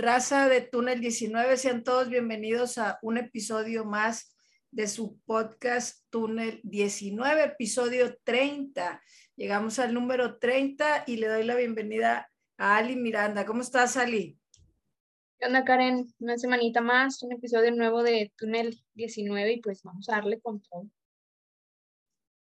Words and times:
Raza 0.00 0.48
de 0.48 0.62
Túnel 0.62 1.02
19, 1.02 1.58
sean 1.58 1.84
todos 1.84 2.08
bienvenidos 2.08 2.78
a 2.78 2.98
un 3.02 3.18
episodio 3.18 3.84
más 3.84 4.34
de 4.70 4.88
su 4.88 5.20
podcast 5.26 6.06
Túnel 6.08 6.58
19, 6.62 7.44
episodio 7.44 8.16
30. 8.24 9.02
Llegamos 9.36 9.78
al 9.78 9.92
número 9.92 10.38
30 10.38 11.04
y 11.06 11.18
le 11.18 11.28
doy 11.28 11.44
la 11.44 11.54
bienvenida 11.54 12.30
a 12.56 12.78
Ali 12.78 12.96
Miranda. 12.96 13.44
¿Cómo 13.44 13.60
estás, 13.60 13.98
Ali? 13.98 14.38
¿Qué 15.38 15.46
onda, 15.46 15.64
Karen? 15.64 16.06
Una 16.18 16.38
semanita 16.38 16.80
más, 16.80 17.22
un 17.22 17.32
episodio 17.32 17.70
nuevo 17.70 18.02
de 18.02 18.32
Túnel 18.38 18.82
19 18.94 19.52
y 19.52 19.60
pues 19.60 19.82
vamos 19.82 20.08
a 20.08 20.16
darle 20.16 20.40
con 20.40 20.62
todo. 20.62 20.88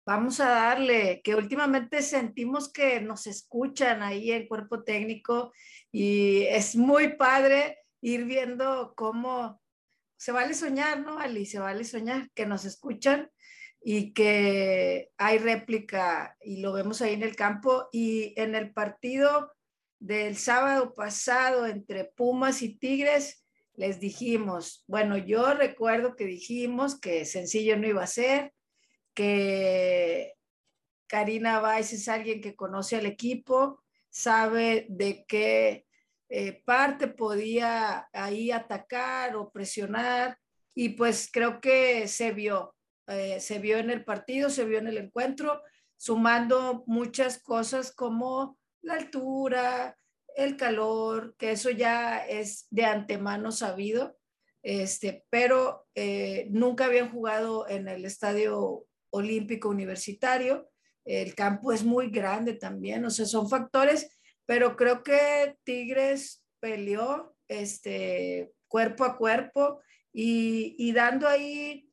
Vamos 0.06 0.40
a 0.40 0.50
darle, 0.50 1.22
que 1.24 1.36
últimamente 1.36 2.02
sentimos 2.02 2.72
que 2.72 3.00
nos 3.00 3.28
escuchan 3.28 4.02
ahí 4.02 4.32
el 4.32 4.48
cuerpo 4.48 4.84
técnico 4.84 5.52
y 5.92 6.44
es 6.44 6.76
muy 6.76 7.16
padre 7.16 7.80
ir 8.02 8.26
viendo 8.26 8.94
cómo 8.96 9.62
se 10.18 10.32
vale 10.32 10.54
soñar, 10.54 11.00
¿no, 11.00 11.20
Ali? 11.20 11.46
Se 11.46 11.60
vale 11.60 11.84
soñar, 11.84 12.30
que 12.34 12.46
nos 12.46 12.66
escuchan 12.66 13.32
y 13.82 14.14
que 14.14 15.12
hay 15.18 15.38
réplica 15.38 16.36
y 16.42 16.62
lo 16.62 16.74
vemos 16.74 17.02
ahí 17.02 17.14
en 17.14 17.24
el 17.24 17.36
campo 17.36 17.88
y 17.92 18.34
en 18.36 18.56
el 18.56 18.74
partido 18.74 19.54
del 20.00 20.38
sábado 20.38 20.94
pasado 20.94 21.66
entre 21.66 22.06
Pumas 22.06 22.62
y 22.62 22.76
Tigres, 22.76 23.46
les 23.74 24.00
dijimos, 24.00 24.84
bueno, 24.88 25.18
yo 25.18 25.54
recuerdo 25.54 26.16
que 26.16 26.26
dijimos 26.26 27.00
que 27.00 27.24
sencillo 27.24 27.78
no 27.78 27.88
iba 27.88 28.04
a 28.04 28.08
ser, 28.08 28.54
que 29.14 30.34
Karina 31.08 31.62
Weiss 31.62 31.94
es 31.94 32.08
alguien 32.10 32.42
que 32.42 32.56
conoce 32.56 32.98
al 32.98 33.06
equipo, 33.06 33.82
sabe 34.10 34.86
de 34.90 35.26
qué 35.28 35.86
eh, 36.30 36.62
parte 36.66 37.08
podía 37.08 38.08
ahí 38.14 38.52
atacar 38.52 39.36
o 39.36 39.52
presionar 39.52 40.38
y 40.76 40.90
pues 40.90 41.30
creo 41.32 41.60
que 41.60 42.08
se 42.08 42.32
vio, 42.32 42.76
eh, 43.08 43.40
se 43.40 43.60
vio 43.60 43.78
en 43.78 43.90
el 43.90 44.06
partido, 44.06 44.50
se 44.50 44.66
vio 44.66 44.78
en 44.78 44.88
el 44.88 44.98
encuentro, 44.98 45.62
sumando 45.98 46.84
muchas 46.86 47.42
cosas 47.42 47.92
como 47.92 48.58
la 48.82 48.94
altura, 48.94 49.98
el 50.36 50.56
calor, 50.56 51.36
que 51.38 51.52
eso 51.52 51.70
ya 51.70 52.26
es 52.26 52.68
de 52.70 52.86
antemano 52.86 53.52
sabido, 53.52 54.18
este, 54.62 55.26
pero 55.30 55.88
eh, 55.96 56.48
nunca 56.52 56.86
habían 56.86 57.12
jugado 57.12 57.68
en 57.68 57.88
el 57.88 58.06
estadio 58.06 58.86
olímpico 59.10 59.70
universitario. 59.70 60.70
El 61.06 61.36
campo 61.36 61.72
es 61.72 61.84
muy 61.84 62.10
grande 62.10 62.54
también, 62.54 63.04
o 63.06 63.10
sea, 63.10 63.26
son 63.26 63.50
factores, 63.50 64.10
pero 64.46 64.76
creo 64.76 65.04
que 65.04 65.56
Tigres 65.64 66.46
peleó 66.60 67.36
este, 67.48 68.52
cuerpo 68.68 69.04
a 69.06 69.18
cuerpo 69.18 69.82
y, 70.12 70.76
y 70.78 70.92
dando 70.92 71.28
ahí 71.28 71.90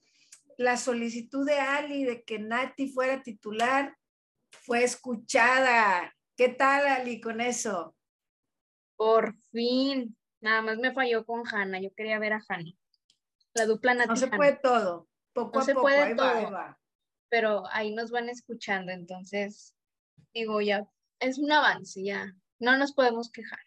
la 0.58 0.76
solicitud 0.76 1.46
de 1.46 1.58
Ali 1.58 2.04
de 2.04 2.22
que 2.22 2.38
Nati 2.38 2.88
fuera 2.88 3.22
titular, 3.22 3.96
fue 4.50 4.84
escuchada. 4.84 6.14
¿Qué 6.36 6.48
tal, 6.48 6.86
Ali, 6.86 7.20
con 7.20 7.40
eso? 7.40 7.94
Por 8.96 9.34
fin. 9.52 10.16
Nada 10.40 10.62
más 10.62 10.78
me 10.78 10.92
falló 10.92 11.24
con 11.24 11.42
Hanna. 11.46 11.80
Yo 11.80 11.90
quería 11.94 12.18
ver 12.18 12.34
a 12.34 12.42
Hanna. 12.48 12.72
La 13.54 13.66
dupla 13.66 13.94
Nati. 13.94 14.08
No 14.08 14.16
se 14.16 14.28
puede 14.28 14.56
todo. 14.56 15.08
Poco 15.32 15.58
no 15.58 15.60
a 15.60 15.64
se 15.64 15.74
poco. 15.74 15.84
puede 15.84 16.02
ahí 16.02 16.16
todo. 16.16 16.26
va, 16.26 16.36
ahí 16.38 16.44
va. 16.50 16.78
Pero 17.28 17.64
ahí 17.72 17.94
nos 17.94 18.10
van 18.10 18.28
escuchando. 18.28 18.92
Entonces, 18.92 19.74
digo, 20.32 20.60
ya 20.60 20.86
es 21.20 21.38
un 21.38 21.50
avance, 21.50 22.02
ya. 22.02 22.34
No 22.58 22.76
nos 22.78 22.92
podemos 22.92 23.30
quejar. 23.30 23.58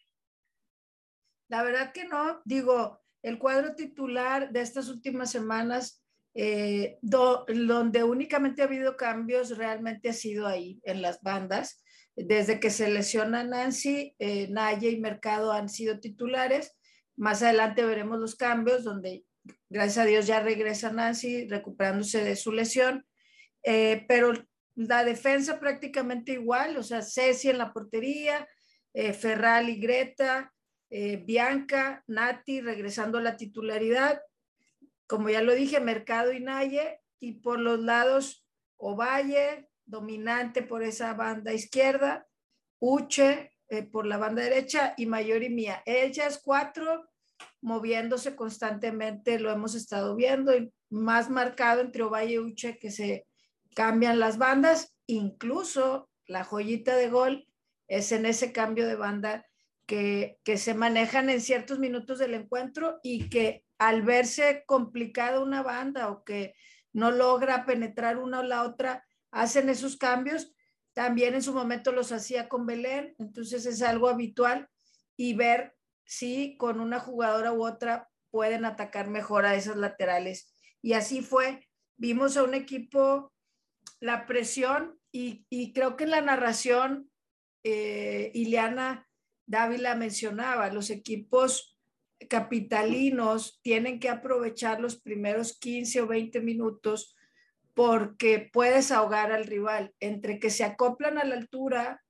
La 1.49 1.63
verdad 1.63 1.91
que 1.93 2.05
no. 2.05 2.41
Digo, 2.45 3.01
el 3.21 3.39
cuadro 3.39 3.75
titular 3.75 4.51
de 4.51 4.61
estas 4.61 4.87
últimas 4.87 5.31
semanas, 5.31 6.03
eh, 6.35 6.97
do- 7.01 7.45
donde 7.47 8.03
únicamente 8.03 8.61
ha 8.61 8.65
habido 8.65 8.95
cambios, 8.95 9.57
realmente 9.57 10.09
ha 10.09 10.13
sido 10.13 10.47
ahí, 10.47 10.79
en 10.83 11.01
las 11.01 11.21
bandas. 11.21 11.83
Desde 12.15 12.59
que 12.59 12.69
se 12.69 12.89
lesiona 12.89 13.43
Nancy, 13.43 14.15
eh, 14.19 14.47
Naya 14.49 14.89
y 14.89 14.99
Mercado 14.99 15.51
han 15.51 15.69
sido 15.69 15.99
titulares. 15.99 16.77
Más 17.17 17.41
adelante 17.43 17.83
veremos 17.85 18.19
los 18.19 18.35
cambios, 18.35 18.83
donde 18.83 19.25
gracias 19.69 19.97
a 19.99 20.05
Dios 20.05 20.27
ya 20.27 20.39
regresa 20.41 20.91
Nancy 20.91 21.47
recuperándose 21.47 22.23
de 22.23 22.35
su 22.35 22.51
lesión. 22.51 23.05
Eh, 23.63 24.05
pero 24.07 24.33
la 24.75 25.03
defensa 25.03 25.59
prácticamente 25.59 26.33
igual, 26.33 26.77
o 26.77 26.83
sea, 26.83 27.01
Ceci 27.01 27.49
en 27.49 27.57
la 27.57 27.73
portería, 27.73 28.47
eh, 28.93 29.13
Ferral 29.13 29.69
y 29.69 29.79
Greta, 29.79 30.53
eh, 30.89 31.17
Bianca, 31.17 32.03
Nati 32.07 32.61
regresando 32.61 33.17
a 33.17 33.21
la 33.21 33.37
titularidad. 33.37 34.21
Como 35.07 35.29
ya 35.29 35.41
lo 35.41 35.53
dije, 35.53 35.79
Mercado 35.79 36.31
y 36.31 36.39
Naye, 36.39 37.01
y 37.19 37.33
por 37.33 37.59
los 37.59 37.79
lados 37.79 38.45
Ovalle, 38.77 39.69
dominante 39.85 40.63
por 40.63 40.83
esa 40.83 41.13
banda 41.13 41.53
izquierda, 41.53 42.25
Uche 42.79 43.51
eh, 43.67 43.83
por 43.83 44.05
la 44.05 44.17
banda 44.17 44.41
derecha 44.41 44.93
y 44.97 45.05
Mayor 45.05 45.43
y 45.43 45.49
Mía. 45.49 45.83
Ellas 45.85 46.39
cuatro 46.43 47.09
moviéndose 47.61 48.35
constantemente, 48.35 49.39
lo 49.39 49.51
hemos 49.51 49.75
estado 49.75 50.15
viendo, 50.15 50.55
y 50.55 50.71
más 50.89 51.29
marcado 51.29 51.81
entre 51.81 52.03
Ovalle 52.03 52.35
y 52.35 52.39
Uche 52.39 52.79
que 52.79 52.89
se 52.89 53.27
cambian 53.75 54.19
las 54.19 54.37
bandas, 54.37 54.95
incluso 55.05 56.09
la 56.25 56.43
joyita 56.43 56.95
de 56.95 57.09
gol 57.09 57.47
es 57.87 58.11
en 58.11 58.25
ese 58.25 58.51
cambio 58.51 58.87
de 58.87 58.95
banda 58.95 59.45
que, 59.85 60.39
que 60.43 60.57
se 60.57 60.73
manejan 60.73 61.29
en 61.29 61.41
ciertos 61.41 61.79
minutos 61.79 62.19
del 62.19 62.35
encuentro 62.35 62.99
y 63.01 63.29
que 63.29 63.65
al 63.79 64.03
verse 64.03 64.63
complicada 64.67 65.39
una 65.39 65.63
banda 65.63 66.09
o 66.09 66.23
que 66.23 66.53
no 66.93 67.11
logra 67.11 67.65
penetrar 67.65 68.17
una 68.17 68.39
o 68.39 68.43
la 68.43 68.63
otra, 68.63 69.03
hacen 69.31 69.69
esos 69.69 69.97
cambios. 69.97 70.53
También 70.93 71.33
en 71.33 71.43
su 71.43 71.53
momento 71.53 71.91
los 71.91 72.11
hacía 72.11 72.49
con 72.49 72.65
Belén, 72.65 73.15
entonces 73.19 73.65
es 73.65 73.81
algo 73.81 74.09
habitual 74.09 74.67
y 75.15 75.33
ver 75.33 75.75
si 76.05 76.57
con 76.57 76.79
una 76.79 76.99
jugadora 76.99 77.53
u 77.53 77.65
otra 77.65 78.09
pueden 78.31 78.65
atacar 78.65 79.09
mejor 79.09 79.45
a 79.45 79.55
esas 79.55 79.77
laterales. 79.77 80.53
Y 80.81 80.93
así 80.93 81.21
fue. 81.21 81.67
Vimos 81.97 82.37
a 82.37 82.43
un 82.43 82.53
equipo, 82.53 83.31
la 83.99 84.25
presión 84.25 84.99
y, 85.11 85.73
creo 85.73 85.97
que 85.97 86.03
en 86.03 86.11
la 86.11 86.21
narración, 86.21 87.09
eh, 87.63 88.31
Ileana 88.33 89.07
Dávila 89.47 89.95
mencionaba, 89.95 90.71
los 90.71 90.89
equipos 90.89 91.77
capitalinos 92.29 93.59
tienen 93.63 93.99
que 93.99 94.09
aprovechar 94.09 94.79
los 94.79 95.01
primeros 95.01 95.57
15 95.57 96.01
o 96.01 96.07
20 96.07 96.41
minutos 96.41 97.15
porque 97.73 98.49
puedes 98.51 98.91
ahogar 98.91 99.31
al 99.31 99.45
rival. 99.45 99.93
Entre 99.99 100.39
que 100.39 100.49
se 100.49 100.63
acoplan 100.63 101.17
a 101.17 101.23
la 101.23 101.35
altura, 101.35 102.03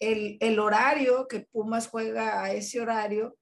el, 0.00 0.36
el 0.40 0.58
horario 0.58 1.26
que 1.28 1.40
Pumas 1.40 1.88
juega 1.88 2.42
a 2.42 2.52
ese 2.52 2.80
horario, 2.80 3.36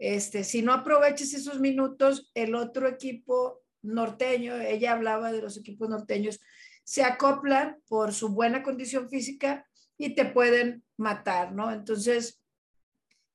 este, 0.00 0.44
si 0.44 0.62
no 0.62 0.72
aprovechas 0.72 1.34
esos 1.34 1.60
minutos, 1.60 2.30
el 2.34 2.54
otro 2.54 2.88
equipo 2.88 3.60
norteño, 3.82 4.56
ella 4.58 4.92
hablaba 4.92 5.30
de 5.30 5.42
los 5.42 5.58
equipos 5.58 5.90
norteños, 5.90 6.40
se 6.84 7.02
acoplan 7.02 7.80
por 7.88 8.12
su 8.12 8.30
buena 8.30 8.62
condición 8.62 9.08
física 9.08 9.66
y 9.96 10.14
te 10.14 10.24
pueden 10.24 10.82
matar, 10.96 11.52
¿no? 11.52 11.70
Entonces, 11.72 12.40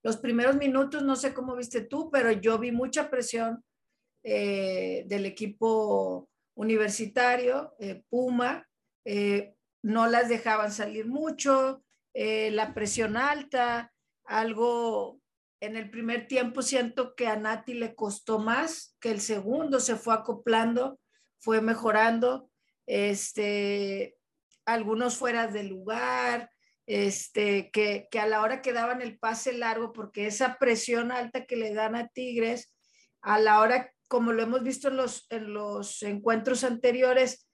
los 0.03 0.17
primeros 0.17 0.55
minutos, 0.55 1.03
no 1.03 1.15
sé 1.15 1.33
cómo 1.33 1.55
viste 1.55 1.81
tú, 1.81 2.09
pero 2.11 2.31
yo 2.31 2.59
vi 2.59 2.71
mucha 2.71 3.09
presión 3.09 3.63
eh, 4.23 5.03
del 5.07 5.25
equipo 5.25 6.29
universitario, 6.55 7.75
eh, 7.79 8.03
Puma, 8.09 8.67
eh, 9.03 9.55
no 9.83 10.07
las 10.07 10.29
dejaban 10.29 10.71
salir 10.71 11.07
mucho, 11.07 11.83
la 12.13 12.73
presión 12.73 13.17
alta, 13.17 13.91
algo 14.23 15.19
en 15.59 15.75
el 15.75 15.89
primer 15.89 16.27
tiempo 16.27 16.61
siento 16.61 17.13
que 17.15 17.27
a 17.27 17.35
Nati 17.35 17.73
le 17.73 17.93
costó 17.93 18.39
más 18.39 18.95
que 18.99 19.11
el 19.11 19.19
segundo, 19.19 19.79
se 19.79 19.95
fue 19.95 20.13
acoplando, 20.13 20.99
fue 21.39 21.61
mejorando, 21.61 22.49
este, 22.85 24.15
algunos 24.65 25.17
fuera 25.17 25.47
de 25.47 25.63
lugar, 25.63 26.49
este, 26.87 27.71
que, 27.71 28.07
que 28.11 28.19
a 28.19 28.27
la 28.27 28.41
hora 28.41 28.61
que 28.61 28.73
daban 28.73 29.01
el 29.01 29.17
pase 29.17 29.53
largo, 29.53 29.91
porque 29.91 30.27
esa 30.27 30.57
presión 30.57 31.11
alta 31.11 31.45
que 31.45 31.55
le 31.55 31.73
dan 31.73 31.95
a 31.95 32.07
Tigres, 32.07 32.75
a 33.21 33.39
la 33.39 33.59
hora, 33.59 33.91
como 34.07 34.33
lo 34.33 34.43
hemos 34.43 34.63
visto 34.63 34.89
en 34.89 34.97
los, 34.97 35.25
en 35.29 35.53
los 35.53 36.03
encuentros 36.03 36.63
anteriores, 36.63 37.47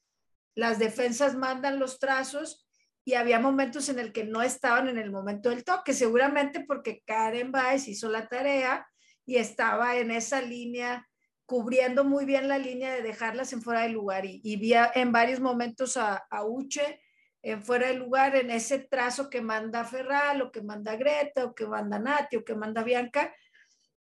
las 0.54 0.80
defensas 0.80 1.36
mandan 1.36 1.80
los 1.80 2.00
trazos 2.00 2.68
y 3.06 3.14
había 3.14 3.40
momentos 3.40 3.90
en 3.90 4.00
el 4.00 4.12
que 4.12 4.26
no 4.26 4.42
estaban 4.42 4.88
en 4.88 4.98
el 4.98 5.12
momento 5.12 5.50
del 5.50 5.64
toque, 5.64 5.94
seguramente 5.94 6.64
porque 6.68 7.02
Karen 7.06 7.52
Baez 7.52 7.88
hizo 7.88 8.10
la 8.10 8.28
tarea 8.28 8.86
y 9.26 9.38
estaba 9.38 9.98
en 9.98 10.12
esa 10.12 10.42
línea, 10.42 11.08
cubriendo 11.52 12.06
muy 12.06 12.24
bien 12.24 12.48
la 12.48 12.58
línea 12.58 12.94
de 12.94 13.02
dejarlas 13.02 13.52
en 13.52 13.62
fuera 13.62 13.82
de 13.82 13.90
lugar. 13.90 14.26
Y, 14.26 14.40
y 14.42 14.56
vi 14.56 14.72
en 14.96 15.12
varios 15.12 15.42
momentos 15.42 15.98
a, 15.98 16.16
a 16.30 16.46
Uche 16.46 17.02
en 17.42 17.62
fuera 17.62 17.88
de 17.88 17.96
lugar 17.96 18.38
en 18.38 18.50
ese 18.52 18.80
trazo 18.80 19.30
que 19.30 19.42
manda 19.42 19.84
Ferral 19.84 20.44
o 20.44 20.50
que 20.50 20.62
manda 20.62 20.96
Greta 20.96 21.44
o 21.44 21.54
que 21.54 21.68
manda 21.68 22.00
Nati 22.00 22.38
o 22.38 22.46
que 22.46 22.56
manda 22.56 22.84
Bianca, 22.84 23.36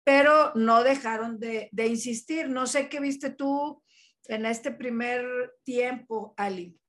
pero 0.06 0.54
no 0.56 0.82
dejaron 0.82 1.38
de, 1.38 1.68
de 1.74 1.88
insistir. 1.88 2.48
No 2.48 2.68
sé 2.68 2.88
qué 2.88 3.02
viste 3.02 3.32
tú 3.32 3.84
en 4.30 4.46
este 4.46 4.72
primer 4.72 5.26
tiempo, 5.66 6.34
Ali. 6.38 6.80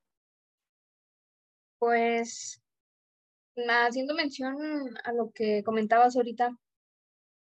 Pues 1.81 2.63
haciendo 3.69 4.15
mención 4.15 4.57
a 5.03 5.13
lo 5.13 5.33
que 5.33 5.65
comentabas 5.65 6.15
ahorita, 6.15 6.57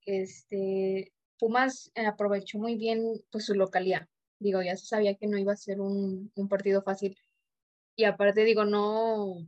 este, 0.05 1.13
Pumas 1.39 1.91
aprovechó 1.95 2.59
muy 2.59 2.75
bien 2.75 3.21
pues, 3.31 3.45
su 3.45 3.55
localidad. 3.55 4.07
Digo, 4.39 4.61
ya 4.61 4.75
se 4.75 4.85
sabía 4.85 5.15
que 5.15 5.27
no 5.27 5.37
iba 5.37 5.53
a 5.53 5.57
ser 5.57 5.81
un, 5.81 6.31
un 6.35 6.47
partido 6.47 6.81
fácil. 6.81 7.17
Y 7.95 8.03
aparte, 8.03 8.43
digo, 8.43 8.65
no, 8.65 9.45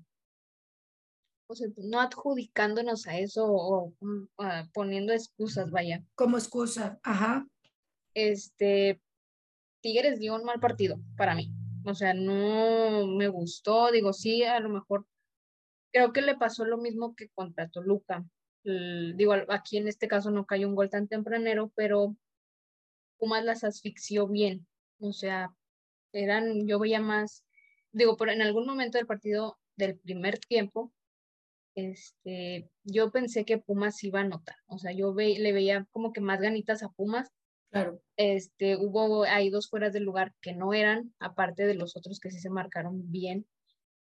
o 1.51 1.55
sea, 1.55 1.67
no 1.77 1.99
adjudicándonos 1.99 3.07
a 3.07 3.19
eso 3.19 3.45
o, 3.45 3.93
poniendo 4.73 5.11
excusas, 5.11 5.69
vaya. 5.69 6.01
Como 6.15 6.37
excusa, 6.37 6.97
ajá. 7.03 7.45
Este, 8.13 9.01
Tigres 9.81 10.19
dio 10.19 10.35
un 10.35 10.45
mal 10.45 10.61
partido 10.61 10.97
para 11.17 11.35
mí. 11.35 11.51
O 11.85 11.93
sea, 11.93 12.13
no 12.13 13.05
me 13.05 13.27
gustó. 13.27 13.91
Digo, 13.91 14.13
sí, 14.13 14.43
a 14.43 14.61
lo 14.61 14.69
mejor 14.69 15.05
creo 15.91 16.13
que 16.13 16.21
le 16.21 16.37
pasó 16.37 16.63
lo 16.63 16.77
mismo 16.77 17.15
que 17.15 17.27
contra 17.29 17.67
Toluca. 17.67 18.23
Digo, 18.63 19.33
aquí 19.49 19.77
en 19.77 19.87
este 19.87 20.07
caso 20.07 20.31
no 20.31 20.45
cayó 20.45 20.67
un 20.67 20.75
gol 20.75 20.89
tan 20.89 21.07
tempranero, 21.07 21.71
pero 21.75 22.15
Pumas 23.17 23.43
las 23.43 23.63
asfixió 23.63 24.27
bien. 24.27 24.67
O 24.99 25.13
sea, 25.13 25.55
eran, 26.13 26.67
yo 26.67 26.79
veía 26.79 26.99
más, 26.99 27.43
digo, 27.91 28.17
por 28.17 28.29
en 28.29 28.41
algún 28.41 28.65
momento 28.65 28.97
del 28.97 29.07
partido 29.07 29.57
del 29.75 29.97
primer 29.97 30.39
tiempo, 30.39 30.91
este, 31.75 32.69
yo 32.83 33.11
pensé 33.11 33.45
que 33.45 33.57
Pumas 33.57 34.03
iba 34.03 34.19
a 34.19 34.23
anotar. 34.23 34.55
O 34.67 34.77
sea, 34.77 34.91
yo 34.91 35.13
ve, 35.13 35.37
le 35.39 35.53
veía 35.53 35.87
como 35.91 36.13
que 36.13 36.21
más 36.21 36.41
ganitas 36.41 36.83
a 36.83 36.89
Pumas. 36.89 37.29
Claro. 37.71 38.01
Este, 38.17 38.75
hubo 38.75 39.23
ahí 39.23 39.49
dos 39.49 39.69
fueras 39.69 39.93
del 39.93 40.03
lugar 40.03 40.33
que 40.41 40.53
no 40.53 40.73
eran, 40.73 41.13
aparte 41.19 41.65
de 41.65 41.75
los 41.75 41.95
otros 41.95 42.19
que 42.19 42.29
sí 42.29 42.39
se 42.39 42.49
marcaron 42.49 43.09
bien. 43.11 43.47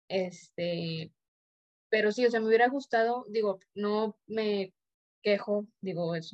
Este, 0.09 1.11
pero 1.95 2.11
sí, 2.11 2.25
o 2.25 2.29
sea, 2.29 2.41
me 2.41 2.47
hubiera 2.47 2.67
gustado, 2.67 3.25
digo, 3.29 3.61
no 3.73 4.17
me 4.27 4.73
quejo, 5.23 5.65
digo, 5.79 6.13
es, 6.13 6.33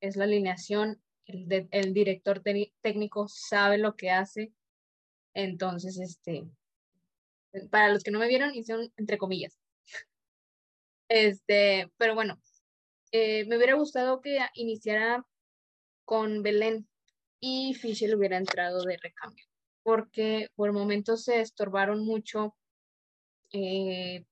es 0.00 0.16
la 0.16 0.24
alineación, 0.24 1.00
el, 1.24 1.68
el 1.70 1.94
director 1.94 2.42
técnico 2.82 3.28
sabe 3.28 3.78
lo 3.78 3.94
que 3.94 4.10
hace, 4.10 4.52
entonces, 5.34 6.00
este, 6.00 6.50
para 7.70 7.92
los 7.92 8.02
que 8.02 8.10
no 8.10 8.18
me 8.18 8.26
vieron, 8.26 8.56
hicieron 8.56 8.92
entre 8.96 9.18
comillas. 9.18 9.56
Este, 11.08 11.88
pero 11.96 12.16
bueno, 12.16 12.42
eh, 13.12 13.44
me 13.44 13.58
hubiera 13.58 13.74
gustado 13.74 14.20
que 14.20 14.40
iniciara 14.54 15.24
con 16.04 16.42
Belén 16.42 16.88
y 17.38 17.74
Fisher 17.74 18.16
hubiera 18.16 18.36
entrado 18.36 18.82
de 18.82 18.96
recambio, 18.96 19.44
porque 19.84 20.48
por 20.56 20.72
momentos 20.72 21.22
se 21.22 21.40
estorbaron 21.40 22.04
mucho 22.04 22.56
eh, 23.52 24.24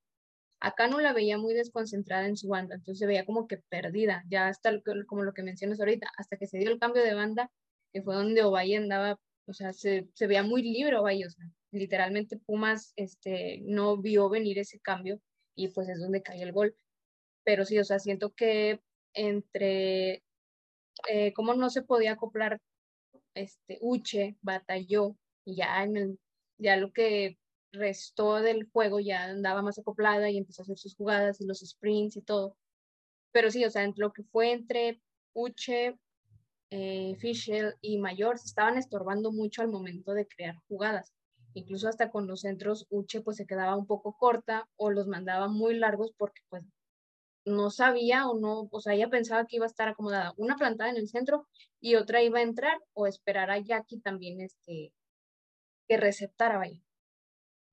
Acá 0.64 0.88
no 0.88 0.98
la 0.98 1.12
veía 1.12 1.36
muy 1.36 1.52
desconcentrada 1.52 2.26
en 2.26 2.38
su 2.38 2.48
banda, 2.48 2.76
entonces 2.76 2.98
se 2.98 3.06
veía 3.06 3.26
como 3.26 3.46
que 3.46 3.58
perdida, 3.68 4.24
ya 4.30 4.48
hasta 4.48 4.70
como 5.06 5.22
lo 5.22 5.34
que 5.34 5.42
mencionas 5.42 5.78
ahorita, 5.78 6.08
hasta 6.16 6.38
que 6.38 6.46
se 6.46 6.56
dio 6.56 6.70
el 6.70 6.78
cambio 6.78 7.02
de 7.02 7.12
banda, 7.12 7.50
que 7.92 8.00
fue 8.00 8.14
donde 8.14 8.42
Ovalle 8.42 8.78
andaba, 8.78 9.18
o 9.46 9.52
sea, 9.52 9.74
se, 9.74 10.08
se 10.14 10.26
veía 10.26 10.42
muy 10.42 10.62
libre 10.62 10.96
Ovalle, 10.96 11.26
o 11.26 11.30
sea, 11.30 11.44
literalmente 11.70 12.38
Pumas 12.38 12.94
este, 12.96 13.60
no 13.66 13.98
vio 13.98 14.30
venir 14.30 14.58
ese 14.58 14.80
cambio 14.80 15.20
y 15.54 15.68
pues 15.68 15.90
es 15.90 16.00
donde 16.00 16.22
cayó 16.22 16.44
el 16.44 16.52
gol. 16.52 16.74
Pero 17.44 17.66
sí, 17.66 17.78
o 17.78 17.84
sea, 17.84 17.98
siento 17.98 18.32
que 18.32 18.80
entre 19.12 20.22
eh, 21.10 21.32
cómo 21.34 21.52
no 21.52 21.68
se 21.68 21.82
podía 21.82 22.12
acoplar 22.12 22.58
este 23.34 23.78
Uche 23.82 24.36
batalló 24.40 25.14
y 25.44 25.56
ya 25.56 25.82
en 25.84 25.96
el, 25.98 26.18
ya 26.56 26.78
lo 26.78 26.90
que 26.90 27.36
restó 27.74 28.40
del 28.40 28.68
juego 28.70 29.00
ya 29.00 29.24
andaba 29.24 29.62
más 29.62 29.78
acoplada 29.78 30.30
y 30.30 30.38
empezó 30.38 30.62
a 30.62 30.64
hacer 30.64 30.78
sus 30.78 30.96
jugadas 30.96 31.40
y 31.40 31.46
los 31.46 31.60
sprints 31.60 32.16
y 32.16 32.22
todo. 32.22 32.56
Pero 33.32 33.50
sí, 33.50 33.64
o 33.64 33.70
sea, 33.70 33.90
lo 33.96 34.12
que 34.12 34.22
fue 34.24 34.52
entre 34.52 35.00
Uche, 35.34 35.98
eh, 36.70 37.16
Fischel 37.18 37.74
y 37.80 37.98
Mayor 37.98 38.38
se 38.38 38.46
estaban 38.46 38.78
estorbando 38.78 39.32
mucho 39.32 39.62
al 39.62 39.68
momento 39.68 40.12
de 40.14 40.26
crear 40.26 40.56
jugadas. 40.68 41.12
Incluso 41.54 41.88
hasta 41.88 42.10
con 42.10 42.26
los 42.26 42.40
centros 42.40 42.86
Uche 42.90 43.20
pues 43.20 43.36
se 43.36 43.46
quedaba 43.46 43.76
un 43.76 43.86
poco 43.86 44.16
corta 44.18 44.68
o 44.76 44.90
los 44.90 45.06
mandaba 45.06 45.48
muy 45.48 45.74
largos 45.74 46.12
porque 46.16 46.42
pues 46.48 46.64
no 47.44 47.70
sabía 47.70 48.28
o 48.28 48.38
no, 48.38 48.68
o 48.70 48.80
sea, 48.80 48.94
ella 48.94 49.10
pensaba 49.10 49.46
que 49.46 49.56
iba 49.56 49.66
a 49.66 49.68
estar 49.68 49.88
acomodada 49.88 50.32
una 50.36 50.56
plantada 50.56 50.90
en 50.90 50.96
el 50.96 51.08
centro 51.08 51.46
y 51.80 51.96
otra 51.96 52.22
iba 52.22 52.38
a 52.38 52.42
entrar 52.42 52.78
o 52.94 53.06
esperar 53.06 53.50
a 53.50 53.58
Jackie 53.58 54.00
también 54.00 54.40
este, 54.40 54.92
que 55.88 55.96
receptara, 55.96 56.58
vaya. 56.58 56.83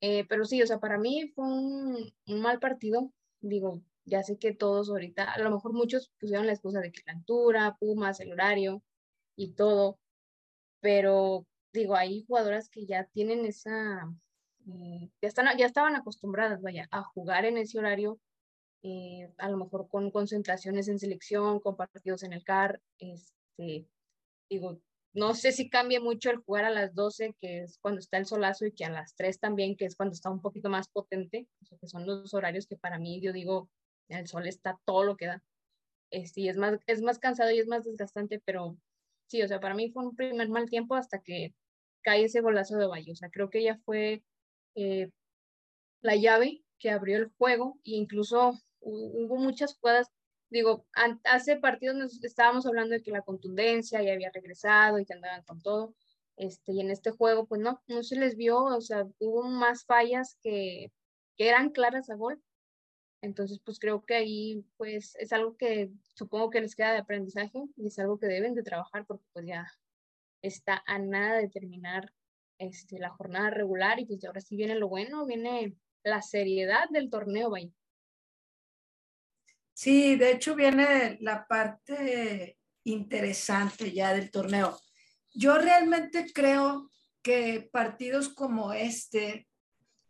Eh, 0.02 0.26
pero 0.28 0.46
sí, 0.46 0.62
o 0.62 0.68
sea, 0.68 0.80
para 0.80 0.98
mí 0.98 1.32
fue 1.36 1.46
un, 1.46 2.14
mal 2.42 2.60
partido. 2.60 3.12
Digo, 3.42 3.82
ya 4.06 4.24
sé 4.24 4.38
que 4.38 4.54
todos 4.54 4.90
ahorita, 4.90 5.32
a 5.32 5.40
lo 5.40 5.52
mejor 5.52 5.74
muchos 5.74 6.12
pusieron 6.20 6.48
la 6.48 6.54
excusa 6.54 6.80
de 6.82 6.92
que 6.92 7.02
la 7.06 7.14
altura, 7.14 7.78
Pumas, 7.80 8.20
el 8.20 8.32
horario 8.34 8.84
y 9.36 9.54
todo, 9.54 10.00
pero 10.82 11.46
digo, 11.74 11.96
hay 11.96 12.24
jugadoras 12.28 12.70
que 12.70 12.86
ya 12.86 13.06
tienen 13.06 13.46
esa, 13.46 14.12
eh, 14.68 15.10
ya, 15.22 15.28
están, 15.28 15.58
ya 15.58 15.66
estaban 15.66 15.96
acostumbradas, 15.96 16.62
vaya, 16.62 16.88
a 16.92 17.04
jugar 17.04 17.46
en 17.46 17.58
ese 17.58 17.80
horario, 17.80 18.20
eh, 18.84 19.32
a 19.38 19.50
lo 19.50 19.58
mejor 19.58 19.88
con 19.88 20.12
concentraciones 20.12 20.88
en 20.88 21.00
selección, 21.00 21.60
con 21.60 21.78
partidos 21.78 22.24
en 22.24 22.34
el 22.34 22.44
CAR, 22.44 22.82
este, 23.00 23.88
digo, 24.50 24.82
no 25.14 25.34
sé 25.36 25.52
si 25.52 25.70
cambia 25.70 26.00
mucho 26.00 26.30
el 26.30 26.38
jugar 26.38 26.66
a 26.66 26.70
las 26.70 26.96
12, 26.96 27.36
que 27.40 27.64
es 27.64 27.78
cuando 27.80 28.00
está 28.00 28.18
el 28.18 28.26
solazo, 28.26 28.66
y 28.66 28.72
que 28.72 28.86
a 28.86 28.90
las 28.90 29.16
3 29.16 29.40
también, 29.40 29.76
que 29.76 29.86
es 29.86 29.96
cuando 29.96 30.14
está 30.14 30.30
un 30.30 30.42
poquito 30.42 30.70
más 30.70 30.88
potente, 30.88 31.48
que 31.80 31.88
son 31.88 32.06
los 32.06 32.34
horarios 32.34 32.68
que 32.68 32.78
para 32.78 33.00
mí, 33.00 33.22
yo 33.22 33.34
digo, 33.34 33.70
el 34.08 34.28
sol 34.28 34.48
está 34.48 34.80
todo 34.86 35.04
lo 35.04 35.18
que 35.18 35.28
da. 35.28 35.44
Este, 36.12 36.48
es, 36.50 36.58
más, 36.58 36.80
es 36.88 37.02
más 37.02 37.20
cansado 37.20 37.52
y 37.52 37.60
es 37.60 37.68
más 37.68 37.86
desgastante, 37.86 38.42
pero 38.46 38.78
sí, 39.28 39.42
o 39.42 39.48
sea, 39.48 39.60
para 39.60 39.76
mí 39.76 39.92
fue 39.92 40.06
un 40.06 40.16
primer 40.16 40.50
mal 40.50 40.70
tiempo 40.70 40.96
hasta 40.96 41.20
que 41.20 41.54
cae 42.02 42.26
ese 42.26 42.42
golazo 42.42 42.78
de 42.78 42.88
Valle. 42.88 43.12
O 43.12 43.16
sea, 43.16 43.30
creo 43.30 43.50
que 43.50 43.60
ella 43.60 43.80
fue 43.86 44.24
eh, 44.76 45.10
la 46.02 46.16
llave 46.16 46.64
que 46.80 46.90
abrió 46.90 47.18
el 47.18 47.32
juego 47.38 47.80
e 47.84 47.92
incluso 47.92 48.60
hubo 48.80 49.38
muchas 49.38 49.78
jugadas 49.78 50.10
digo, 50.52 50.86
hace 51.24 51.58
partidos 51.58 51.96
nos 51.96 52.24
estábamos 52.24 52.66
hablando 52.66 52.94
de 52.94 53.02
que 53.02 53.12
la 53.12 53.24
contundencia 53.24 54.02
ya 54.04 54.14
había 54.14 54.32
regresado 54.32 55.00
y 55.00 55.06
que 55.06 55.14
andaban 55.14 55.44
con 55.44 55.62
todo, 55.62 55.96
este, 56.38 56.74
y 56.74 56.82
en 56.82 56.92
este 56.92 57.12
juego, 57.12 57.46
pues 57.46 57.62
no, 57.62 57.82
no 57.88 58.04
se 58.04 58.16
les 58.18 58.36
vio, 58.36 58.64
o 58.64 58.82
sea, 58.82 59.08
hubo 59.20 59.44
más 59.44 59.86
fallas 59.86 60.38
que, 60.42 60.92
que 61.38 61.50
eran 61.50 61.72
claras 61.72 62.10
a 62.10 62.16
gol. 62.16 62.42
Entonces, 63.22 63.60
pues 63.64 63.80
creo 63.80 64.04
que 64.04 64.16
ahí, 64.16 64.66
pues, 64.78 65.16
es 65.18 65.32
algo 65.34 65.56
que 65.56 65.92
supongo 66.16 66.50
que 66.50 66.62
les 66.62 66.76
queda 66.76 66.94
de 66.94 67.00
aprendizaje 67.00 67.64
y 67.76 67.88
es 67.88 68.00
algo 68.00 68.18
que 68.18 68.26
deben 68.26 68.56
de 68.56 68.64
trabajar 68.64 69.06
porque 69.06 69.26
pues 69.34 69.46
ya 69.46 69.68
está 70.42 70.84
a 70.88 70.98
nada 70.98 71.38
de 71.38 71.48
terminar 71.50 72.12
este, 72.58 73.00
la 73.00 73.10
jornada 73.10 73.52
regular 73.52 74.00
y 74.00 74.06
pues 74.06 74.24
ahora 74.26 74.42
sí 74.42 74.56
viene 74.56 74.76
lo 74.76 74.90
bueno, 74.90 75.26
viene 75.26 75.76
la 76.04 76.22
seriedad 76.22 76.90
del 76.90 77.10
torneo, 77.10 77.52
vaya. 77.52 77.70
Sí, 79.84 80.16
de 80.16 80.34
hecho 80.34 80.54
viene 80.54 81.18
la 81.22 81.48
parte 81.48 82.60
interesante 82.84 83.92
ya 83.92 84.14
del 84.14 84.30
torneo. 84.30 84.80
Yo 85.34 85.58
realmente 85.58 86.32
creo 86.32 86.92
que 87.24 87.68
partidos 87.74 88.30
como 88.30 88.74
este 88.74 89.48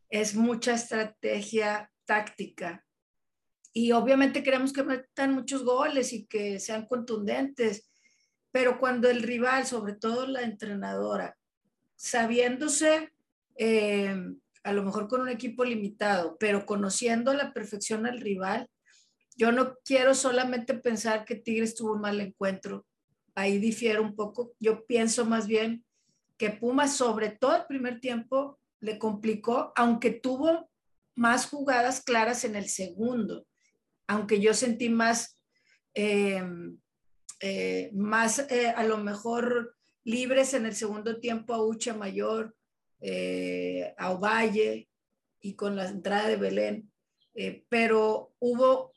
es 0.09 0.35
mucha 0.35 0.73
estrategia 0.73 1.89
táctica 2.03 2.85
y 3.71 3.93
obviamente 3.93 4.43
queremos 4.43 4.73
que 4.73 4.83
metan 4.83 5.33
muchos 5.33 5.63
goles 5.63 6.11
y 6.11 6.25
que 6.25 6.59
sean 6.59 6.85
contundentes, 6.85 7.89
pero 8.51 8.77
cuando 8.77 9.09
el 9.09 9.23
rival, 9.23 9.65
sobre 9.65 9.93
todo 9.93 10.27
la 10.27 10.41
entrenadora, 10.41 11.37
sabiéndose 11.95 13.13
eh, 13.55 14.17
a 14.63 14.73
lo 14.73 14.83
mejor 14.83 15.07
con 15.07 15.21
un 15.21 15.29
equipo 15.29 15.63
limitado, 15.63 16.35
pero 16.37 16.65
conociendo 16.65 17.31
a 17.31 17.35
la 17.35 17.53
perfección 17.53 18.05
al 18.05 18.19
rival, 18.19 18.67
yo 19.41 19.51
no 19.51 19.75
quiero 19.83 20.13
solamente 20.13 20.75
pensar 20.75 21.25
que 21.25 21.33
Tigres 21.33 21.73
tuvo 21.73 21.93
un 21.93 22.01
mal 22.01 22.21
encuentro. 22.21 22.85
Ahí 23.33 23.57
difiero 23.57 24.03
un 24.03 24.15
poco. 24.15 24.53
Yo 24.59 24.85
pienso 24.85 25.25
más 25.25 25.47
bien 25.47 25.83
que 26.37 26.51
Pumas, 26.51 26.95
sobre 26.95 27.29
todo 27.29 27.55
el 27.55 27.65
primer 27.65 27.99
tiempo, 27.99 28.59
le 28.81 28.99
complicó, 28.99 29.73
aunque 29.75 30.11
tuvo 30.11 30.69
más 31.15 31.47
jugadas 31.47 32.03
claras 32.03 32.43
en 32.43 32.55
el 32.55 32.69
segundo, 32.69 33.47
aunque 34.05 34.39
yo 34.39 34.53
sentí 34.53 34.89
más, 34.89 35.39
em, 35.95 36.77
eh, 37.39 37.89
más 37.95 38.45
eh, 38.51 38.67
a 38.69 38.83
lo 38.83 38.97
mejor 38.97 39.75
libres 40.03 40.53
en 40.53 40.67
el 40.67 40.75
segundo 40.75 41.19
tiempo 41.19 41.55
a 41.55 41.65
Ucha 41.65 41.95
Mayor, 41.95 42.55
eh, 42.99 43.95
a 43.97 44.11
Ovalle, 44.11 44.87
y 45.39 45.55
con 45.55 45.75
la 45.75 45.89
entrada 45.89 46.27
de 46.27 46.35
Belén, 46.35 46.91
pero 47.69 48.35
hubo 48.37 48.90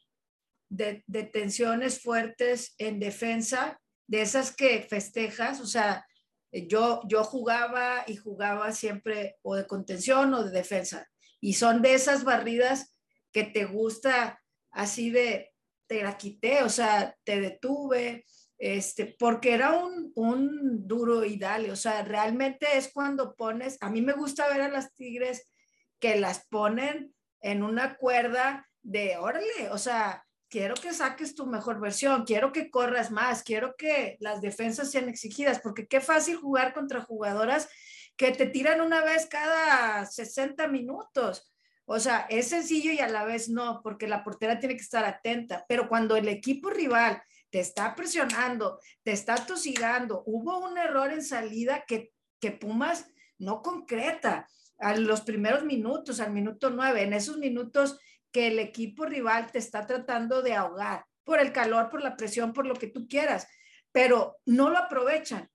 detenciones 0.77 2.01
fuertes 2.01 2.75
en 2.79 3.01
defensa, 3.01 3.81
de 4.07 4.23
esas 4.23 4.55
que 4.55 4.87
festejas, 4.89 5.61
o 5.61 5.67
sea, 5.67 6.07
yo, 6.53 7.01
yo 7.09 7.25
jugaba 7.25 8.05
y 8.07 8.17
jugaba 8.17 8.73
siempre 8.73 9.37
o 9.43 9.57
de 9.57 9.67
contención 9.67 10.35
o 10.35 10.45
de 10.45 10.51
defensa, 10.51 11.09
y 11.41 11.55
son 11.55 11.83
de 11.83 11.95
esas 11.95 12.25
barridas 12.25 12.99
que 13.33 13.45
te 13.45 13.65
gusta 13.65 14.41
así 14.71 15.11
de, 15.11 15.53
te 15.87 16.03
la 16.03 16.17
quité, 16.17 16.63
o 16.63 16.69
sea, 16.69 17.17
te 17.25 17.41
detuve, 17.41 18.25
este, 18.59 19.15
porque 19.19 19.53
era 19.53 19.73
un, 19.73 20.13
un 20.15 20.87
duro 20.87 21.25
y 21.25 21.37
dale, 21.37 21.71
o 21.71 21.77
sea, 21.77 22.03
realmente 22.03 22.67
es 22.75 22.93
cuando 22.93 23.35
pones, 23.35 23.79
a 23.81 23.91
mí 23.91 24.01
me 24.03 24.13
gusta 24.13 24.49
ver 24.49 24.63
a 24.63 24.69
las 24.69 24.95
tigres 24.95 25.51
que 25.99 26.17
las 26.17 26.47
ponen 26.49 27.15
en 27.41 27.63
una 27.63 27.97
cuerda 27.97 28.67
de, 28.83 29.17
órale, 29.17 29.71
o 29.71 29.79
sea, 29.79 30.25
quiero 30.55 30.75
que 30.75 30.95
saques 30.95 31.35
tu 31.35 31.47
mejor 31.47 31.81
versión, 31.81 32.23
quiero 32.25 32.53
que 32.53 32.71
corras 32.71 33.11
más, 33.11 33.43
quiero 33.43 33.75
que 33.77 34.17
las 34.21 34.41
defensas 34.41 34.89
sean 34.89 35.09
exigidas, 35.09 35.59
porque 35.59 35.89
qué 35.89 36.01
fácil 36.01 36.37
jugar 36.37 36.73
contra 36.73 37.01
jugadoras 37.01 37.69
que 38.17 38.31
te 38.31 38.47
tiran 38.47 38.81
una 38.81 39.03
vez 39.03 39.27
cada 39.27 40.07
60 40.07 40.69
minutos. 40.69 41.53
O 41.87 41.99
sea, 41.99 42.29
es 42.31 42.51
sencillo 42.51 42.93
y 42.93 43.01
a 43.01 43.09
la 43.09 43.25
vez 43.25 43.49
no, 43.49 43.81
porque 43.83 44.07
la 44.07 44.23
portera 44.23 44.61
tiene 44.61 44.77
que 44.77 44.85
estar 44.85 45.05
atenta, 45.05 45.65
pero 45.69 45.89
cuando 45.89 46.15
el 46.15 46.29
equipo 46.29 46.71
rival 46.71 47.21
te 47.51 47.59
está 47.59 47.97
presionando, 47.97 48.79
te 49.03 49.11
está 49.11 49.35
tosigando, 49.35 50.23
hubo 50.25 50.59
un 50.59 50.79
error 50.79 51.11
en 51.11 51.25
salida 51.25 51.85
que, 51.85 52.13
que 52.39 52.53
Pumas 52.53 53.09
no 53.39 53.61
concreta 53.61 54.47
a 54.79 54.95
los 54.95 55.23
primeros 55.23 55.65
minutos, 55.65 56.21
al 56.21 56.33
minuto 56.33 56.71
nueve, 56.71 57.03
en 57.03 57.13
esos 57.13 57.39
minutos 57.39 57.99
que 58.35 58.49
el 58.49 58.59
equipo 58.59 59.07
rival 59.07 59.53
te 59.53 59.61
está 59.61 59.87
tratando 59.87 60.43
de 60.43 60.55
ahogar 60.55 61.07
por 61.23 61.39
el 61.39 61.53
calor, 61.53 61.89
por 61.89 62.03
la 62.03 62.17
presión, 62.17 62.53
por 62.53 62.67
lo 62.67 62.75
que 62.75 62.89
tú 62.89 63.07
quieras, 63.07 63.47
pero 63.93 64.39
no 64.45 64.71
lo 64.71 64.79
aprovechan. 64.79 65.49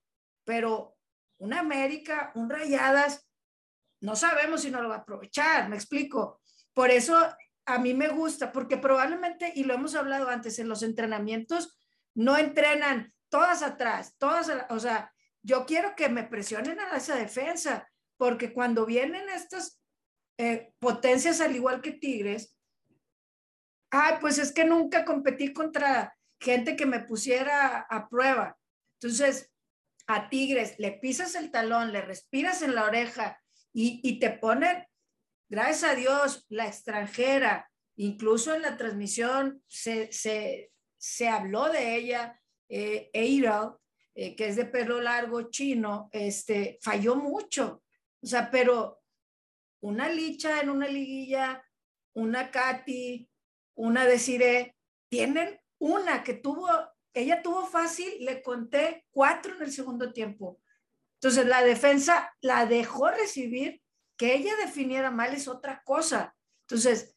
Pero 0.44 0.96
un 1.36 1.52
América, 1.52 2.32
un 2.34 2.48
Rayadas, 2.48 3.28
no 4.00 4.16
sabemos 4.16 4.62
si 4.62 4.70
no 4.70 4.80
lo 4.80 4.88
va 4.88 4.94
a 4.94 4.98
aprovechar, 5.00 5.68
me 5.68 5.76
explico. 5.76 6.40
Por 6.72 6.90
eso 6.90 7.18
a 7.66 7.78
mí 7.78 7.92
me 7.92 8.08
gusta, 8.08 8.50
porque 8.50 8.78
probablemente, 8.78 9.52
y 9.54 9.64
lo 9.64 9.74
hemos 9.74 9.94
hablado 9.94 10.30
antes, 10.30 10.58
en 10.58 10.70
los 10.70 10.82
entrenamientos 10.82 11.78
no 12.14 12.38
entrenan 12.38 13.12
todas 13.28 13.62
atrás, 13.62 14.16
todas, 14.16 14.50
o 14.70 14.80
sea, 14.80 15.12
yo 15.42 15.66
quiero 15.66 15.94
que 15.94 16.08
me 16.08 16.24
presionen 16.24 16.80
a 16.80 16.96
esa 16.96 17.14
defensa, 17.14 17.86
porque 18.16 18.54
cuando 18.54 18.86
vienen 18.86 19.28
estas 19.28 19.82
eh, 20.38 20.72
potencias 20.78 21.42
al 21.42 21.54
igual 21.54 21.82
que 21.82 21.92
Tigres, 21.92 22.56
ay, 23.90 24.14
pues 24.20 24.38
es 24.38 24.52
que 24.52 24.64
nunca 24.64 25.04
competí 25.04 25.52
contra 25.52 26.16
gente 26.40 26.76
que 26.76 26.86
me 26.86 27.00
pusiera 27.00 27.80
a 27.80 28.08
prueba. 28.08 28.56
Entonces, 29.00 29.50
a 30.06 30.28
Tigres 30.28 30.74
le 30.78 30.92
pisas 30.92 31.34
el 31.34 31.50
talón, 31.50 31.92
le 31.92 32.00
respiras 32.00 32.62
en 32.62 32.74
la 32.74 32.84
oreja 32.84 33.40
y, 33.72 34.18
te 34.18 34.30
ponen, 34.30 34.84
gracias 35.48 35.92
a 35.92 35.94
Dios, 35.94 36.46
la 36.48 36.66
extranjera, 36.66 37.70
incluso 37.96 38.54
en 38.54 38.62
la 38.62 38.76
transmisión 38.76 39.62
se, 39.68 40.10
se, 40.12 41.28
habló 41.28 41.68
de 41.68 41.94
ella, 41.94 42.40
eh, 42.68 43.10
eh, 43.12 44.34
que 44.34 44.48
es 44.48 44.56
de 44.56 44.64
pelo 44.64 45.00
largo 45.00 45.50
chino, 45.50 46.08
este, 46.12 46.78
falló 46.82 47.14
mucho. 47.14 47.84
O 48.20 48.26
sea, 48.26 48.50
pero 48.50 49.00
una 49.82 50.08
licha 50.08 50.60
en 50.60 50.70
una 50.70 50.88
liguilla, 50.88 51.64
una 52.14 52.50
Katy, 52.50 53.29
una 53.74 54.04
Desiree, 54.06 54.76
tienen 55.08 55.60
una 55.78 56.22
que 56.22 56.34
tuvo, 56.34 56.68
ella 57.14 57.42
tuvo 57.42 57.66
fácil, 57.66 58.12
le 58.20 58.42
conté 58.42 59.06
cuatro 59.10 59.56
en 59.56 59.62
el 59.62 59.72
segundo 59.72 60.12
tiempo. 60.12 60.60
Entonces 61.14 61.46
la 61.46 61.62
defensa 61.62 62.34
la 62.40 62.66
dejó 62.66 63.10
recibir, 63.10 63.82
que 64.16 64.34
ella 64.34 64.54
definiera 64.56 65.10
mal 65.10 65.34
es 65.34 65.48
otra 65.48 65.82
cosa. 65.84 66.36
Entonces, 66.68 67.16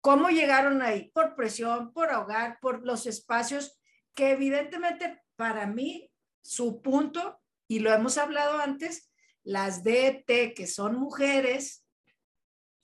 ¿cómo 0.00 0.28
llegaron 0.28 0.82
ahí? 0.82 1.10
Por 1.14 1.36
presión, 1.36 1.92
por 1.92 2.10
ahogar, 2.10 2.58
por 2.60 2.84
los 2.84 3.06
espacios 3.06 3.78
que 4.14 4.30
evidentemente 4.30 5.22
para 5.36 5.66
mí 5.66 6.10
su 6.42 6.82
punto, 6.82 7.40
y 7.68 7.80
lo 7.80 7.92
hemos 7.92 8.18
hablado 8.18 8.58
antes, 8.58 9.12
las 9.42 9.84
DT 9.84 10.54
que 10.54 10.66
son 10.66 10.96
mujeres, 10.96 11.85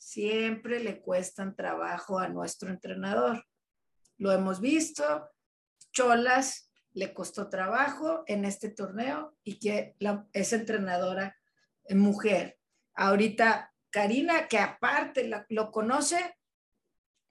siempre 0.03 0.81
le 0.81 1.01
cuestan 1.01 1.55
trabajo 1.55 2.19
a 2.19 2.29
nuestro 2.29 2.71
entrenador. 2.71 3.47
Lo 4.19 4.33
hemos 4.33 4.61
visto, 4.61 5.31
Cholas 5.93 6.71
le 6.93 7.15
costó 7.15 7.49
trabajo 7.49 8.25
en 8.27 8.45
este 8.45 8.69
torneo 8.69 9.37
y 9.45 9.59
que 9.59 9.97
es 10.33 10.53
entrenadora 10.53 11.37
mujer. 11.91 12.59
Ahorita 12.95 13.73
Karina, 13.91 14.49
que 14.49 14.59
aparte 14.59 15.31
lo 15.49 15.71
conoce 15.71 16.37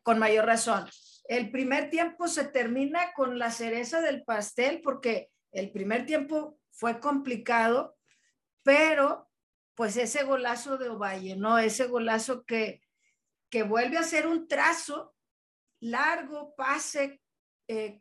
con 0.02 0.18
mayor 0.18 0.46
razón. 0.46 0.88
El 1.26 1.52
primer 1.52 1.90
tiempo 1.90 2.28
se 2.28 2.46
termina 2.46 3.14
con 3.14 3.38
la 3.38 3.52
cereza 3.52 4.02
del 4.02 4.24
pastel 4.24 4.82
porque 4.82 5.30
el 5.52 5.72
primer 5.72 6.06
tiempo 6.06 6.60
fue 6.72 7.00
complicado, 7.00 7.98
pero 8.64 9.31
pues 9.82 9.98
ese 9.98 10.26
golazo 10.26 10.78
de 10.78 10.90
Ovalle, 10.90 11.36
¿no? 11.36 11.58
Ese 11.58 11.88
golazo 11.88 12.46
que, 12.46 12.84
que 13.50 13.64
vuelve 13.64 13.98
a 13.98 14.04
ser 14.04 14.28
un 14.28 14.48
trazo 14.48 15.16
largo, 15.80 16.54
pase 16.56 17.20
eh, 17.68 17.98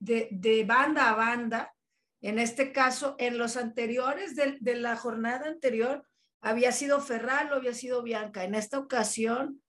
de, 0.00 0.26
de, 0.32 0.64
banda 0.64 1.08
a 1.08 1.14
banda. 1.14 1.72
En 2.20 2.40
este 2.40 2.72
caso, 2.72 3.14
en 3.20 3.38
los 3.38 3.56
anteriores 3.56 4.34
de, 4.34 4.58
de 4.58 4.74
la 4.74 4.96
jornada 4.96 5.46
anterior, 5.46 6.04
había 6.40 6.72
sido 6.72 7.00
Ferraro, 7.00 7.54
había 7.54 7.74
sido 7.74 8.02
Bianca. 8.02 8.42
En 8.42 8.56
esta 8.56 8.80
ocasión 8.80 9.62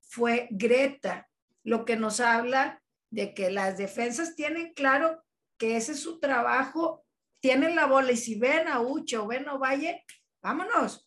fue 0.00 0.48
Greta, 0.50 1.30
lo 1.62 1.84
que 1.84 1.94
nos 1.94 2.18
habla 2.18 2.82
de 3.10 3.34
que 3.34 3.52
las 3.52 3.78
defensas 3.78 4.34
tienen 4.34 4.74
claro 4.74 5.22
que 5.58 5.76
ese 5.76 5.92
es 5.92 6.00
su 6.00 6.18
trabajo, 6.18 7.06
tienen 7.38 7.76
la 7.76 7.86
bola 7.86 8.10
y 8.10 8.16
si 8.16 8.36
ven 8.36 8.66
a 8.66 8.80
Ucho 8.80 9.22
o 9.22 9.26
ven 9.28 9.48
a 9.48 9.54
Ovalle, 9.54 10.04
vámonos, 10.42 11.03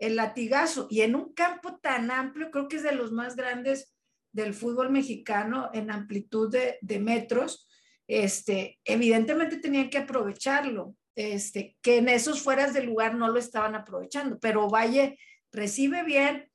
el 0.00 0.16
latigazo. 0.16 0.88
Y 0.90 1.02
en 1.02 1.14
un 1.14 1.32
campo 1.34 1.78
tan 1.78 2.10
amplio, 2.10 2.50
creo 2.50 2.66
que 2.66 2.76
es 2.76 2.82
de 2.82 2.92
los 2.92 3.12
más 3.12 3.36
grandes 3.36 3.94
del 4.32 4.54
fútbol 4.54 4.90
mexicano 4.90 5.70
en 5.72 5.90
amplitud 5.90 6.50
de, 6.50 6.98
metros, 6.98 7.68
este, 8.08 8.80
evidentemente 8.84 9.58
tenían 9.58 9.90
que 9.90 9.98
aprovecharlo, 9.98 10.96
este, 11.14 11.76
que 11.82 11.98
en 11.98 12.08
esos 12.08 12.42
fueras 12.42 12.72
de 12.72 12.82
lugar 12.82 13.14
no 13.14 13.28
lo 13.28 13.38
estaban 13.38 13.74
aprovechando, 13.74 14.38
pero 14.38 14.68
Valle 14.68 15.18
recibe 15.52 16.02
bien, 16.02 16.50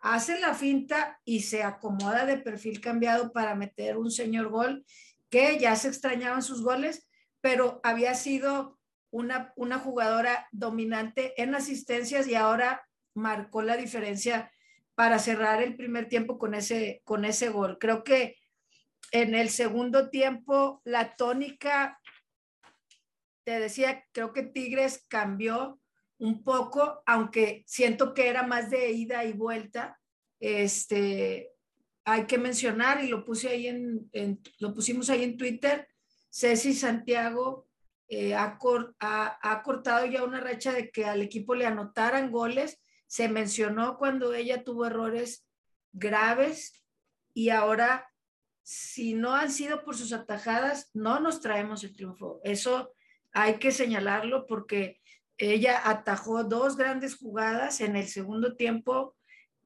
hace 0.00 0.40
la 0.40 0.54
finta 0.54 1.20
y 1.24 1.42
se 1.42 1.62
acomoda 1.62 2.24
de 2.24 2.38
perfil 2.38 2.80
cambiado 2.80 3.32
para 3.32 3.54
meter 3.54 3.96
un 3.96 4.10
señor 4.10 4.48
gol 4.48 4.84
que 5.28 5.58
ya 5.58 5.76
se 5.76 5.88
extrañaban 5.88 6.42
sus 6.42 6.62
goles, 6.62 7.08
pero 7.40 7.80
había 7.84 8.14
sido 8.14 8.78
una, 9.10 9.52
una 9.56 9.78
jugadora 9.78 10.48
dominante 10.52 11.40
en 11.40 11.54
asistencias 11.54 12.26
y 12.26 12.34
ahora 12.34 12.87
marcó 13.18 13.62
la 13.62 13.76
diferencia 13.76 14.50
para 14.94 15.18
cerrar 15.18 15.62
el 15.62 15.76
primer 15.76 16.08
tiempo 16.08 16.38
con 16.38 16.54
ese, 16.54 17.02
con 17.04 17.24
ese 17.24 17.50
gol. 17.50 17.78
Creo 17.78 18.02
que 18.02 18.36
en 19.12 19.34
el 19.34 19.50
segundo 19.50 20.10
tiempo 20.10 20.80
la 20.84 21.14
tónica, 21.16 22.00
te 23.44 23.60
decía, 23.60 24.04
creo 24.12 24.32
que 24.32 24.42
Tigres 24.42 25.04
cambió 25.08 25.80
un 26.18 26.42
poco, 26.42 27.02
aunque 27.06 27.64
siento 27.66 28.12
que 28.12 28.28
era 28.28 28.42
más 28.42 28.70
de 28.70 28.90
ida 28.90 29.24
y 29.24 29.32
vuelta. 29.32 29.98
Este, 30.40 31.52
hay 32.04 32.26
que 32.26 32.38
mencionar, 32.38 33.02
y 33.04 33.08
lo 33.08 33.24
puse 33.24 33.48
ahí 33.48 33.68
en, 33.68 34.10
lo 34.58 34.74
pusimos 34.74 35.10
ahí 35.10 35.24
en 35.24 35.36
Twitter, 35.36 35.88
Ceci 36.30 36.74
Santiago 36.74 37.68
eh, 38.08 38.34
ha, 38.34 38.58
cortado 39.62 40.06
ya 40.06 40.24
una 40.24 40.40
racha 40.40 40.72
de 40.72 40.90
que 40.90 41.04
al 41.04 41.20
equipo 41.20 41.54
le 41.54 41.66
anotaran 41.66 42.30
goles. 42.30 42.80
Se 43.08 43.28
mencionó 43.28 43.98
cuando 43.98 44.32
ella 44.32 44.62
tuvo 44.62 44.86
errores 44.86 45.44
graves 45.92 46.84
y 47.34 47.48
ahora, 47.48 48.08
si 48.62 49.14
no 49.14 49.34
han 49.34 49.50
sido 49.50 49.84
por 49.84 49.96
sus 49.96 50.12
atajadas, 50.12 50.90
no 50.94 51.18
nos 51.18 51.40
traemos 51.40 51.82
el 51.82 51.96
triunfo. 51.96 52.40
Eso 52.44 52.94
hay 53.32 53.58
que 53.58 53.72
señalarlo 53.72 54.46
porque 54.46 55.00
ella 55.36 55.88
atajó 55.88 56.44
dos 56.44 56.76
grandes 56.76 57.16
jugadas 57.16 57.80
en 57.80 57.96
el 57.96 58.08
segundo 58.08 58.54
tiempo 58.56 59.16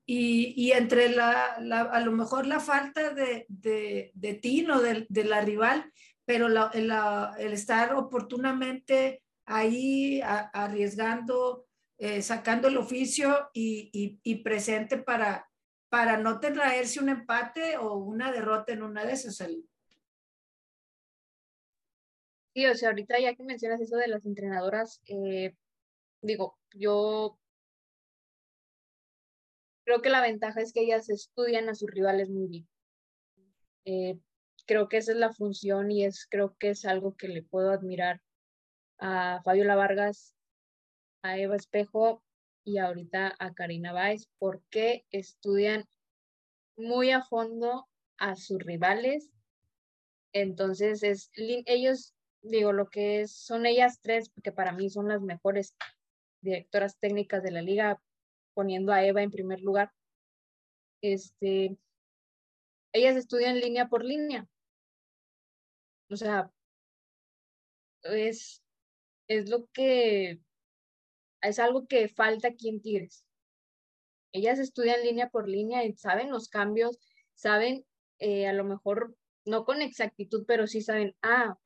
y, 0.04 0.72
entre 0.72 1.08
la, 1.08 1.54
a 1.54 2.00
lo 2.00 2.12
mejor 2.12 2.46
la 2.46 2.60
falta 2.60 3.14
de, 3.14 3.46
de, 3.48 4.34
tino 4.42 4.80
de, 4.80 5.06
de 5.08 5.24
la 5.24 5.40
rival, 5.40 5.90
pero 6.24 6.48
el 6.72 7.52
estar 7.52 7.94
oportunamente 7.94 9.22
ahí 9.46 10.20
arriesgando, 10.22 11.66
eh, 12.04 12.20
sacando 12.20 12.66
el 12.66 12.76
oficio 12.78 13.48
y, 13.54 14.42
presente 14.42 14.98
para, 14.98 15.48
para 15.88 16.16
no 16.16 16.40
traerse 16.40 16.98
un 16.98 17.10
empate 17.10 17.76
o 17.76 17.94
una 17.94 18.32
derrota 18.32 18.72
en 18.72 18.82
una 18.82 19.04
de 19.04 19.12
esas. 19.12 19.36
Sí, 22.54 22.66
o 22.66 22.74
sea, 22.74 22.88
ahorita 22.88 23.20
ya 23.20 23.36
que 23.36 23.44
mencionas 23.44 23.80
eso 23.80 23.94
de 23.94 24.08
las 24.08 24.26
entrenadoras, 24.26 25.00
eh, 25.06 25.54
digo, 26.22 26.58
yo 26.74 27.38
creo 29.84 30.02
que 30.02 30.10
la 30.10 30.22
ventaja 30.22 30.60
es 30.60 30.72
que 30.72 30.80
ellas 30.80 31.08
estudian 31.08 31.68
a 31.68 31.76
sus 31.76 31.88
rivales 31.88 32.28
muy 32.28 32.48
bien. 32.48 32.68
Eh, 33.84 34.18
creo 34.66 34.88
que 34.88 34.96
esa 34.96 35.12
es 35.12 35.18
la 35.18 35.32
función 35.32 35.92
y 35.92 36.04
es 36.04 36.26
creo 36.28 36.56
que 36.58 36.70
es 36.70 36.84
algo 36.84 37.16
que 37.16 37.28
le 37.28 37.44
puedo 37.44 37.70
admirar 37.70 38.20
a 38.98 39.40
Fabiola 39.44 39.76
Vargas, 39.76 40.34
a 41.22 41.38
Eva 41.38 41.56
Espejo 41.56 42.22
y 42.64 42.78
ahorita 42.78 43.34
a 43.38 43.54
Karina 43.54 43.92
Báez, 43.92 44.28
porque 44.38 45.04
estudian 45.10 45.84
muy 46.76 47.10
a 47.10 47.22
fondo 47.22 47.88
a 48.18 48.36
sus 48.36 48.58
rivales. 48.58 49.30
Entonces, 50.32 51.02
es, 51.02 51.30
ellos, 51.34 52.14
digo, 52.42 52.72
lo 52.72 52.88
que 52.88 53.26
son 53.26 53.66
ellas 53.66 54.00
tres, 54.00 54.30
porque 54.30 54.52
para 54.52 54.72
mí 54.72 54.90
son 54.90 55.08
las 55.08 55.20
mejores 55.20 55.74
directoras 56.40 56.98
técnicas 56.98 57.42
de 57.42 57.50
la 57.50 57.62
liga, 57.62 58.00
poniendo 58.54 58.92
a 58.92 59.04
Eva 59.04 59.22
en 59.22 59.30
primer 59.30 59.60
lugar. 59.60 59.92
Este, 61.00 61.76
ellas 62.92 63.16
estudian 63.16 63.58
línea 63.58 63.88
por 63.88 64.04
línea. 64.04 64.46
O 66.10 66.16
sea, 66.16 66.50
es, 68.02 68.62
es 69.28 69.48
lo 69.48 69.66
que 69.72 70.40
es 71.42 71.58
algo 71.58 71.86
que 71.86 72.08
falta 72.08 72.48
aquí 72.48 72.68
en 72.68 72.80
Tigres. 72.80 73.24
Ellas 74.32 74.58
estudian 74.58 75.02
línea 75.02 75.28
por 75.28 75.48
línea 75.48 75.84
y 75.84 75.92
saben 75.94 76.30
los 76.30 76.48
cambios, 76.48 76.98
saben 77.34 77.84
eh, 78.18 78.46
a 78.46 78.52
lo 78.52 78.64
mejor 78.64 79.14
no 79.44 79.64
con 79.64 79.82
exactitud, 79.82 80.44
pero 80.46 80.66
sí 80.66 80.80
saben, 80.80 81.14
ah, 81.22 81.58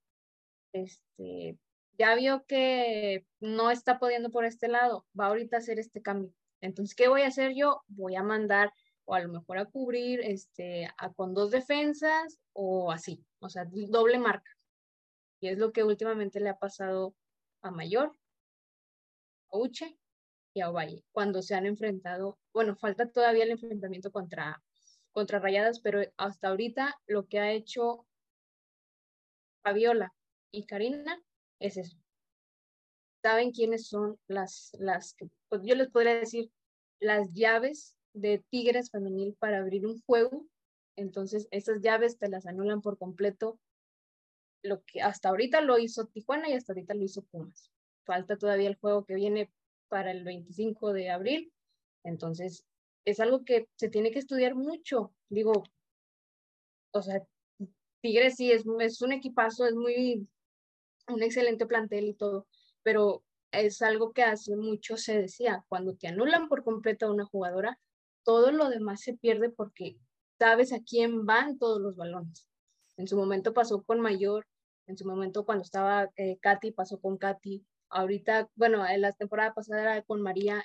este, 0.73 1.59
ya 1.99 2.15
vio 2.15 2.45
que 2.47 3.27
no 3.41 3.71
está 3.71 3.99
pudiendo 3.99 4.31
por 4.31 4.45
este 4.45 4.69
lado, 4.69 5.07
va 5.19 5.27
ahorita 5.27 5.57
a 5.57 5.61
hacer 5.61 5.79
este 5.79 6.03
cambio. 6.03 6.33
Entonces, 6.61 6.95
¿qué 6.95 7.09
voy 7.09 7.23
a 7.23 7.29
hacer 7.29 7.55
yo? 7.55 7.83
Voy 7.89 8.17
a 8.17 8.23
mandar 8.23 8.73
o 9.05 9.15
a 9.15 9.21
lo 9.21 9.29
mejor 9.29 9.59
a 9.59 9.67
cubrir 9.67 10.21
este, 10.21 10.89
con 11.15 11.33
dos 11.33 11.51
defensas 11.51 12.39
o 12.53 12.91
así, 12.91 13.25
o 13.39 13.49
sea, 13.49 13.65
doble 13.71 14.19
marca. 14.19 14.51
Y 15.41 15.49
es 15.49 15.59
lo 15.59 15.73
que 15.73 15.85
últimamente 15.85 16.41
le 16.41 16.49
ha 16.49 16.59
pasado 16.59 17.15
a 17.63 17.71
Mayor, 17.71 18.13
a 19.51 19.59
Uche 19.59 19.97
y 20.55 20.61
a 20.63 20.71
Ovalle, 20.71 21.05
cuando 21.13 21.43
se 21.43 21.55
han 21.55 21.67
enfrentado, 21.67 22.39
bueno, 22.53 22.77
falta 22.77 23.11
todavía 23.11 23.45
el 23.45 23.51
enfrentamiento 23.51 24.11
contra, 24.11 24.63
contra 25.13 25.39
Rayadas, 25.39 25.81
pero 25.81 26.01
hasta 26.17 26.49
ahorita 26.49 26.99
lo 27.07 27.27
que 27.27 27.39
ha 27.39 27.53
hecho 27.53 28.07
Fabiola 29.63 30.15
y 30.51 30.65
Karina 30.65 31.23
es 31.61 31.77
eso. 31.77 31.99
Saben 33.23 33.51
quiénes 33.51 33.89
son 33.89 34.19
las, 34.29 34.71
las 34.79 35.15
pues 35.49 35.63
yo 35.65 35.75
les 35.75 35.91
podría 35.91 36.15
decir, 36.15 36.51
las 37.01 37.33
llaves 37.33 37.97
de 38.15 38.43
Tigres 38.49 38.91
femenil 38.91 39.37
para 39.39 39.59
abrir 39.59 39.87
un 39.87 40.01
juego. 40.03 40.47
Entonces, 40.97 41.49
esas 41.51 41.83
llaves 41.83 42.17
te 42.17 42.29
las 42.29 42.47
anulan 42.47 42.81
por 42.81 42.97
completo. 42.97 43.59
Lo 44.63 44.83
que 44.85 45.03
hasta 45.03 45.29
ahorita 45.29 45.61
lo 45.61 45.79
hizo 45.79 46.07
Tijuana 46.07 46.49
y 46.49 46.55
hasta 46.55 46.73
ahorita 46.73 46.95
lo 46.95 47.03
hizo 47.03 47.23
Pumas 47.25 47.71
falta 48.07 48.39
todavía 48.39 48.69
el 48.69 48.77
juego 48.77 49.05
que 49.05 49.15
viene 49.15 49.51
para 49.89 50.11
el 50.11 50.25
25 50.25 50.93
de 50.93 51.11
abril. 51.11 51.53
Entonces, 52.05 52.65
es 53.05 53.21
algo 53.21 53.45
que 53.45 53.69
se 53.77 53.89
tiene 53.89 54.11
que 54.11 54.19
estudiar 54.19 54.55
mucho. 54.55 55.13
Digo, 55.29 55.65
o 56.93 57.03
sea, 57.03 57.23
Tigres 58.01 58.37
sí 58.37 58.53
es, 58.53 58.65
es 58.81 59.03
un 59.03 59.13
equipazo, 59.13 59.67
es 59.67 59.75
muy, 59.75 60.29
un 61.09 61.23
excelente 61.23 61.67
plantel 61.67 62.07
y 62.07 62.15
todo, 62.15 62.47
pero 62.83 63.23
es 63.53 63.83
algo 63.83 64.13
que 64.13 64.23
hace 64.23 64.57
mucho 64.57 64.97
se 64.97 65.21
decía, 65.21 65.65
cuando 65.69 65.95
te 65.97 66.09
anulan 66.09 66.49
por 66.49 66.65
completo 66.65 67.07
a 67.07 67.13
una 67.13 67.25
jugadora, 67.25 67.79
todo 68.25 68.51
lo 68.51 68.69
demás 68.69 69.01
se 69.01 69.15
pierde 69.15 69.51
porque 69.51 69.97
sabes 70.39 70.73
a 70.73 70.81
quién 70.81 71.27
van 71.27 71.59
todos 71.59 71.81
los 71.81 71.97
balones. 71.97 72.49
En 72.97 73.07
su 73.09 73.17
momento 73.17 73.53
pasó 73.53 73.83
con 73.83 74.01
Mayor, 74.01 74.47
en 74.87 74.97
su 74.97 75.07
momento 75.07 75.45
cuando 75.45 75.63
estaba 75.63 76.11
eh, 76.17 76.39
Katy, 76.41 76.73
pasó 76.73 77.01
con 77.01 77.19
Katy, 77.19 77.65
Ahorita, 77.89 78.49
bueno, 78.55 78.87
en 78.87 79.01
la 79.01 79.13
temporada 79.13 79.55
pasada 79.55 79.83
era 79.83 80.03
con 80.03 80.21
María, 80.23 80.65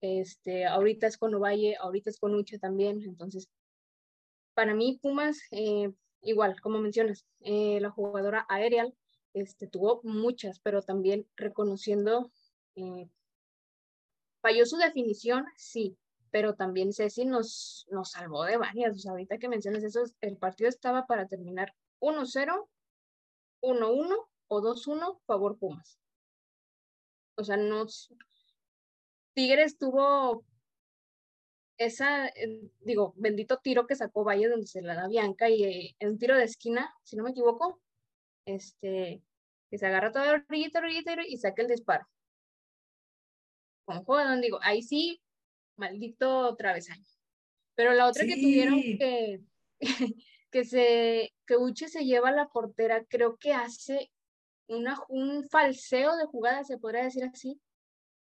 este, 0.00 0.66
ahorita 0.66 1.06
es 1.06 1.18
con 1.18 1.34
Ovalle, 1.34 1.76
ahorita 1.76 2.10
es 2.10 2.18
con 2.18 2.34
Uche 2.34 2.58
también. 2.58 3.02
Entonces, 3.02 3.48
para 4.54 4.74
mí, 4.74 4.98
Pumas, 5.02 5.40
eh, 5.50 5.92
igual, 6.22 6.60
como 6.60 6.78
mencionas, 6.80 7.26
eh, 7.40 7.80
la 7.80 7.90
jugadora 7.90 8.46
aérea 8.48 8.86
este, 9.34 9.66
tuvo 9.66 10.00
muchas, 10.04 10.60
pero 10.60 10.82
también 10.82 11.26
reconociendo, 11.36 12.30
eh, 12.76 13.08
falló 14.40 14.66
su 14.66 14.76
definición, 14.76 15.44
sí, 15.56 15.96
pero 16.30 16.54
también 16.54 16.92
Ceci 16.92 17.24
nos, 17.24 17.86
nos 17.90 18.12
salvó 18.12 18.44
de 18.44 18.56
varias. 18.56 19.06
ahorita 19.06 19.38
que 19.38 19.48
mencionas 19.48 19.82
eso, 19.82 20.04
el 20.20 20.36
partido 20.36 20.68
estaba 20.68 21.06
para 21.06 21.26
terminar 21.26 21.74
1-0, 22.00 22.68
1-1 23.62 24.28
o 24.48 24.60
2-1, 24.60 25.20
favor 25.26 25.58
Pumas. 25.58 25.98
O 27.40 27.44
sea, 27.44 27.56
no. 27.56 27.86
Tigres 29.32 29.78
tuvo 29.78 30.44
esa, 31.78 32.26
eh, 32.28 32.70
digo, 32.80 33.14
bendito 33.16 33.58
tiro 33.58 33.86
que 33.86 33.96
sacó 33.96 34.22
Valle 34.22 34.48
donde 34.48 34.66
se 34.66 34.82
la 34.82 34.94
da 34.94 35.08
Bianca 35.08 35.48
y 35.48 35.64
eh, 35.64 35.96
en 35.98 36.10
un 36.10 36.18
tiro 36.18 36.36
de 36.36 36.44
esquina, 36.44 36.94
si 37.02 37.16
no 37.16 37.24
me 37.24 37.30
equivoco, 37.30 37.80
este, 38.44 39.22
que 39.70 39.78
se 39.78 39.86
agarra 39.86 40.12
toda 40.12 40.26
la 40.26 40.44
orillita, 40.46 40.80
orillita 40.80 41.14
y 41.26 41.38
saca 41.38 41.62
el 41.62 41.68
disparo. 41.68 42.06
Con 43.86 44.04
Juan, 44.04 44.42
digo, 44.42 44.58
ahí 44.62 44.82
sí, 44.82 45.22
maldito 45.76 46.54
travesaño. 46.56 47.06
Pero 47.74 47.94
la 47.94 48.08
otra 48.08 48.26
que 48.26 48.34
tuvieron 48.34 48.78
que, 48.82 49.40
que 50.50 50.64
se, 50.66 51.32
que 51.46 51.56
Uche 51.56 51.88
se 51.88 52.04
lleva 52.04 52.28
a 52.28 52.32
la 52.32 52.48
portera, 52.48 53.06
creo 53.06 53.38
que 53.38 53.54
hace 53.54 54.10
un 55.08 55.48
falseo 55.48 56.16
de 56.16 56.26
jugada, 56.26 56.64
se 56.64 56.78
podría 56.78 57.04
decir 57.04 57.24
así. 57.24 57.60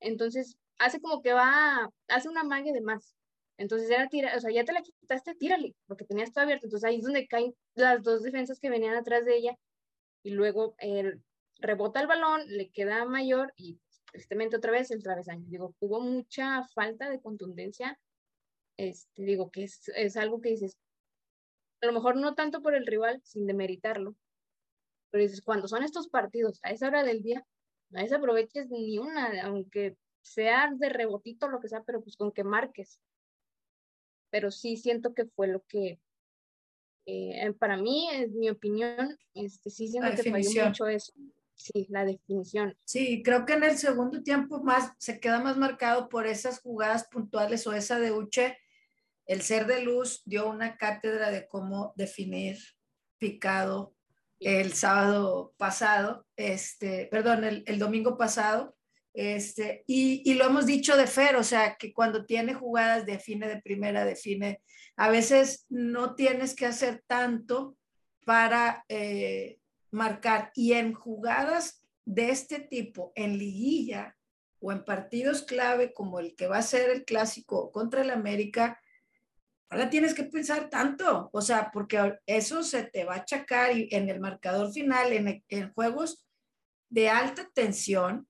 Entonces, 0.00 0.56
hace 0.78 1.00
como 1.00 1.22
que 1.22 1.32
va, 1.32 1.90
hace 2.08 2.28
una 2.28 2.44
magia 2.44 2.72
de 2.72 2.80
más. 2.80 3.14
Entonces 3.58 3.90
era 3.90 4.08
tira, 4.08 4.36
o 4.36 4.40
sea, 4.40 4.52
ya 4.52 4.64
te 4.64 4.72
la 4.72 4.82
quitaste, 4.82 5.34
tírale, 5.34 5.74
porque 5.86 6.04
tenías 6.04 6.32
todo 6.32 6.44
abierto. 6.44 6.66
Entonces 6.66 6.88
ahí 6.88 6.96
es 6.96 7.04
donde 7.04 7.26
caen 7.26 7.54
las 7.74 8.02
dos 8.02 8.22
defensas 8.22 8.60
que 8.60 8.70
venían 8.70 8.94
atrás 8.94 9.24
de 9.24 9.36
ella. 9.36 9.56
Y 10.22 10.30
luego 10.30 10.74
él 10.78 11.22
rebota 11.58 12.00
el 12.00 12.06
balón, 12.06 12.42
le 12.48 12.70
queda 12.70 13.04
mayor 13.06 13.52
y 13.56 13.78
tristemente 14.12 14.56
otra 14.56 14.72
vez 14.72 14.90
el 14.90 15.02
travesaño. 15.02 15.44
Digo, 15.48 15.74
hubo 15.80 16.00
mucha 16.00 16.64
falta 16.74 17.08
de 17.10 17.20
contundencia. 17.20 17.98
Este, 18.76 19.22
digo 19.22 19.50
que 19.50 19.64
es, 19.64 19.88
es 19.96 20.16
algo 20.16 20.40
que 20.40 20.50
dices, 20.50 20.76
a 21.80 21.86
lo 21.86 21.92
mejor 21.92 22.16
no 22.16 22.34
tanto 22.34 22.60
por 22.62 22.74
el 22.74 22.86
rival, 22.86 23.20
sin 23.24 23.46
demeritarlo, 23.46 24.16
pero 25.10 25.22
dices, 25.22 25.42
cuando 25.42 25.68
son 25.68 25.82
estos 25.82 26.08
partidos 26.08 26.60
a 26.62 26.70
esa 26.70 26.88
hora 26.88 27.02
del 27.02 27.22
día, 27.22 27.46
no 27.90 28.00
desaproveches 28.00 28.68
ni 28.70 28.98
una, 28.98 29.42
aunque 29.44 29.96
sea 30.20 30.72
de 30.74 30.88
rebotito 30.88 31.48
lo 31.48 31.60
que 31.60 31.68
sea, 31.68 31.82
pero 31.84 32.02
pues 32.02 32.16
con 32.16 32.32
que 32.32 32.44
marques. 32.44 33.00
Pero 34.30 34.50
sí 34.50 34.76
siento 34.76 35.14
que 35.14 35.26
fue 35.26 35.46
lo 35.46 35.64
que, 35.66 36.00
eh, 37.06 37.52
para 37.58 37.76
mí, 37.76 38.08
en 38.12 38.36
mi 38.38 38.50
opinión, 38.50 39.16
este, 39.34 39.70
sí 39.70 39.88
siento 39.88 40.10
que 40.20 40.30
falló 40.30 40.66
mucho 40.66 40.88
eso. 40.88 41.12
Sí, 41.54 41.86
la 41.88 42.04
definición. 42.04 42.76
Sí, 42.84 43.22
creo 43.22 43.46
que 43.46 43.54
en 43.54 43.64
el 43.64 43.78
segundo 43.78 44.22
tiempo 44.22 44.62
más 44.62 44.92
se 44.98 45.20
queda 45.20 45.40
más 45.40 45.56
marcado 45.56 46.10
por 46.10 46.26
esas 46.26 46.60
jugadas 46.60 47.08
puntuales 47.08 47.66
o 47.66 47.72
esa 47.72 47.98
de 47.98 48.12
Uche. 48.12 48.58
El 49.24 49.40
ser 49.40 49.66
de 49.66 49.82
luz 49.82 50.22
dio 50.26 50.50
una 50.50 50.76
cátedra 50.76 51.30
de 51.30 51.48
cómo 51.48 51.94
definir 51.96 52.58
picado, 53.18 53.95
el 54.40 54.72
sábado 54.72 55.54
pasado, 55.56 56.26
este, 56.36 57.06
perdón, 57.10 57.44
el, 57.44 57.78
domingo 57.78 58.16
pasado, 58.18 58.76
este, 59.14 59.84
y, 59.86 60.22
y, 60.30 60.34
lo 60.34 60.44
hemos 60.44 60.66
dicho 60.66 60.96
de 60.96 61.06
Fer, 61.06 61.36
o 61.36 61.42
sea, 61.42 61.76
que 61.76 61.92
cuando 61.92 62.26
tiene 62.26 62.52
jugadas 62.52 63.06
define 63.06 63.48
de 63.48 63.62
primera, 63.62 64.04
define, 64.04 64.60
a 64.96 65.08
veces 65.10 65.66
no 65.68 66.14
tienes 66.14 66.54
que 66.54 66.66
hacer 66.66 67.02
tanto 67.06 67.76
para 68.24 68.84
eh, 68.88 69.58
marcar. 69.90 70.50
Y 70.54 70.72
en 70.72 70.92
jugadas 70.94 71.82
de 72.04 72.30
este 72.30 72.58
tipo, 72.58 73.12
en 73.14 73.38
liguilla 73.38 74.16
o 74.58 74.72
en 74.72 74.84
partidos 74.84 75.42
clave 75.42 75.92
como 75.92 76.18
el 76.18 76.34
que 76.34 76.46
va 76.48 76.58
a 76.58 76.62
ser 76.62 76.90
el 76.90 77.04
clásico 77.04 77.70
contra 77.70 78.02
el 78.02 78.10
América, 78.10 78.80
Ahora 79.68 79.90
tienes 79.90 80.14
que 80.14 80.24
pensar 80.24 80.70
tanto, 80.70 81.28
o 81.32 81.40
sea, 81.40 81.70
porque 81.72 82.18
eso 82.26 82.62
se 82.62 82.84
te 82.84 83.04
va 83.04 83.14
a 83.14 83.18
achacar 83.18 83.70
en 83.72 84.08
el 84.08 84.20
marcador 84.20 84.72
final, 84.72 85.12
en, 85.12 85.44
en 85.48 85.72
juegos 85.72 86.24
de 86.88 87.08
alta 87.08 87.50
tensión, 87.52 88.28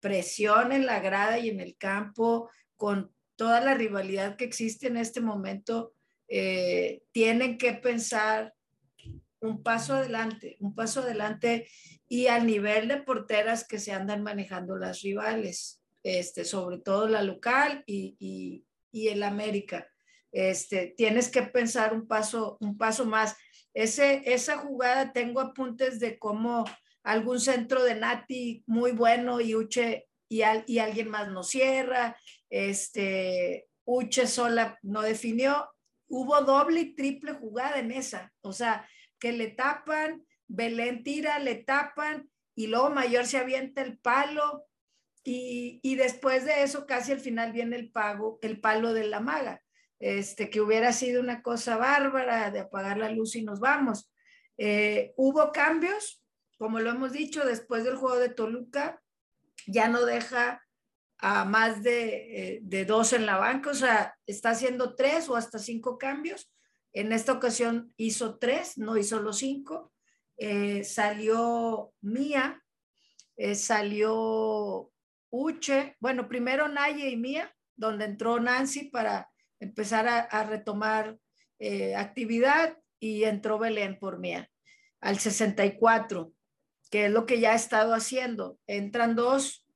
presión 0.00 0.72
en 0.72 0.86
la 0.86 1.00
grada 1.00 1.38
y 1.38 1.48
en 1.48 1.60
el 1.60 1.76
campo, 1.76 2.50
con 2.76 3.14
toda 3.36 3.60
la 3.60 3.74
rivalidad 3.74 4.36
que 4.36 4.44
existe 4.44 4.88
en 4.88 4.98
este 4.98 5.20
momento, 5.20 5.94
eh, 6.28 7.02
tienen 7.12 7.58
que 7.58 7.72
pensar 7.72 8.54
un 9.40 9.62
paso 9.62 9.94
adelante, 9.94 10.56
un 10.60 10.74
paso 10.74 11.00
adelante 11.00 11.68
y 12.08 12.26
al 12.26 12.46
nivel 12.46 12.88
de 12.88 13.02
porteras 13.02 13.66
que 13.66 13.78
se 13.78 13.92
andan 13.92 14.22
manejando 14.22 14.76
las 14.76 15.00
rivales, 15.00 15.80
este, 16.02 16.44
sobre 16.44 16.78
todo 16.78 17.08
la 17.08 17.22
local 17.22 17.82
y, 17.86 18.16
y, 18.18 18.64
y 18.92 19.08
el 19.08 19.22
América. 19.22 19.89
Este, 20.32 20.94
tienes 20.96 21.28
que 21.28 21.42
pensar 21.42 21.92
un 21.92 22.06
paso, 22.06 22.56
un 22.60 22.76
paso 22.76 23.04
más. 23.04 23.36
Ese, 23.74 24.22
esa 24.24 24.58
jugada 24.58 25.12
tengo 25.12 25.40
apuntes 25.40 26.00
de 26.00 26.18
cómo 26.18 26.64
algún 27.02 27.40
centro 27.40 27.82
de 27.82 27.94
Nati 27.94 28.62
muy 28.66 28.92
bueno 28.92 29.40
y 29.40 29.54
Uche 29.54 30.08
y, 30.28 30.42
alguien 30.42 31.08
más 31.08 31.28
no 31.28 31.42
cierra, 31.42 32.16
este, 32.50 33.66
Uche 33.84 34.28
sola 34.28 34.78
no 34.82 35.02
definió, 35.02 35.68
hubo 36.08 36.40
doble 36.42 36.80
y 36.80 36.94
triple 36.94 37.32
jugada 37.32 37.80
en 37.80 37.90
esa, 37.90 38.32
o 38.40 38.52
sea, 38.52 38.88
que 39.18 39.32
le 39.32 39.48
tapan, 39.48 40.24
Belén 40.46 41.02
tira, 41.02 41.40
le 41.40 41.56
tapan 41.56 42.30
y 42.54 42.68
luego 42.68 42.90
Mayor 42.90 43.26
se 43.26 43.38
avienta 43.38 43.82
el 43.82 43.98
palo 43.98 44.66
y, 45.24 45.80
y 45.82 45.96
después 45.96 46.44
de 46.44 46.62
eso 46.62 46.86
casi 46.86 47.10
al 47.10 47.20
final 47.20 47.52
viene 47.52 47.74
el 47.74 47.90
pago, 47.90 48.38
el 48.42 48.60
palo 48.60 48.92
de 48.92 49.08
la 49.08 49.18
maga 49.18 49.60
este, 50.00 50.48
que 50.48 50.62
hubiera 50.62 50.92
sido 50.92 51.20
una 51.20 51.42
cosa 51.42 51.76
bárbara 51.76 52.50
de 52.50 52.60
apagar 52.60 52.96
la 52.96 53.10
luz 53.10 53.36
y 53.36 53.42
nos 53.42 53.60
vamos. 53.60 54.10
Eh, 54.56 55.12
hubo 55.16 55.52
cambios, 55.52 56.24
como 56.58 56.80
lo 56.80 56.90
hemos 56.90 57.12
dicho, 57.12 57.44
después 57.44 57.84
del 57.84 57.96
juego 57.96 58.18
de 58.18 58.30
Toluca, 58.30 59.02
ya 59.66 59.88
no 59.88 60.06
deja 60.06 60.66
a 61.18 61.44
más 61.44 61.82
de, 61.82 62.54
eh, 62.54 62.60
de 62.62 62.86
dos 62.86 63.12
en 63.12 63.26
la 63.26 63.36
banca, 63.36 63.70
o 63.70 63.74
sea, 63.74 64.16
está 64.26 64.50
haciendo 64.50 64.94
tres 64.94 65.28
o 65.28 65.36
hasta 65.36 65.58
cinco 65.58 65.98
cambios. 65.98 66.50
En 66.94 67.12
esta 67.12 67.32
ocasión 67.32 67.92
hizo 67.98 68.38
tres, 68.38 68.78
no 68.78 68.96
hizo 68.96 69.20
los 69.20 69.38
cinco. 69.38 69.92
Eh, 70.38 70.82
salió 70.82 71.92
Mía, 72.00 72.64
salió 73.54 74.90
Uche, 75.28 75.96
bueno, 76.00 76.26
primero 76.26 76.68
Naye 76.68 77.10
y 77.10 77.16
Mía, 77.18 77.54
donde 77.76 78.06
entró 78.06 78.40
Nancy 78.40 78.88
para 78.90 79.30
empezar 79.60 80.08
a, 80.08 80.44
retomar 80.44 81.18
eh, 81.58 81.94
actividad 81.94 82.78
y 82.98 83.24
entró 83.24 83.58
Belén 83.58 83.98
por 83.98 84.18
mí 84.18 84.34
al 85.00 85.18
64, 85.18 86.32
que 86.90 87.06
es 87.06 87.10
lo 87.10 87.26
que 87.26 87.40
ya 87.40 87.52
ha 87.52 87.56
estado 87.56 87.94
haciendo. 87.94 88.58
Entran 88.66 89.14
dos 89.14 89.66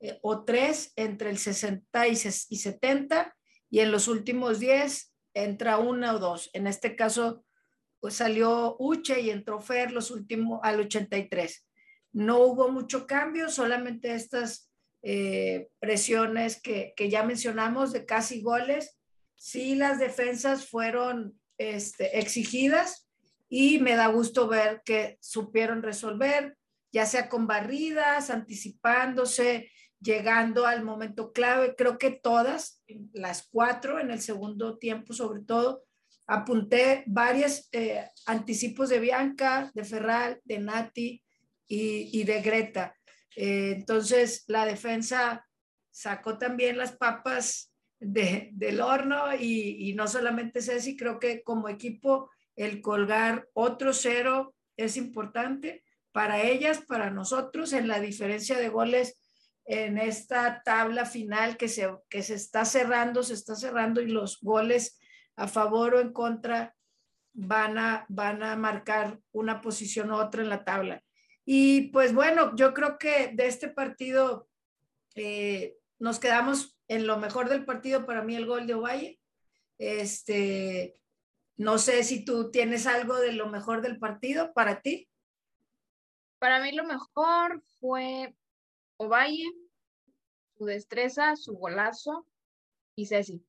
eh, 0.00 0.18
o 0.22 0.44
tres 0.44 0.92
entre 0.96 1.30
el 1.30 1.38
60 1.38 2.08
y, 2.08 2.16
70 2.16 3.36
y 3.70 3.80
en 3.80 3.92
los 3.92 4.08
últimos 4.08 4.58
10 4.58 5.12
entra 5.34 5.78
una 5.78 6.14
o 6.14 6.18
dos. 6.18 6.50
En 6.52 6.66
este 6.66 6.96
caso, 6.96 7.44
pues 8.00 8.14
salió 8.14 8.76
Uche 8.78 9.20
y 9.20 9.30
entró 9.30 9.60
Fer 9.60 9.92
los 9.92 10.10
últimos 10.10 10.60
al 10.62 10.80
83. 10.80 11.66
No 12.12 12.38
hubo 12.38 12.70
mucho 12.70 13.06
cambio, 13.06 13.48
solamente 13.48 14.14
estas 14.14 14.70
eh, 15.02 15.68
presiones 15.78 16.60
que, 16.60 16.92
que 16.96 17.08
ya 17.08 17.22
mencionamos 17.22 17.92
de 17.92 18.04
casi 18.04 18.42
goles 18.42 18.98
sí 19.42 19.74
las 19.74 19.98
defensas 19.98 20.68
fueron 20.68 21.36
este, 21.58 22.20
exigidas 22.20 23.08
y 23.48 23.80
me 23.80 23.96
da 23.96 24.06
gusto 24.06 24.46
ver 24.46 24.82
que 24.84 25.18
supieron 25.20 25.82
resolver, 25.82 26.56
ya 26.92 27.06
sea 27.06 27.28
con 27.28 27.48
barridas, 27.48 28.30
anticipándose, 28.30 29.68
llegando 30.00 30.64
al 30.64 30.84
momento 30.84 31.32
clave. 31.32 31.74
Creo 31.74 31.98
que 31.98 32.12
todas, 32.12 32.84
las 33.12 33.48
cuatro 33.50 33.98
en 33.98 34.12
el 34.12 34.20
segundo 34.20 34.78
tiempo 34.78 35.12
sobre 35.12 35.40
todo, 35.40 35.82
apunté 36.28 37.02
varios 37.08 37.68
eh, 37.72 38.08
anticipos 38.26 38.90
de 38.90 39.00
Bianca, 39.00 39.72
de 39.74 39.84
Ferral, 39.84 40.40
de 40.44 40.58
Nati 40.60 41.22
y, 41.66 42.22
de 42.22 42.42
Greta. 42.42 42.94
Eh, 43.34 43.72
entonces 43.76 44.44
la 44.46 44.66
defensa 44.66 45.44
sacó 45.90 46.38
también 46.38 46.78
las 46.78 46.92
papas 46.92 47.71
del 48.02 48.80
horno 48.80 49.34
y, 49.38 49.94
no 49.94 50.08
solamente 50.08 50.60
Ceci, 50.60 50.96
creo 50.96 51.18
que 51.18 51.42
como 51.42 51.68
equipo 51.68 52.30
el 52.56 52.82
colgar 52.82 53.48
otro 53.54 53.92
cero 53.92 54.54
es 54.76 54.96
importante 54.96 55.84
para 56.10 56.42
ellas, 56.42 56.82
para 56.86 57.10
nosotros, 57.10 57.72
en 57.72 57.88
la 57.88 58.00
diferencia 58.00 58.58
de 58.58 58.68
goles 58.68 59.18
en 59.64 59.96
esta 59.98 60.62
tabla 60.64 61.06
final 61.06 61.56
que 61.56 61.68
se, 61.68 61.88
que 62.08 62.22
se 62.22 62.34
está 62.34 62.64
cerrando, 62.64 63.22
se 63.22 63.34
está 63.34 63.54
cerrando 63.54 64.02
y 64.02 64.08
los 64.08 64.40
goles 64.40 64.98
a 65.36 65.46
favor 65.46 65.94
o 65.94 66.00
en 66.00 66.12
contra 66.12 66.74
van 67.32 67.78
a, 67.78 68.04
van 68.08 68.42
a 68.42 68.56
marcar 68.56 69.20
una 69.30 69.60
posición 69.60 70.10
u 70.10 70.16
otra 70.16 70.42
en 70.42 70.48
la 70.48 70.64
tabla. 70.64 71.02
Y 71.44 71.88
pues 71.90 72.12
bueno, 72.12 72.54
yo 72.56 72.74
creo 72.74 72.98
que 72.98 73.30
de 73.32 73.46
este 73.46 73.68
partido 73.68 74.48
eh, 75.14 75.76
nos 75.98 76.18
quedamos 76.18 76.71
en 76.88 77.06
lo 77.06 77.18
mejor 77.18 77.48
del 77.48 77.64
partido 77.64 78.06
para 78.06 78.22
mí 78.22 78.36
el 78.36 78.46
gol 78.46 78.66
de 78.66 78.74
Ovalle. 78.74 79.20
Este, 79.78 80.96
no 81.56 81.78
sé 81.78 82.04
si 82.04 82.24
tú 82.24 82.50
tienes 82.50 82.86
algo 82.86 83.16
de 83.16 83.32
lo 83.32 83.48
mejor 83.48 83.82
del 83.82 83.98
partido 83.98 84.52
para 84.52 84.80
ti. 84.80 85.08
Para 86.38 86.60
mí 86.60 86.72
lo 86.72 86.84
mejor 86.84 87.62
fue 87.80 88.34
Ovalle, 88.96 89.50
su 90.56 90.64
destreza, 90.64 91.36
su 91.36 91.54
golazo 91.54 92.26
y 92.96 93.06
Ceci. 93.06 93.44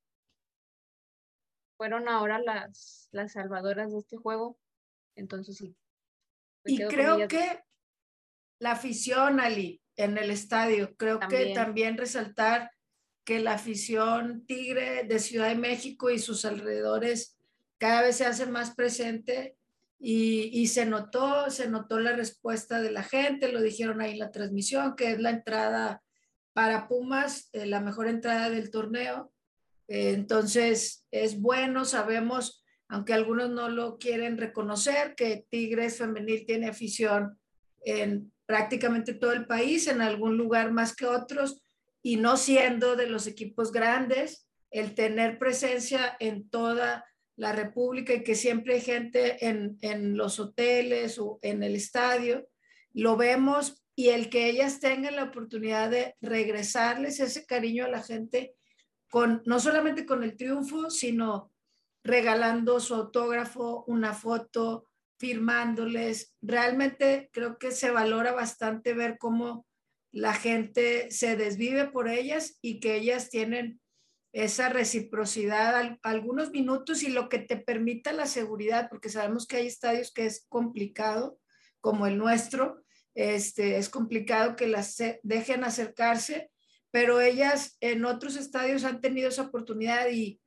Fueron 1.78 2.08
ahora 2.08 2.40
las, 2.40 3.10
las 3.12 3.34
salvadoras 3.34 3.92
de 3.92 4.00
este 4.00 4.18
juego. 4.18 4.58
Entonces 5.16 5.58
sí. 5.58 5.76
Y 6.66 6.86
creo 6.86 7.28
que 7.28 7.64
la 8.60 8.72
afición, 8.72 9.40
Ali, 9.40 9.82
en 9.96 10.18
el 10.18 10.32
estadio, 10.32 10.96
creo 10.96 11.20
que 11.20 11.54
también 11.54 11.98
resaltar 11.98 12.72
que 13.24 13.40
la 13.40 13.54
afición 13.54 14.46
tigre 14.46 15.06
de 15.06 15.20
Ciudad 15.20 15.50
de 15.50 15.56
México 15.56 16.10
y 16.10 16.20
sus 16.20 16.46
alrededores 16.46 17.38
cada 17.78 18.02
vez 18.02 18.18
se 18.18 18.26
hace 18.26 18.46
más 18.46 18.76
presente 18.76 19.58
y, 20.06 20.68
se 20.68 20.86
notó, 20.86 21.50
se 21.50 21.70
notó 21.70 21.98
la 21.98 22.12
respuesta 22.12 22.82
de 22.82 22.92
la 22.92 23.04
gente, 23.04 23.54
lo 23.54 23.62
dijeron 23.62 24.02
ahí 24.02 24.12
en 24.12 24.20
la 24.20 24.32
transmisión, 24.32 24.98
que 24.98 25.12
es 25.12 25.20
la 25.20 25.30
entrada 25.30 26.04
para 26.52 26.90
Pumas, 26.90 27.50
eh, 27.54 27.66
la 27.66 27.80
mejor 27.80 28.08
entrada 28.08 28.50
del 28.50 28.70
torneo. 28.70 29.32
Eh, 29.88 30.12
entonces, 30.12 31.06
es 31.10 31.40
bueno, 31.40 31.86
sabemos, 31.86 32.66
aunque 32.90 33.14
algunos 33.14 33.50
no 33.50 33.70
lo 33.70 33.98
quieren 33.98 34.38
reconocer, 34.38 35.16
que 35.16 35.46
Tigres 35.50 36.00
Femenil 36.00 36.46
tiene 36.46 36.68
afición 36.68 37.40
en 37.86 38.34
prácticamente 38.46 39.14
todo 39.14 39.32
el 39.32 39.46
país, 39.46 39.88
en 39.88 40.02
algún 40.02 40.36
lugar 40.36 40.74
más 40.74 40.94
que 40.96 41.06
otros, 41.06 41.63
y 42.04 42.18
no 42.18 42.38
siendo 42.38 42.96
de 42.96 43.08
los 43.08 43.26
equipos 43.26 43.72
grandes, 43.72 44.48
el 44.70 44.94
tener 44.94 45.40
presencia 45.40 46.16
en 46.20 46.50
toda 46.50 47.06
la 47.36 47.54
República 47.54 48.14
y 48.14 48.24
que 48.24 48.36
siempre 48.36 48.76
hay 48.76 48.82
gente 48.82 49.48
en, 49.48 49.78
en 49.82 50.18
los 50.18 50.40
hoteles 50.40 51.18
o 51.18 51.40
en 51.42 51.64
el 51.64 51.76
estadio, 51.76 52.48
lo 52.92 53.18
vemos 53.18 53.84
y 53.96 54.10
el 54.10 54.30
que 54.30 54.50
ellas 54.50 54.80
tengan 54.80 55.16
la 55.16 55.24
oportunidad 55.24 55.90
de 55.90 56.16
regresarles 56.22 57.20
ese 57.20 57.46
cariño 57.46 57.86
a 57.86 57.90
la 57.90 58.04
gente 58.04 58.56
con 59.10 59.42
no 59.46 59.60
solamente 59.60 60.06
con 60.06 60.24
el 60.24 60.36
triunfo, 60.36 60.90
sino 60.90 61.52
regalando 62.04 62.80
su 62.80 62.96
autógrafo, 62.96 63.86
una 63.88 64.14
foto, 64.14 64.88
firmándoles. 65.20 66.36
Realmente 66.42 67.30
creo 67.32 67.58
que 67.58 67.72
se 67.72 67.92
valora 67.92 68.34
bastante 68.34 68.94
ver 68.94 69.18
cómo 69.18 69.66
la 70.14 70.34
gente 70.36 71.10
se 71.10 71.36
desvive 71.36 71.88
por 71.88 72.08
ellas 72.08 72.60
y 72.62 72.80
que 72.80 72.96
ellas 72.96 73.32
tienen 73.32 73.82
esa 74.32 74.70
reciprocidad 74.70 75.98
algunos 76.04 76.52
minutos 76.52 77.04
y 77.04 77.10
lo 77.10 77.30
que 77.30 77.40
te 77.40 77.58
permita 77.58 78.14
la 78.14 78.28
seguridad, 78.28 78.90
porque 78.90 79.10
sabemos 79.10 79.48
que 79.48 79.58
hay 79.58 79.68
estadios 79.68 80.14
que 80.14 80.28
es 80.28 80.46
complicado, 80.50 81.40
como 81.82 82.06
el 82.06 82.18
nuestro, 82.18 82.84
este, 83.16 83.78
es 83.78 83.90
complicado 83.90 84.56
que 84.56 84.68
las 84.68 84.98
dejen 85.24 85.64
acercarse, 85.64 86.52
pero 86.92 87.20
ellas 87.20 87.78
en 87.80 88.06
otros 88.06 88.36
estadios 88.36 88.84
han 88.86 89.02
tenido 89.02 89.30
esa 89.30 89.44
oportunidad 89.44 90.10
y, 90.10 90.40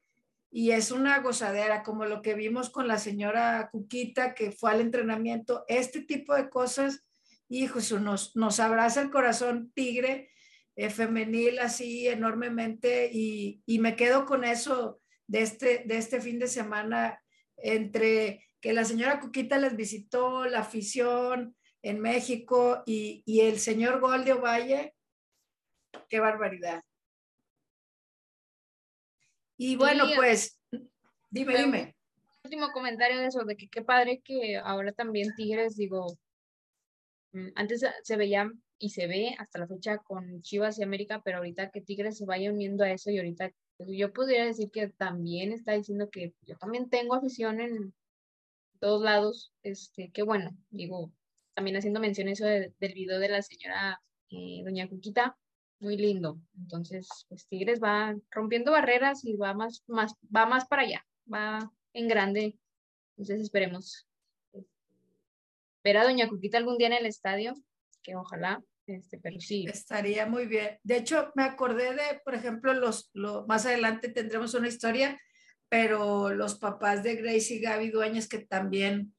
y 0.50 0.70
es 0.70 0.92
una 0.92 1.18
gozadera, 1.20 1.83
como 1.83 2.05
lo 2.07 2.22
que 2.22 2.35
vimos 2.35 2.70
con 2.70 2.87
la 2.87 2.98
señora 2.98 3.68
Cuquita 3.72 4.33
que 4.35 4.52
fue 4.52 4.70
al 4.70 4.81
entrenamiento, 4.81 5.64
este 5.66 6.02
tipo 6.02 6.35
de 6.35 6.48
cosas 6.48 7.05
hijo, 7.48 7.78
nos, 7.98 8.35
nos 8.37 8.61
abraza 8.61 9.00
el 9.02 9.11
corazón 9.11 9.70
tigre 9.74 10.30
eh, 10.76 10.90
femenil 10.90 11.59
así 11.59 12.06
enormemente 12.06 13.09
y, 13.11 13.62
y, 13.64 13.78
me 13.78 13.96
quedo 13.96 14.26
con 14.26 14.44
eso 14.44 15.00
de 15.26 15.40
este, 15.40 15.85
de 15.87 15.96
este 15.96 16.20
fin 16.20 16.38
de 16.38 16.48
semana 16.48 17.22
entre 17.56 18.44
que 18.61 18.74
la 18.74 18.85
señora 18.85 19.20
Cuquita 19.20 19.59
les 19.59 19.74
visitó, 19.74 20.44
la 20.44 20.61
afición 20.61 21.56
en 21.82 22.00
México 22.00 22.82
y, 22.85 23.22
y 23.24 23.40
el 23.40 23.59
señor 23.59 24.00
Gol 24.00 24.24
de 24.24 24.35
Ovalle, 24.35 24.94
qué 26.09 26.20
barbaridad. 26.20 26.82
Y 29.56 29.76
bueno, 29.76 30.04
pues, 30.14 30.61
dime, 31.30 31.56
dime. 31.56 31.96
Último 32.44 32.70
comentario 32.72 33.18
de 33.18 33.26
eso, 33.26 33.44
de 33.44 33.56
que 33.56 33.68
qué 33.68 33.82
padre 33.82 34.20
que 34.22 34.59
ahora 34.59 34.92
también 34.92 35.35
Tigres, 35.35 35.76
digo, 35.76 36.18
antes 37.55 37.85
se 38.03 38.16
veía 38.16 38.51
y 38.79 38.90
se 38.90 39.07
ve 39.07 39.35
hasta 39.38 39.59
la 39.59 39.66
fecha 39.66 39.99
con 39.99 40.42
Chivas 40.42 40.79
y 40.79 40.83
América, 40.83 41.22
pero 41.25 41.38
ahorita 41.38 41.70
que 41.70 41.81
Tigres 41.81 42.18
se 42.18 42.27
vaya 42.27 42.53
uniendo 42.53 42.85
a 42.85 42.90
eso 42.90 43.11
y 43.11 43.18
ahorita 43.18 43.51
yo 43.79 44.12
podría 44.12 44.44
decir 44.44 44.70
que 44.70 44.88
también 44.88 45.53
está 45.53 45.72
diciendo 45.72 46.09
que 46.11 46.35
yo 46.42 46.57
también 46.57 46.88
tengo 46.88 47.14
afición 47.14 47.61
en 47.61 47.94
todos 48.81 49.03
lados, 49.03 49.53
este, 49.62 50.11
qué 50.12 50.22
bueno, 50.22 50.57
digo, 50.70 51.12
también 51.55 51.77
haciendo 51.77 52.01
mención 52.01 52.29
eso 52.29 52.46
del 52.46 52.72
video 52.94 53.18
de 53.18 53.29
la 53.29 53.42
señora 53.42 54.01
eh, 54.31 54.62
Doña 54.64 54.88
Cuquita, 54.88 55.37
muy 55.81 55.96
lindo. 55.96 56.38
Entonces, 56.57 57.09
pues 57.29 57.46
Tigres 57.49 57.81
va 57.83 58.14
rompiendo 58.31 58.72
barreras 58.72 59.25
y 59.25 59.37
va 59.37 59.55
más, 59.55 59.83
más, 59.87 60.14
va 60.35 60.46
más 60.46 60.66
para 60.66 60.83
allá, 60.83 61.07
va 61.33 61.70
en 61.92 62.09
grande. 62.09 62.59
Entonces 63.16 63.40
esperemos 63.42 64.06
ver 65.92 66.03
Doña 66.03 66.29
Cuquita 66.29 66.59
algún 66.59 66.79
día 66.79 66.88
en 66.88 66.94
el 66.94 67.07
estadio, 67.07 67.55
que 68.03 68.16
ojalá, 68.16 68.62
este, 68.87 69.18
pero 69.18 69.40
sí. 69.40 69.66
Estaría 69.68 70.27
muy 70.27 70.46
bien. 70.46 70.79
De 70.83 70.96
hecho, 70.96 71.33
me 71.35 71.44
acordé 71.44 71.92
de, 71.92 72.20
por 72.25 72.35
ejemplo, 72.35 72.72
los, 72.72 73.11
más 73.46 73.66
adelante 73.66 74.09
tendremos 74.09 74.55
una 74.55 74.68
historia, 74.68 75.20
pero 75.68 76.31
los 76.31 76.59
papás 76.59 77.03
de 77.03 77.16
Grace 77.16 77.55
y 77.55 77.61
Gaby 77.61 77.90
Dueñas, 77.90 78.29
que 78.29 78.38
también 78.38 79.14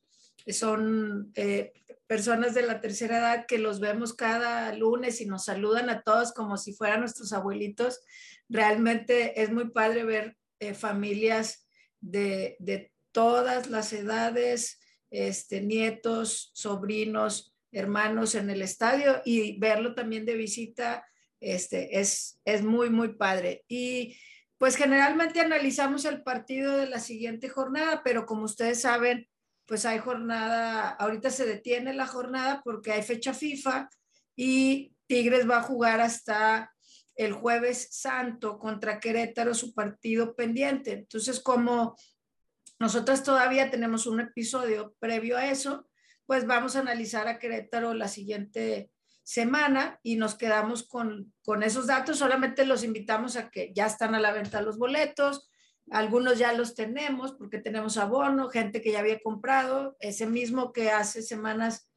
son 0.47 1.31
eh, 1.35 1.73
personas 2.07 2.53
de 2.53 2.61
la 2.63 2.79
tercera 2.79 3.17
edad 3.17 3.45
que 3.45 3.57
los 3.57 3.79
vemos 3.79 4.13
cada 4.13 4.73
lunes 4.73 5.19
y 5.19 5.25
nos 5.25 5.45
saludan 5.45 5.89
a 5.89 6.01
todos 6.01 6.33
como 6.33 6.57
si 6.57 6.73
fueran 6.73 7.01
nuestros 7.01 7.33
abuelitos. 7.33 8.01
Realmente 8.47 9.41
es 9.41 9.51
muy 9.51 9.69
padre 9.71 10.05
ver 10.05 10.37
eh, 10.59 10.73
familias 10.73 11.67
de, 11.99 12.55
de, 12.59 12.91
todas 13.13 13.71
las 13.71 13.93
edades, 13.93 14.79
este, 15.09 15.61
nietos, 15.61 16.51
sobrinos, 16.53 17.53
hermanos 17.71 18.35
en 18.35 18.49
el 18.49 18.61
estadio 18.61 19.21
y 19.25 19.59
verlo 19.59 19.93
también 19.93 20.25
de 20.25 20.35
visita 20.35 21.05
este, 21.39 21.99
es, 21.99 22.39
es 22.45 22.63
muy, 22.63 22.89
muy 22.89 23.15
padre. 23.15 23.63
Y 23.67 24.17
pues 24.57 24.75
generalmente 24.75 25.39
analizamos 25.39 26.05
el 26.05 26.23
partido 26.23 26.77
de 26.77 26.87
la 26.87 26.99
siguiente 26.99 27.49
jornada, 27.49 28.01
pero 28.03 28.25
como 28.25 28.43
ustedes 28.43 28.81
saben, 28.81 29.27
pues 29.65 29.85
hay 29.85 29.99
jornada, 29.99 30.89
ahorita 30.89 31.29
se 31.29 31.45
detiene 31.45 31.93
la 31.93 32.07
jornada 32.07 32.61
porque 32.63 32.91
hay 32.91 33.03
fecha 33.03 33.33
FIFA 33.33 33.89
y 34.35 34.93
Tigres 35.07 35.47
va 35.47 35.57
a 35.57 35.63
jugar 35.63 36.01
hasta 36.01 36.73
el 37.15 37.33
jueves 37.33 37.89
santo 37.91 38.57
contra 38.59 38.99
Querétaro 38.99 39.53
su 39.53 39.73
partido 39.73 40.35
pendiente. 40.35 40.93
Entonces, 40.93 41.39
como 41.39 41.95
nosotras 42.79 43.23
todavía 43.23 43.71
tenemos 43.71 44.05
un 44.05 44.19
episodio 44.19 44.95
previo 44.99 45.37
a 45.37 45.47
eso, 45.47 45.87
pues 46.25 46.45
vamos 46.45 46.75
a 46.75 46.79
analizar 46.79 47.27
a 47.27 47.39
Querétaro 47.39 47.93
la 47.93 48.07
siguiente 48.07 48.91
semana 49.23 49.99
y 50.03 50.15
nos 50.15 50.35
quedamos 50.35 50.87
con, 50.87 51.33
con 51.43 51.63
esos 51.63 51.87
datos. 51.87 52.19
Solamente 52.19 52.65
los 52.65 52.83
invitamos 52.83 53.35
a 53.35 53.49
que 53.49 53.73
ya 53.73 53.87
están 53.87 54.13
a 54.13 54.19
la 54.19 54.31
venta 54.31 54.61
los 54.61 54.77
boletos, 54.77 55.49
algunos 55.89 56.37
ya 56.37 56.53
los 56.53 56.75
tenemos 56.75 57.33
porque 57.33 57.59
tenemos 57.59 57.97
abono, 57.97 58.49
gente 58.49 58.81
que 58.81 58.91
ya 58.91 58.99
había 58.99 59.21
comprado, 59.21 59.97
ese 59.99 60.27
mismo 60.27 60.71
que 60.71 60.91
hace 60.91 61.21
semanas 61.21 61.89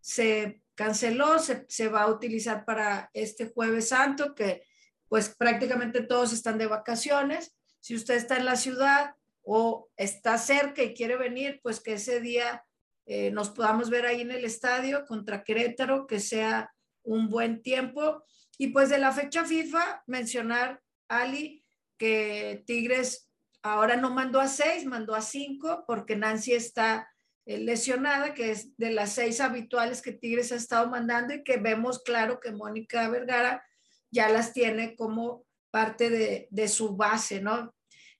se 0.00 0.62
canceló, 0.74 1.38
se, 1.38 1.66
se, 1.68 1.88
va 1.88 2.02
a 2.02 2.10
utilizar 2.10 2.64
para 2.64 3.10
este 3.12 3.50
jueves 3.50 3.88
santo, 3.88 4.34
que 4.34 4.62
pues 5.08 5.30
prácticamente 5.30 6.02
todos 6.02 6.32
están 6.32 6.56
de 6.56 6.66
vacaciones. 6.66 7.56
Si 7.80 7.94
usted 7.94 8.14
está 8.14 8.36
en 8.36 8.44
la 8.44 8.56
ciudad 8.56 9.14
o 9.50 9.88
está 9.96 10.36
cerca 10.36 10.82
y 10.82 10.94
quiere 10.94 11.16
venir, 11.16 11.60
pues 11.62 11.80
que 11.80 11.94
ese 11.94 12.20
día 12.20 12.64
eh, 13.06 13.30
nos 13.30 13.50
podamos 13.50 13.88
ver 13.88 14.04
ahí 14.04 14.20
en 14.20 14.30
el 14.30 14.44
estadio 14.44 15.06
contra 15.06 15.42
Querétaro, 15.42 16.06
que 16.06 16.20
sea 16.20 16.70
un 17.02 17.30
buen 17.30 17.62
tiempo. 17.62 18.22
Y 18.58 18.68
pues 18.68 18.90
de 18.90 18.98
la 18.98 19.12
fecha 19.12 19.44
FIFA, 19.44 20.02
mencionar, 20.06 20.82
Ali, 21.08 21.64
que 21.96 22.62
Tigres 22.66 23.28
Ahora 23.62 23.96
no 23.96 24.10
mandó 24.10 24.40
a 24.40 24.46
seis, 24.46 24.84
mandó 24.84 25.14
a 25.14 25.20
cinco 25.20 25.84
porque 25.86 26.16
Nancy 26.16 26.52
está 26.52 27.08
eh, 27.44 27.58
lesionada, 27.58 28.32
que 28.34 28.50
es 28.52 28.76
de 28.76 28.92
las 28.92 29.12
seis 29.12 29.40
habituales 29.40 30.00
que 30.00 30.12
Tigres 30.12 30.52
ha 30.52 30.56
estado 30.56 30.88
mandando 30.88 31.34
y 31.34 31.42
que 31.42 31.56
vemos 31.56 32.02
claro 32.02 32.38
que 32.40 32.52
Mónica 32.52 33.08
Vergara 33.08 33.64
ya 34.10 34.28
las 34.28 34.52
tiene 34.52 34.94
como 34.94 35.44
parte 35.70 36.08
de, 36.08 36.48
de 36.50 36.68
su 36.68 36.96
base, 36.96 37.40
¿no? 37.40 37.74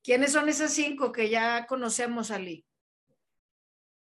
¿Quiénes 0.09 0.33
son 0.33 0.49
esas 0.49 0.73
cinco 0.73 1.13
que 1.13 1.29
ya 1.29 1.67
conocemos, 1.67 2.31
Ali? 2.31 2.65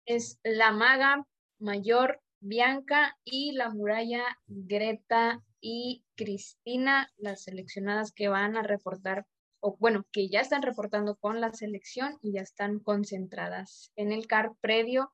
Es 0.07 0.39
la 0.43 0.73
maga 0.73 1.27
mayor 1.59 2.23
Bianca 2.41 3.19
y 3.25 3.53
la 3.53 3.69
muralla 3.69 4.25
Greta 4.47 5.43
y 5.61 6.03
Cristina, 6.17 7.13
las 7.19 7.43
seleccionadas 7.43 8.11
que 8.13 8.29
van 8.29 8.57
a 8.57 8.63
reportar 8.63 9.27
o 9.61 9.77
bueno, 9.77 10.07
que 10.11 10.31
ya 10.31 10.41
están 10.41 10.63
reportando 10.63 11.17
con 11.17 11.43
la 11.43 11.53
selección 11.53 12.19
y 12.23 12.33
ya 12.33 12.41
están 12.41 12.79
concentradas 12.79 13.93
en 13.95 14.13
el 14.13 14.27
CAR 14.27 14.53
previo 14.63 15.13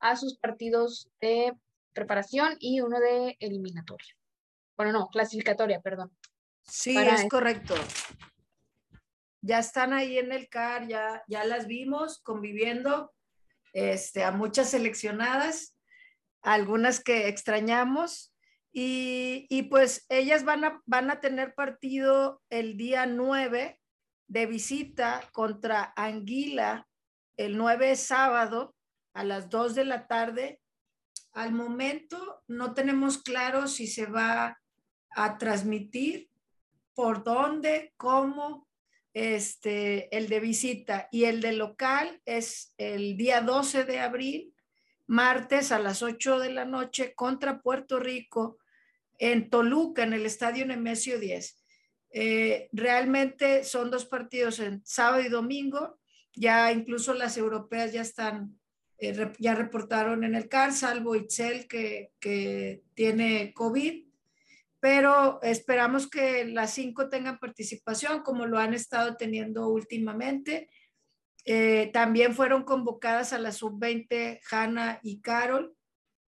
a 0.00 0.16
sus 0.16 0.38
partidos 0.38 1.08
de 1.20 1.52
preparación 1.92 2.56
y 2.58 2.80
uno 2.80 2.98
de 2.98 3.36
eliminatoria. 3.38 4.16
Bueno, 4.76 4.90
no, 4.90 5.06
clasificatoria, 5.06 5.80
perdón. 5.80 6.10
Sí, 6.64 6.96
es 6.98 7.28
correcto. 7.30 7.76
Ya 9.46 9.60
están 9.60 9.92
ahí 9.92 10.18
en 10.18 10.32
el 10.32 10.48
CAR, 10.48 10.88
ya, 10.88 11.22
ya 11.28 11.44
las 11.44 11.68
vimos 11.68 12.20
conviviendo 12.22 13.14
este, 13.72 14.24
a 14.24 14.32
muchas 14.32 14.70
seleccionadas, 14.70 15.76
algunas 16.42 16.98
que 16.98 17.28
extrañamos. 17.28 18.34
Y, 18.72 19.46
y, 19.48 19.62
pues 19.64 20.04
ellas 20.08 20.44
van 20.44 20.64
a, 20.64 20.82
van 20.84 21.10
a 21.10 21.20
tener 21.20 21.54
partido 21.54 22.42
el 22.50 22.76
día 22.76 23.06
9 23.06 23.80
de 24.26 24.46
visita 24.46 25.22
contra 25.32 25.92
Anguila 25.96 26.86
el 27.36 27.56
9 27.56 27.94
sábado 27.94 28.74
a 29.14 29.22
las 29.22 29.48
2 29.48 29.76
de 29.76 29.84
la 29.84 30.08
tarde. 30.08 30.60
Al 31.32 31.52
momento 31.52 32.42
no 32.48 32.74
tenemos 32.74 33.18
claro 33.18 33.68
si 33.68 33.86
se 33.86 34.06
va 34.06 34.58
a 35.10 35.38
transmitir, 35.38 36.28
por 36.94 37.22
dónde, 37.22 37.92
cómo, 37.96 38.65
este, 39.16 40.14
el 40.14 40.28
de 40.28 40.40
visita 40.40 41.08
y 41.10 41.24
el 41.24 41.40
de 41.40 41.52
local 41.52 42.20
es 42.26 42.74
el 42.76 43.16
día 43.16 43.40
12 43.40 43.84
de 43.84 43.98
abril, 43.98 44.54
martes 45.06 45.72
a 45.72 45.78
las 45.78 46.02
8 46.02 46.38
de 46.38 46.52
la 46.52 46.66
noche 46.66 47.14
contra 47.14 47.62
Puerto 47.62 47.98
Rico 47.98 48.58
en 49.18 49.48
Toluca, 49.48 50.02
en 50.02 50.12
el 50.12 50.26
Estadio 50.26 50.66
Nemesio 50.66 51.18
10. 51.18 51.64
Eh, 52.10 52.68
realmente 52.72 53.64
son 53.64 53.90
dos 53.90 54.04
partidos 54.04 54.60
en 54.60 54.84
sábado 54.84 55.22
y 55.22 55.30
domingo. 55.30 55.98
Ya 56.34 56.70
incluso 56.70 57.14
las 57.14 57.38
europeas 57.38 57.94
ya 57.94 58.02
están, 58.02 58.60
eh, 58.98 59.32
ya 59.38 59.54
reportaron 59.54 60.24
en 60.24 60.34
el 60.34 60.46
CAR, 60.46 60.74
salvo 60.74 61.16
Itzel 61.16 61.66
que, 61.66 62.12
que 62.20 62.82
tiene 62.92 63.54
COVID. 63.54 64.05
Pero 64.86 65.42
esperamos 65.42 66.08
que 66.08 66.44
las 66.44 66.74
cinco 66.74 67.08
tengan 67.08 67.40
participación 67.40 68.22
como 68.22 68.46
lo 68.46 68.56
han 68.56 68.72
estado 68.72 69.16
teniendo 69.16 69.66
últimamente. 69.66 70.70
Eh, 71.44 71.90
también 71.92 72.36
fueron 72.36 72.62
convocadas 72.62 73.32
a 73.32 73.40
la 73.40 73.50
sub-20 73.50 74.38
Hanna 74.48 75.00
y 75.02 75.20
Carol. 75.22 75.74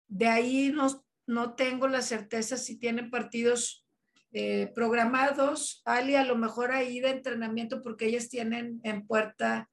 De 0.08 0.28
ahí 0.28 0.72
no, 0.74 0.88
no 1.28 1.56
tengo 1.56 1.90
la 1.90 2.02
certeza 2.02 2.56
si 2.56 2.80
tienen 2.80 3.12
partidos 3.12 3.86
eh, 4.32 4.72
programados, 4.74 5.82
Ali, 5.84 6.16
a 6.16 6.24
lo 6.24 6.38
mejor 6.38 6.72
ahí 6.72 7.02
de 7.02 7.10
entrenamiento 7.10 7.84
porque 7.84 8.06
ellas 8.06 8.30
tienen 8.30 8.80
en 8.84 9.06
puerta 9.06 9.70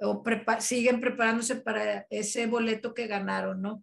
o 0.00 0.22
siguen 0.58 1.00
preparándose 1.00 1.56
para 1.56 2.06
ese 2.10 2.46
boleto 2.46 2.92
que 2.92 3.06
ganaron, 3.06 3.62
¿no? 3.62 3.82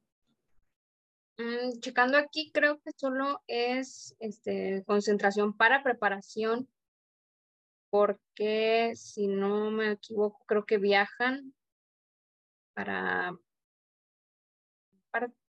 Mm, 1.37 1.79
checando 1.79 2.17
aquí, 2.17 2.51
creo 2.53 2.79
que 2.79 2.91
solo 2.95 3.43
es 3.47 4.15
este, 4.19 4.83
concentración 4.85 5.55
para 5.55 5.83
preparación, 5.83 6.69
porque 7.89 8.93
si 8.95 9.27
no 9.27 9.71
me 9.71 9.91
equivoco, 9.91 10.43
creo 10.45 10.65
que 10.65 10.77
viajan 10.77 11.53
para, 12.73 13.37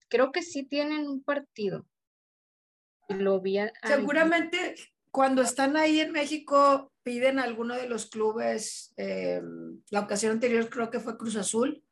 creo 0.09 0.33
que 0.33 0.43
sí 0.43 0.65
tienen 0.65 1.09
un 1.09 1.23
partido 1.23 1.87
Seguramente 3.85 4.75
cuando 5.11 5.43
están 5.43 5.77
ahí 5.77 6.01
en 6.01 6.13
México 6.13 6.93
piden 7.03 7.39
a 7.39 7.45
alguno 7.45 7.75
de 7.75 7.89
los 7.89 8.07
clubes, 8.07 8.93
eh, 8.97 9.41
la 9.91 10.01
ocasión 10.01 10.33
anterior 10.33 10.69
creo 10.69 10.91
que 10.91 11.01
fue 11.01 11.17
Cruz 11.17 11.37
Azul, 11.37 11.83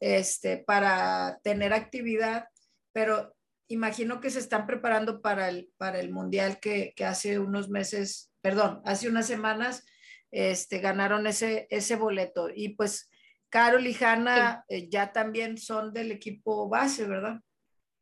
este, 0.00 0.58
para 0.58 1.38
tener 1.42 1.72
actividad, 1.72 2.48
pero 2.92 3.33
imagino 3.68 4.20
que 4.20 4.30
se 4.30 4.38
están 4.38 4.66
preparando 4.66 5.20
para 5.20 5.48
el, 5.48 5.70
para 5.76 6.00
el 6.00 6.12
Mundial 6.12 6.60
que, 6.60 6.92
que 6.96 7.04
hace 7.04 7.38
unos 7.38 7.68
meses, 7.68 8.32
perdón, 8.40 8.82
hace 8.84 9.08
unas 9.08 9.26
semanas 9.26 9.84
este, 10.30 10.78
ganaron 10.80 11.26
ese, 11.26 11.66
ese 11.70 11.96
boleto. 11.96 12.48
Y 12.54 12.70
pues 12.70 13.10
Carol 13.48 13.86
y 13.86 13.94
Hanna 13.94 14.64
eh, 14.68 14.88
ya 14.88 15.12
también 15.12 15.58
son 15.58 15.92
del 15.92 16.12
equipo 16.12 16.68
base, 16.68 17.06
¿verdad? 17.06 17.40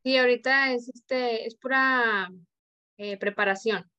Sí, 0.02 0.16
ahorita 0.16 0.72
es, 0.72 0.88
este, 0.88 1.46
es 1.46 1.56
pura 1.56 2.30
eh, 2.96 3.16
preparación. 3.18 3.90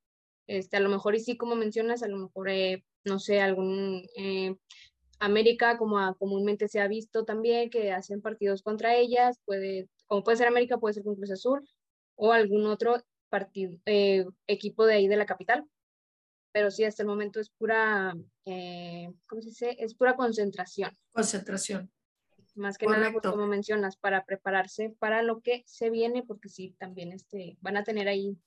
Este, 0.48 0.78
a 0.78 0.80
lo 0.82 0.90
mejor, 0.90 1.16
y 1.16 1.20
sí, 1.20 1.38
como 1.38 1.56
mencionas, 1.56 2.04
a 2.04 2.08
lo 2.08 2.18
mejor, 2.18 2.50
eh, 2.50 2.84
no 3.06 3.20
sé, 3.20 3.40
algún 3.40 4.06
América, 5.20 5.78
como 5.78 6.16
comúnmente 6.18 6.68
se 6.68 6.82
ha 6.82 6.88
visto 6.88 7.24
también, 7.24 7.70
que 7.70 7.94
hacen 7.94 8.22
partidos 8.22 8.62
contra 8.62 8.96
ellas, 8.96 9.40
puede, 9.46 9.88
como 10.14 10.24
puede 10.24 10.38
ser 10.38 10.48
América, 10.48 10.78
puede 10.78 10.94
ser 10.94 11.04
con 11.04 11.16
Cruz 11.16 11.32
Azul, 11.32 11.68
o 12.16 12.34
algún 12.34 12.68
otro 12.68 13.04
partido, 13.30 13.80
equipo 14.46 14.86
de 14.86 14.94
ahí 14.94 15.08
de 15.08 15.18
la 15.18 15.26
capital 15.26 15.66
pero 16.54 16.70
sí, 16.70 16.86
hasta 16.86 17.02
el 17.02 17.10
momento 17.10 17.40
es 17.40 17.50
pura, 17.50 18.16
eh, 18.46 19.12
¿cómo 19.28 19.42
se 19.42 19.50
dice? 19.50 19.76
Es 19.80 19.96
pura 19.96 20.16
concentración. 20.16 20.96
Concentración. 21.12 21.92
Más 22.54 22.78
que 22.78 22.86
nada, 22.86 23.12
pues, 23.12 23.24
como 23.24 23.48
mencionas, 23.48 23.98
para 23.98 24.24
prepararse 24.24 24.96
para 25.00 25.24
lo 25.24 25.42
que 25.42 25.64
se 25.66 25.90
viene, 25.90 26.22
porque 26.22 26.50
sí, 26.50 26.76
también 26.78 27.12
este, 27.12 27.58
van 27.60 27.78
a 27.78 27.84
tener 27.84 28.08
ahí 28.08 28.38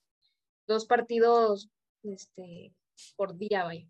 dos 0.68 0.86
partidos 0.86 1.68
este, 2.04 2.72
por 3.16 3.36
día, 3.36 3.64
vaya. 3.64 3.88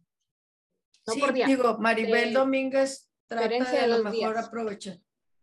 No 1.06 1.12
sí, 1.12 1.20
por 1.20 1.34
día. 1.34 1.46
digo, 1.46 1.76
Maribel 1.78 2.32
Domínguez 2.32 3.10
trata 3.26 3.70
de 3.70 3.78
a 3.78 3.86
lo 3.86 4.02
mejor 4.02 4.38
aprovechar. 4.38 4.98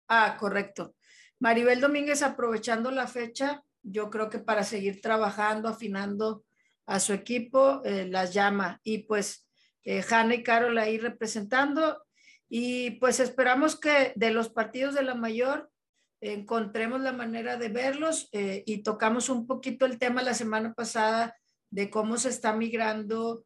Ah, 0.07 0.35
correcto. 0.39 0.95
Maribel 1.43 1.81
Domínguez 1.81 2.23
aprovechando 2.23 2.89
la 2.89 3.05
fecha, 3.05 3.65
yo 3.81 4.09
creo 4.09 4.29
que 4.29 4.39
para 4.39 4.63
seguir 4.63 5.01
trabajando, 5.01 5.67
afinando 5.67 6.45
a 6.85 7.01
su 7.01 7.11
equipo, 7.11 7.81
eh, 7.83 8.07
las 8.09 8.33
llama. 8.33 8.79
Y 8.81 8.99
pues 8.99 9.45
eh, 9.83 10.01
Hanna 10.09 10.35
y 10.35 10.43
Carol 10.43 10.77
ahí 10.77 10.97
representando. 10.97 12.01
Y 12.47 12.91
pues 12.91 13.19
esperamos 13.19 13.77
que 13.77 14.13
de 14.15 14.31
los 14.31 14.47
partidos 14.47 14.95
de 14.95 15.03
la 15.03 15.15
mayor 15.15 15.69
encontremos 16.21 17.01
la 17.01 17.11
manera 17.11 17.57
de 17.57 17.67
verlos 17.67 18.29
eh, 18.31 18.63
y 18.65 18.81
tocamos 18.81 19.27
un 19.27 19.45
poquito 19.45 19.85
el 19.85 19.99
tema 19.99 20.23
la 20.23 20.35
semana 20.35 20.73
pasada 20.73 21.35
de 21.69 21.89
cómo 21.89 22.15
se 22.15 22.29
está 22.29 22.53
migrando 22.53 23.45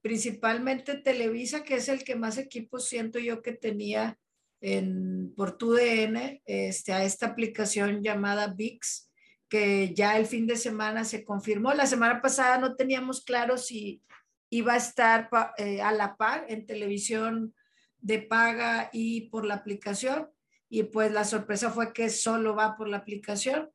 principalmente 0.00 0.94
Televisa, 0.96 1.62
que 1.62 1.74
es 1.74 1.88
el 1.88 2.02
que 2.02 2.16
más 2.16 2.38
equipos 2.38 2.88
siento 2.88 3.18
yo 3.18 3.42
que 3.42 3.52
tenía 3.52 4.18
en, 4.64 5.34
por 5.36 5.58
tu 5.58 5.74
DN, 5.74 6.42
este, 6.46 6.94
a 6.94 7.04
esta 7.04 7.26
aplicación 7.26 8.02
llamada 8.02 8.46
VIX 8.46 9.10
que 9.46 9.92
ya 9.94 10.16
el 10.16 10.24
fin 10.24 10.46
de 10.46 10.56
semana 10.56 11.04
se 11.04 11.22
confirmó. 11.22 11.74
La 11.74 11.86
semana 11.86 12.22
pasada 12.22 12.56
no 12.56 12.74
teníamos 12.74 13.22
claro 13.22 13.58
si 13.58 14.02
iba 14.48 14.72
a 14.72 14.78
estar 14.78 15.28
eh, 15.58 15.82
a 15.82 15.92
la 15.92 16.16
par 16.16 16.46
en 16.48 16.64
televisión 16.64 17.54
de 17.98 18.20
paga 18.20 18.88
y 18.90 19.28
por 19.28 19.44
la 19.44 19.54
aplicación. 19.54 20.30
Y 20.70 20.84
pues 20.84 21.12
la 21.12 21.24
sorpresa 21.24 21.70
fue 21.70 21.92
que 21.92 22.08
solo 22.08 22.56
va 22.56 22.74
por 22.74 22.88
la 22.88 22.96
aplicación. 22.96 23.70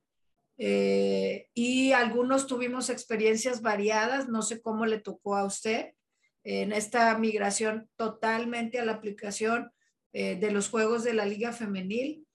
Eh, 0.57 1.49
y 1.53 1.91
algunos 1.91 2.47
tuvimos 2.47 2.89
experiencias 2.89 3.61
variadas, 3.61 4.27
no 4.27 4.41
sé 4.41 4.59
cómo 4.59 4.87
le 4.87 4.99
tocó 4.99 5.35
a 5.35 5.45
usted 5.45 5.93
en 6.43 6.73
esta 6.73 7.15
migración 7.17 7.89
totalmente 7.95 8.79
a 8.79 8.85
la 8.85 8.93
aplicación 8.93 9.71
eh, 10.13 10.35
de 10.35 10.51
los 10.51 10.69
juegos 10.69 11.03
de 11.03 11.13
la 11.13 11.25
Liga 11.25 11.51
Femenil. 11.53 12.25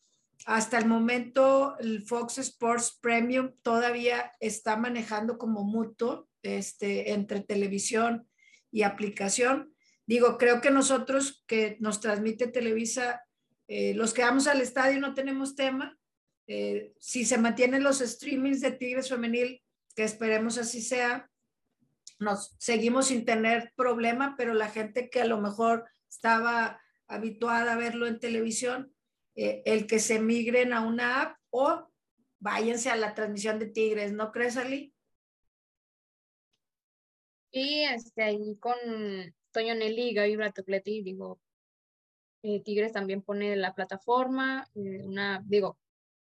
Hasta 0.46 0.78
el 0.78 0.86
momento, 0.86 1.76
el 1.78 2.02
Fox 2.02 2.38
Sports 2.38 2.98
Premium 3.00 3.52
todavía 3.62 4.32
está 4.40 4.76
manejando 4.76 5.38
como 5.38 5.64
mutuo 5.64 6.28
este, 6.42 7.12
entre 7.12 7.40
televisión 7.40 8.28
y 8.70 8.82
aplicación. 8.82 9.74
Digo, 10.06 10.36
creo 10.36 10.60
que 10.60 10.70
nosotros 10.70 11.42
que 11.46 11.78
nos 11.80 12.00
transmite 12.00 12.46
Televisa, 12.46 13.22
eh, 13.68 13.94
los 13.94 14.12
que 14.12 14.22
vamos 14.22 14.46
al 14.46 14.60
estadio 14.60 15.00
no 15.00 15.14
tenemos 15.14 15.54
tema. 15.54 15.96
Eh, 16.46 16.92
si 16.98 17.24
se 17.24 17.38
mantienen 17.38 17.82
los 17.82 18.00
streamings 18.00 18.60
de 18.60 18.72
Tigres 18.72 19.08
Femenil, 19.08 19.62
que 19.96 20.04
esperemos 20.04 20.58
así 20.58 20.82
sea, 20.82 21.30
nos 22.18 22.54
seguimos 22.58 23.06
sin 23.06 23.24
tener 23.24 23.72
problema, 23.76 24.34
pero 24.36 24.52
la 24.52 24.68
gente 24.68 25.08
que 25.08 25.22
a 25.22 25.26
lo 25.26 25.40
mejor 25.40 25.86
estaba 26.10 26.80
habituada 27.14 27.72
a 27.72 27.76
verlo 27.76 28.06
en 28.06 28.20
televisión, 28.20 28.94
eh, 29.36 29.62
el 29.66 29.86
que 29.86 29.98
se 29.98 30.20
migren 30.20 30.72
a 30.72 30.80
una 30.82 31.22
app 31.22 31.38
o 31.50 31.88
váyanse 32.38 32.90
a 32.90 32.96
la 32.96 33.14
transmisión 33.14 33.58
de 33.58 33.66
Tigres, 33.66 34.12
¿no 34.12 34.30
crees, 34.30 34.56
Ali? 34.56 34.94
Y 37.50 37.84
este, 37.84 38.22
ahí 38.22 38.56
con 38.58 38.74
Toño 39.52 39.74
Nelly 39.74 40.10
y 40.10 40.14
Gaby 40.14 40.36
Bratocleti, 40.36 41.02
digo, 41.02 41.40
eh, 42.42 42.62
Tigres 42.62 42.92
también 42.92 43.22
pone 43.22 43.56
la 43.56 43.74
plataforma, 43.74 44.68
eh, 44.74 45.02
una, 45.04 45.42
digo, 45.46 45.78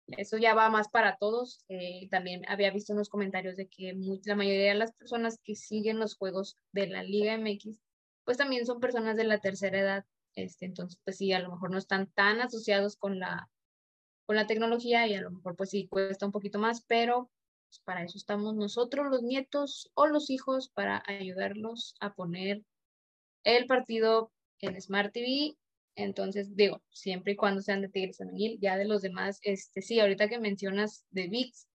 eso 0.07 0.39
ya 0.39 0.55
va 0.55 0.71
más 0.71 0.89
para 0.89 1.17
todos. 1.17 1.65
también 2.11 2.43
había 2.49 2.71
visto 2.71 2.95
unos 2.95 3.11
comentarios 3.11 3.57
de 3.57 3.69
que 3.69 3.95
la 4.25 4.37
mayoría 4.37 4.73
de 4.73 4.79
las 4.79 4.93
personas 4.93 5.39
que 5.45 5.55
siguen 5.55 5.99
los 5.99 6.17
juegos 6.17 6.57
de 6.73 6.87
la 6.89 7.03
Liga 7.03 7.35
MX, 7.35 7.79
pues 8.25 8.39
también 8.39 8.65
son 8.65 8.81
personas 8.81 9.17
de 9.17 9.25
la 9.25 9.39
tercera 9.39 9.79
edad 9.79 10.07
este, 10.45 10.67
entonces, 10.67 11.01
pues 11.05 11.17
sí, 11.17 11.33
a 11.33 11.41
lo 11.41 11.51
mejor 11.51 11.71
no 11.71 11.79
están 11.79 12.07
tan 12.13 12.41
asociados 12.41 12.97
con 12.97 13.19
la, 13.19 13.51
con 14.25 14.37
la 14.37 14.47
tecnología 14.47 15.07
y 15.07 15.15
a 15.15 15.21
lo 15.21 15.31
mejor 15.33 15.57
pues 15.57 15.71
sí 15.71 15.89
cuesta 15.89 16.27
un 16.27 16.33
poquito 16.33 16.59
más, 16.61 16.85
pero 16.87 17.31
pues, 17.69 17.81
para 17.85 18.05
eso 18.05 18.17
estamos 18.17 18.55
nosotros, 18.55 19.07
los 19.11 19.23
nietos 19.23 19.91
o 19.95 20.07
los 20.07 20.31
hijos, 20.31 20.71
para 20.71 21.03
ayudarlos 21.07 21.97
a 22.01 22.15
poner 22.15 22.63
el 23.45 23.67
partido 23.67 24.33
en 24.61 24.81
Smart 24.81 25.13
TV. 25.13 25.57
Entonces, 25.97 26.55
digo, 26.55 26.83
siempre 26.91 27.33
y 27.33 27.37
cuando 27.37 27.61
sean 27.61 27.81
de 27.81 27.89
Tigres 27.89 28.19
Femenil, 28.19 28.59
ya 28.61 28.77
de 28.77 28.85
los 28.85 29.03
demás, 29.03 29.41
este, 29.43 29.83
sí, 29.83 29.99
ahorita 29.99 30.29
que 30.29 30.39
mencionas 30.39 31.05
de 31.11 31.27
VIX, 31.27 31.69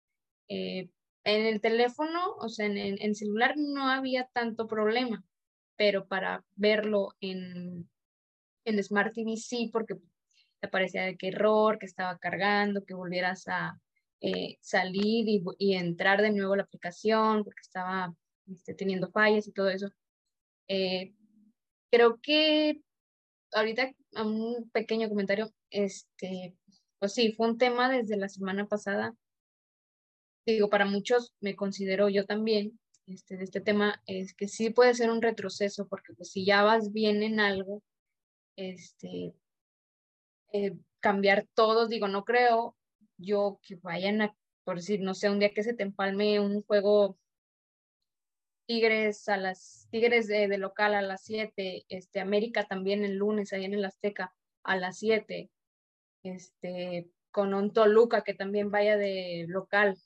eh, 0.48 0.90
en 1.24 1.46
el 1.46 1.60
teléfono, 1.62 2.34
o 2.38 2.48
sea, 2.50 2.66
en, 2.66 2.76
en, 2.76 3.14
celular 3.14 3.54
no 3.56 3.88
había 3.88 4.26
tanto 4.34 4.66
problema, 4.66 5.24
pero 5.76 6.06
para 6.06 6.44
verlo 6.56 7.14
en, 7.20 7.88
en 8.64 8.82
Smart 8.82 9.14
TV 9.14 9.36
sí, 9.36 9.70
porque 9.72 9.96
te 10.60 10.68
parecía 10.68 11.02
de 11.04 11.16
qué 11.16 11.28
error, 11.28 11.78
que 11.78 11.86
estaba 11.86 12.18
cargando, 12.18 12.84
que 12.84 12.94
volvieras 12.94 13.48
a 13.48 13.80
eh, 14.20 14.58
salir 14.60 15.26
y, 15.58 15.74
entrar 15.74 16.20
de 16.20 16.30
nuevo 16.30 16.52
a 16.52 16.58
la 16.58 16.62
aplicación 16.64 17.42
porque 17.44 17.60
estaba 17.62 18.14
este, 18.46 18.74
teniendo 18.74 19.10
fallas 19.10 19.48
y 19.48 19.52
todo 19.52 19.70
eso. 19.70 19.90
Eh, 20.68 21.14
creo 21.90 22.20
que 22.22 22.82
ahorita 23.52 23.92
un 24.22 24.70
pequeño 24.72 25.08
comentario, 25.08 25.50
este, 25.70 26.54
pues 26.98 27.14
sí, 27.14 27.32
fue 27.32 27.48
un 27.48 27.58
tema 27.58 27.90
desde 27.90 28.16
la 28.16 28.28
semana 28.28 28.66
pasada. 28.66 29.14
Digo, 30.46 30.68
para 30.68 30.84
muchos 30.84 31.32
me 31.40 31.56
considero 31.56 32.08
yo 32.08 32.26
también, 32.26 32.78
este, 33.06 33.36
de 33.36 33.44
este 33.44 33.60
tema, 33.60 34.02
es 34.06 34.34
que 34.34 34.48
sí 34.48 34.70
puede 34.70 34.94
ser 34.94 35.10
un 35.10 35.22
retroceso, 35.22 35.88
porque 35.88 36.12
pues 36.14 36.30
si 36.30 36.44
ya 36.44 36.62
vas 36.62 36.92
bien 36.92 37.22
en 37.22 37.40
algo, 37.40 37.82
este, 38.60 39.34
eh, 40.52 40.76
cambiar 41.00 41.46
todos, 41.54 41.88
digo, 41.88 42.08
no 42.08 42.24
creo 42.24 42.76
yo 43.16 43.58
que 43.62 43.76
vayan 43.76 44.20
a, 44.20 44.36
por 44.64 44.76
decir, 44.76 45.00
no 45.00 45.14
sé, 45.14 45.30
un 45.30 45.38
día 45.38 45.54
que 45.54 45.62
se 45.62 45.74
te 45.74 45.82
empalme 45.82 46.40
un 46.40 46.62
juego 46.62 47.18
Tigres 48.66 49.28
a 49.28 49.36
las 49.36 49.88
Tigres 49.90 50.28
de, 50.28 50.46
local 50.58 50.94
a 50.94 51.02
las 51.02 51.22
7, 51.24 51.86
este 51.88 52.20
América 52.20 52.64
también 52.66 53.04
el 53.04 53.16
lunes 53.16 53.52
ahí 53.52 53.64
en 53.64 53.74
el 53.74 53.84
Azteca 53.84 54.34
a 54.62 54.76
las 54.76 54.98
7. 54.98 55.50
Este 56.22 57.10
con 57.32 57.54
un 57.54 57.72
Toluca 57.72 58.22
que 58.22 58.34
también 58.34 58.70
vaya 58.70 58.96
de 58.96 59.46
local 59.48 59.96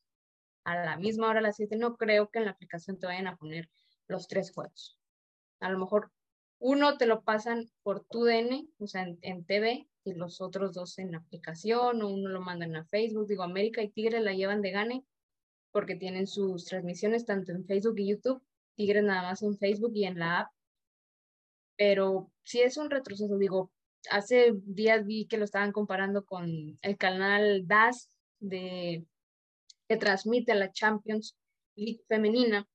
a 0.64 0.76
la 0.76 0.96
misma 0.96 1.28
hora 1.28 1.40
a 1.40 1.42
las 1.42 1.56
7, 1.56 1.76
no 1.76 1.96
creo 1.96 2.30
que 2.30 2.38
en 2.38 2.46
la 2.46 2.52
aplicación 2.52 2.98
te 2.98 3.06
vayan 3.06 3.26
a 3.26 3.36
poner 3.36 3.68
los 4.06 4.28
tres 4.28 4.52
juegos. 4.52 4.98
A 5.60 5.70
lo 5.70 5.78
mejor 5.78 6.12
uno 6.66 6.96
te 6.96 7.04
lo 7.04 7.20
pasan 7.20 7.70
por 7.82 8.06
tu 8.06 8.24
DN, 8.24 8.66
o 8.78 8.86
sea, 8.86 9.06
en, 9.20 9.44
TV, 9.44 9.86
y 10.02 10.14
los 10.14 10.40
otros 10.40 10.72
dos 10.72 10.98
en 10.98 11.14
aplicación, 11.14 12.00
o 12.00 12.08
uno 12.08 12.30
lo 12.30 12.40
mandan 12.40 12.74
a 12.74 12.86
Facebook. 12.86 13.28
Digo, 13.28 13.42
América 13.42 13.82
y 13.82 13.90
Tigre 13.90 14.20
la 14.20 14.32
llevan 14.32 14.62
de 14.62 14.70
gane 14.70 15.04
porque 15.72 15.94
tienen 15.94 16.26
sus 16.26 16.64
transmisiones 16.64 17.26
tanto 17.26 17.52
en 17.52 17.66
Facebook 17.66 17.98
y 17.98 18.08
YouTube. 18.08 18.42
Tigre 18.76 19.02
nada 19.02 19.24
más 19.24 19.42
en 19.42 19.58
Facebook 19.58 19.92
y 19.94 20.06
en 20.06 20.18
la 20.18 20.40
app. 20.40 20.52
Pero 21.76 22.32
si 22.44 22.62
es 22.62 22.78
un 22.78 22.88
retroceso, 22.88 23.36
digo, 23.36 23.70
hace 24.10 24.54
días 24.64 25.04
vi 25.04 25.26
que 25.26 25.36
lo 25.36 25.44
estaban 25.44 25.70
comparando 25.70 26.24
con 26.24 26.78
el 26.80 26.96
canal 26.96 27.66
DAS 27.66 28.08
de, 28.40 29.04
que 29.86 29.98
transmite 29.98 30.54
la 30.54 30.72
Champions 30.72 31.36
League 31.76 32.00
femenina, 32.08 32.66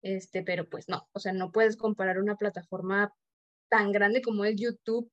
este, 0.00 0.42
pero 0.42 0.66
pues 0.66 0.88
no, 0.88 1.06
o 1.12 1.18
sea, 1.18 1.34
no 1.34 1.52
puedes 1.52 1.76
comparar 1.76 2.18
una 2.18 2.36
plataforma 2.36 3.12
tan 3.74 3.90
grande 3.90 4.22
como 4.22 4.44
es 4.44 4.54
YouTube. 4.54 5.10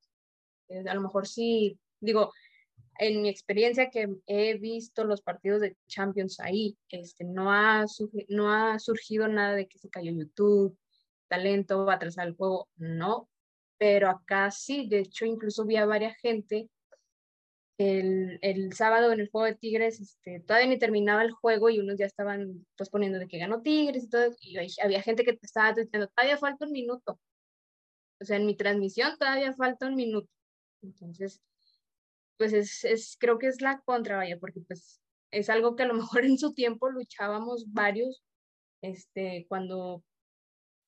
Eh, 0.69 0.83
a 0.87 0.93
lo 0.93 1.01
mejor 1.01 1.27
sí, 1.27 1.79
digo, 1.99 2.31
en 2.99 3.23
mi 3.23 3.29
experiencia 3.29 3.89
que 3.89 4.07
he 4.27 4.57
visto 4.59 5.03
los 5.03 5.21
partidos 5.21 5.61
de 5.61 5.75
Champions 5.87 6.39
ahí, 6.39 6.77
este, 6.89 7.23
no, 7.23 7.51
ha, 7.51 7.85
no 8.29 8.53
ha 8.53 8.77
surgido 8.77 9.27
nada 9.27 9.55
de 9.55 9.67
que 9.67 9.79
se 9.79 9.89
cayó 9.89 10.11
YouTube, 10.11 10.77
talento, 11.27 11.85
va 11.85 11.93
a 11.93 11.95
atrasar 11.95 12.27
el 12.27 12.35
juego, 12.35 12.69
no, 12.75 13.29
pero 13.79 14.09
acá 14.09 14.51
sí, 14.51 14.87
de 14.87 14.99
hecho 14.99 15.25
incluso 15.25 15.65
vi 15.65 15.77
a 15.77 15.87
varias 15.87 16.15
gente 16.17 16.69
el, 17.79 18.37
el, 18.43 18.73
sábado 18.73 19.11
en 19.11 19.21
el 19.21 19.29
juego 19.31 19.47
de 19.47 19.55
Tigres, 19.55 19.99
este, 19.99 20.39
todavía 20.41 20.69
ni 20.69 20.77
terminaba 20.77 21.23
el 21.23 21.31
juego 21.31 21.71
y 21.71 21.79
unos 21.79 21.97
ya 21.97 22.05
estaban 22.05 22.63
pues 22.77 22.91
poniendo 22.91 23.17
de 23.17 23.27
que 23.27 23.39
ganó 23.39 23.63
Tigres 23.63 24.03
y 24.03 24.09
todo, 24.09 24.35
y 24.39 24.57
había 24.83 25.01
gente 25.01 25.23
que 25.23 25.39
estaba 25.41 25.73
diciendo, 25.73 26.07
todavía 26.09 26.37
falta 26.37 26.65
un 26.67 26.73
minuto. 26.73 27.19
O 28.21 28.25
sea, 28.25 28.37
en 28.37 28.45
mi 28.45 28.55
transmisión 28.55 29.17
todavía 29.17 29.53
falta 29.53 29.87
un 29.87 29.95
minuto. 29.95 30.29
Entonces, 30.83 31.41
pues 32.37 32.53
es, 32.53 32.83
es 32.85 33.17
creo 33.19 33.39
que 33.39 33.47
es 33.47 33.61
la 33.61 33.81
contra, 33.81 34.17
vaya, 34.17 34.37
porque 34.39 34.61
pues 34.61 35.01
es 35.31 35.49
algo 35.49 35.75
que 35.75 35.83
a 35.83 35.87
lo 35.87 35.93
mejor 35.95 36.25
en 36.25 36.37
su 36.37 36.53
tiempo 36.53 36.89
luchábamos 36.89 37.65
varios, 37.73 38.23
este, 38.81 39.45
cuando 39.49 40.03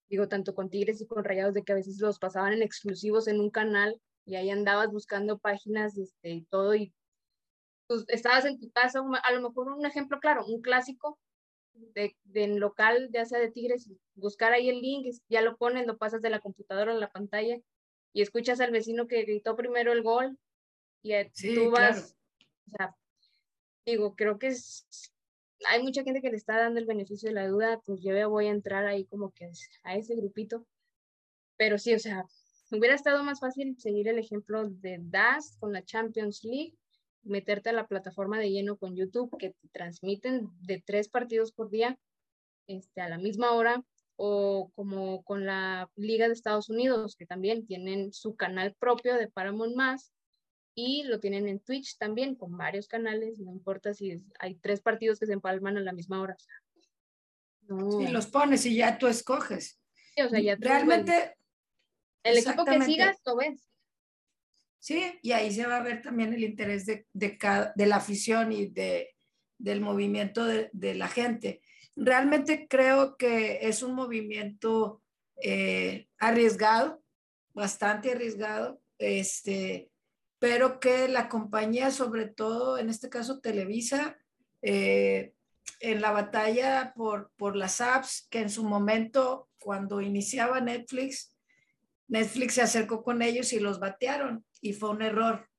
digo, 0.09 0.27
tanto 0.27 0.53
con 0.53 0.69
Tigres 0.69 1.01
y 1.01 1.07
con 1.07 1.23
Rayados, 1.23 1.55
de 1.55 1.63
que 1.63 1.71
a 1.71 1.75
veces 1.75 1.99
los 1.99 2.19
pasaban 2.19 2.53
en 2.53 2.61
exclusivos 2.61 3.27
en 3.27 3.39
un 3.39 3.49
canal 3.49 3.99
y 4.25 4.35
ahí 4.35 4.49
andabas 4.51 4.91
buscando 4.91 5.39
páginas 5.39 5.97
este, 5.97 6.29
y 6.29 6.45
todo, 6.45 6.75
y 6.75 6.93
pues, 7.87 8.05
estabas 8.09 8.45
en 8.45 8.59
tu 8.59 8.69
casa, 8.71 8.99
a 9.23 9.31
lo 9.33 9.41
mejor 9.41 9.69
un 9.71 9.85
ejemplo 9.85 10.19
claro, 10.19 10.45
un 10.45 10.61
clásico 10.61 11.19
de, 11.73 12.15
de 12.23 12.47
local, 12.47 13.09
ya 13.11 13.25
sea 13.25 13.39
de 13.39 13.51
Tigres, 13.51 13.89
buscar 14.15 14.53
ahí 14.53 14.69
el 14.69 14.81
link, 14.81 15.07
ya 15.29 15.41
lo 15.41 15.57
pones, 15.57 15.85
lo 15.85 15.97
pasas 15.97 16.21
de 16.21 16.29
la 16.29 16.39
computadora 16.39 16.91
a 16.91 16.95
la 16.95 17.11
pantalla 17.11 17.59
y 18.13 18.21
escuchas 18.21 18.59
al 18.59 18.71
vecino 18.71 19.07
que 19.07 19.23
gritó 19.23 19.55
primero 19.55 19.91
el 19.91 20.03
gol 20.03 20.37
y 21.01 21.13
tú 21.55 21.71
vas, 21.71 22.15
o 22.67 22.77
sea, 22.77 22.95
digo, 23.85 24.15
creo 24.15 24.39
que 24.39 24.47
es, 24.47 24.87
hay 25.69 25.83
mucha 25.83 26.03
gente 26.03 26.21
que 26.21 26.29
le 26.29 26.37
está 26.37 26.57
dando 26.57 26.79
el 26.79 26.85
beneficio 26.85 27.29
de 27.29 27.35
la 27.35 27.47
duda, 27.47 27.81
pues 27.85 28.01
yo 28.01 28.29
voy 28.29 28.47
a 28.47 28.51
entrar 28.51 28.85
ahí 28.85 29.05
como 29.05 29.31
que 29.31 29.49
a 29.83 29.95
ese 29.95 30.15
grupito. 30.15 30.65
Pero 31.57 31.77
sí, 31.77 31.93
o 31.93 31.99
sea, 31.99 32.25
hubiera 32.71 32.95
estado 32.95 33.23
más 33.23 33.39
fácil 33.39 33.77
seguir 33.77 34.07
el 34.07 34.19
ejemplo 34.19 34.69
de 34.69 34.97
DAS 35.01 35.57
con 35.59 35.73
la 35.73 35.83
Champions 35.83 36.43
League, 36.43 36.75
meterte 37.23 37.69
a 37.69 37.73
la 37.73 37.87
plataforma 37.87 38.39
de 38.39 38.51
lleno 38.51 38.77
con 38.77 38.95
YouTube, 38.95 39.37
que 39.37 39.51
te 39.51 39.67
transmiten 39.71 40.49
de 40.61 40.81
tres 40.85 41.09
partidos 41.09 41.51
por 41.51 41.69
día 41.69 41.97
este, 42.67 43.01
a 43.01 43.09
la 43.09 43.17
misma 43.17 43.51
hora, 43.51 43.83
o 44.15 44.71
como 44.75 45.23
con 45.23 45.45
la 45.45 45.89
Liga 45.95 46.27
de 46.27 46.33
Estados 46.33 46.69
Unidos, 46.69 47.15
que 47.15 47.25
también 47.25 47.65
tienen 47.65 48.13
su 48.13 48.35
canal 48.35 48.75
propio 48.79 49.15
de 49.15 49.27
Paramount 49.27 49.75
Más, 49.75 50.13
y 50.75 51.03
lo 51.03 51.19
tienen 51.19 51.47
en 51.47 51.59
Twitch 51.59 51.97
también 51.97 52.35
con 52.35 52.57
varios 52.57 52.87
canales, 52.87 53.39
no 53.39 53.51
importa 53.51 53.93
si 53.93 54.23
hay 54.39 54.55
tres 54.55 54.81
partidos 54.81 55.19
que 55.19 55.27
se 55.27 55.33
empalman 55.33 55.77
a 55.77 55.81
la 55.81 55.93
misma 55.93 56.21
hora. 56.21 56.35
Sí, 57.67 58.07
los 58.07 58.27
pones 58.27 58.65
y 58.65 58.75
ya 58.75 58.97
tú 58.97 59.07
escoges. 59.07 59.79
Sí, 60.15 60.21
o 60.21 60.29
sea, 60.29 60.39
ya 60.39 60.55
Realmente. 60.59 61.35
El, 62.23 62.37
equipo 62.37 62.65
que 62.65 62.81
sigas, 62.81 63.17
lo 63.25 63.35
ves. 63.35 63.69
Sí, 64.83 65.17
y 65.21 65.31
ahí 65.31 65.49
se 65.49 65.65
va 65.65 65.77
a 65.77 65.81
ver 65.81 66.01
también 66.01 66.33
el 66.33 66.43
interés 66.43 66.85
de, 66.85 67.07
de, 67.13 67.85
la 67.85 67.95
afición 67.95 68.51
y 68.51 68.65
de, 68.65 69.15
del 69.57 69.79
movimiento 69.79 70.43
de, 70.43 70.69
de, 70.73 70.93
la 70.93 71.07
gente. 71.07 71.61
Realmente 71.95 72.67
creo 72.67 73.15
que 73.15 73.59
es 73.61 73.81
un 73.81 73.95
movimiento 73.95 75.01
eh, 75.41 76.09
arriesgado, 76.19 77.01
bastante 77.53 78.11
arriesgado. 78.11 78.81
Este, 78.97 79.89
pero 80.37 80.81
que 80.81 81.07
la 81.07 81.29
compañía, 81.29 81.89
sobre 81.89 82.27
todo 82.27 82.77
en 82.77 82.89
este 82.89 83.07
caso 83.07 83.39
Televisa, 83.39 84.17
eh, 84.61 85.33
en 85.79 86.01
la 86.01 86.11
batalla 86.11 86.93
por, 86.93 87.31
por 87.37 87.55
las 87.55 87.79
apps, 87.79 88.27
que 88.29 88.39
en 88.39 88.49
su 88.49 88.65
momento, 88.65 89.47
cuando 89.59 90.01
iniciaba 90.01 90.59
Netflix, 90.59 91.32
Netflix 92.13 92.53
se 92.53 92.61
acercó 92.61 93.03
con 93.03 93.23
ellos 93.23 93.53
y 93.53 93.59
los 93.59 93.79
batearon 93.79 94.45
y 94.61 94.73
fue 94.73 94.91
un 94.91 95.01
error. 95.01 95.49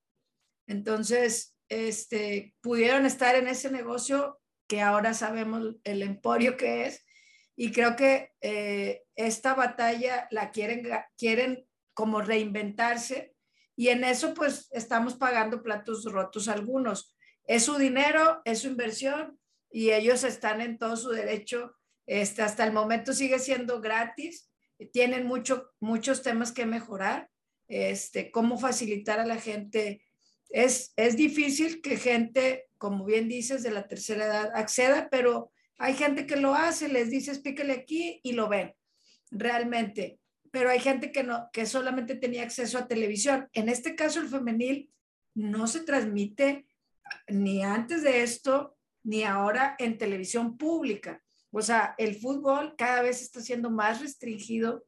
Entonces, 0.67 1.57
este, 1.67 2.55
pudieron 2.61 3.05
estar 3.05 3.35
en 3.35 3.49
ese 3.49 3.69
negocio 3.69 4.39
que 4.65 4.81
ahora 4.81 5.13
sabemos 5.13 5.75
el 5.83 6.01
emporio 6.01 6.55
que 6.55 6.85
es 6.85 7.05
y 7.57 7.73
creo 7.73 7.97
que 7.97 8.31
eh, 8.39 9.03
esta 9.15 9.53
batalla 9.53 10.29
la 10.31 10.51
quieren, 10.51 10.87
quieren 11.17 11.67
como 11.93 12.21
reinventarse 12.21 13.35
y 13.75 13.89
en 13.89 14.05
eso 14.05 14.33
pues 14.33 14.69
estamos 14.71 15.15
pagando 15.15 15.61
platos 15.61 16.05
rotos 16.05 16.47
algunos. 16.47 17.17
Es 17.47 17.65
su 17.65 17.77
dinero, 17.77 18.41
es 18.45 18.59
su 18.61 18.67
inversión 18.67 19.37
y 19.69 19.91
ellos 19.91 20.23
están 20.23 20.61
en 20.61 20.77
todo 20.77 20.95
su 20.95 21.09
derecho. 21.09 21.75
Este, 22.07 22.43
hasta 22.43 22.63
el 22.63 22.71
momento 22.71 23.11
sigue 23.11 23.39
siendo 23.39 23.81
gratis. 23.81 24.49
Tienen 24.91 25.25
mucho, 25.25 25.71
muchos 25.79 26.21
temas 26.21 26.51
que 26.51 26.65
mejorar. 26.65 27.29
Este, 27.67 28.31
cómo 28.31 28.57
facilitar 28.57 29.19
a 29.19 29.25
la 29.25 29.37
gente. 29.37 30.01
Es, 30.49 30.93
es 30.95 31.17
difícil 31.17 31.81
que 31.81 31.97
gente, 31.97 32.67
como 32.77 33.05
bien 33.05 33.27
dices, 33.27 33.63
de 33.63 33.71
la 33.71 33.87
tercera 33.87 34.25
edad 34.25 34.51
acceda, 34.55 35.09
pero 35.09 35.51
hay 35.77 35.95
gente 35.95 36.25
que 36.25 36.35
lo 36.35 36.53
hace, 36.53 36.87
les 36.87 37.09
dices 37.09 37.39
píquele 37.39 37.73
aquí 37.73 38.19
y 38.23 38.33
lo 38.33 38.47
ven. 38.47 38.75
Realmente 39.31 40.19
pero 40.55 40.69
hay 40.69 40.79
gente 40.79 41.11
que 41.11 41.21
no, 41.21 41.49
que 41.51 41.65
solamente 41.65 42.15
tenía 42.15 42.43
acceso 42.43 42.77
a 42.77 42.87
televisión. 42.87 43.49
En 43.51 43.67
este 43.67 43.93
caso, 43.93 44.21
el 44.21 44.29
femenil 44.29 44.89
no 45.33 45.67
se 45.67 45.81
transmite 45.81 46.65
ni 47.27 47.61
antes 47.61 48.03
de 48.03 48.23
esto, 48.23 48.77
ni 49.03 49.23
ahora 49.23 49.75
en 49.79 49.97
televisión 49.97 50.57
pública. 50.57 51.21
O 51.57 51.61
sea, 51.61 51.95
el 51.97 52.15
fútbol 52.15 52.75
cada 52.77 53.01
vez 53.01 53.21
está 53.21 53.39
siendo 53.39 53.69
más 53.69 54.01
restringido 54.01 54.83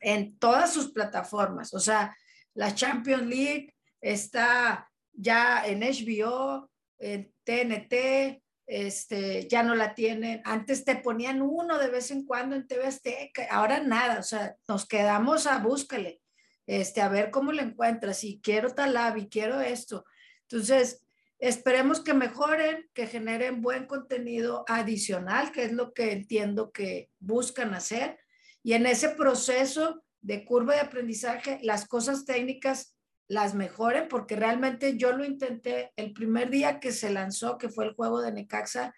en 0.00 0.38
todas 0.38 0.70
sus 0.70 0.92
plataformas. 0.92 1.72
O 1.72 1.80
sea, 1.80 2.14
la 2.52 2.74
Champions 2.74 3.26
League 3.26 3.74
está 4.00 4.90
ya 5.12 5.66
en 5.66 5.80
HBO, 5.80 6.70
en 6.98 7.32
TNT, 7.42 8.42
este, 8.66 9.48
ya 9.48 9.62
no 9.62 9.74
la 9.74 9.94
tienen. 9.94 10.42
Antes 10.44 10.84
te 10.84 10.96
ponían 10.96 11.40
uno 11.40 11.78
de 11.78 11.88
vez 11.88 12.10
en 12.10 12.26
cuando 12.26 12.54
en 12.54 12.66
TV 12.66 12.84
Azteca, 12.84 13.46
ahora 13.50 13.80
nada, 13.80 14.20
o 14.20 14.22
sea, 14.22 14.56
nos 14.68 14.86
quedamos 14.86 15.46
a 15.46 15.58
búscale, 15.58 16.20
este, 16.66 17.00
a 17.00 17.08
ver 17.08 17.30
cómo 17.30 17.50
lo 17.50 17.62
encuentras, 17.62 18.24
y 18.24 18.40
quiero 18.42 18.74
tal 18.74 18.94
y 19.18 19.28
quiero 19.30 19.58
esto. 19.62 20.04
Entonces, 20.42 21.02
esperemos 21.38 22.00
que 22.00 22.14
mejoren, 22.14 22.88
que 22.94 23.06
generen 23.06 23.62
buen 23.62 23.86
contenido 23.86 24.64
adicional, 24.68 25.52
que 25.52 25.64
es 25.64 25.72
lo 25.72 25.92
que 25.92 26.12
entiendo 26.12 26.72
que 26.72 27.10
buscan 27.18 27.74
hacer, 27.74 28.18
y 28.62 28.72
en 28.72 28.86
ese 28.86 29.10
proceso 29.10 30.02
de 30.20 30.44
curva 30.44 30.74
de 30.74 30.80
aprendizaje, 30.80 31.60
las 31.62 31.86
cosas 31.86 32.24
técnicas 32.24 32.96
las 33.28 33.54
mejoren, 33.54 34.08
porque 34.08 34.36
realmente 34.36 34.96
yo 34.96 35.12
lo 35.12 35.24
intenté 35.24 35.92
el 35.96 36.12
primer 36.12 36.50
día 36.50 36.80
que 36.80 36.92
se 36.92 37.10
lanzó, 37.10 37.58
que 37.58 37.68
fue 37.68 37.84
el 37.84 37.94
juego 37.94 38.20
de 38.20 38.32
Necaxa, 38.32 38.94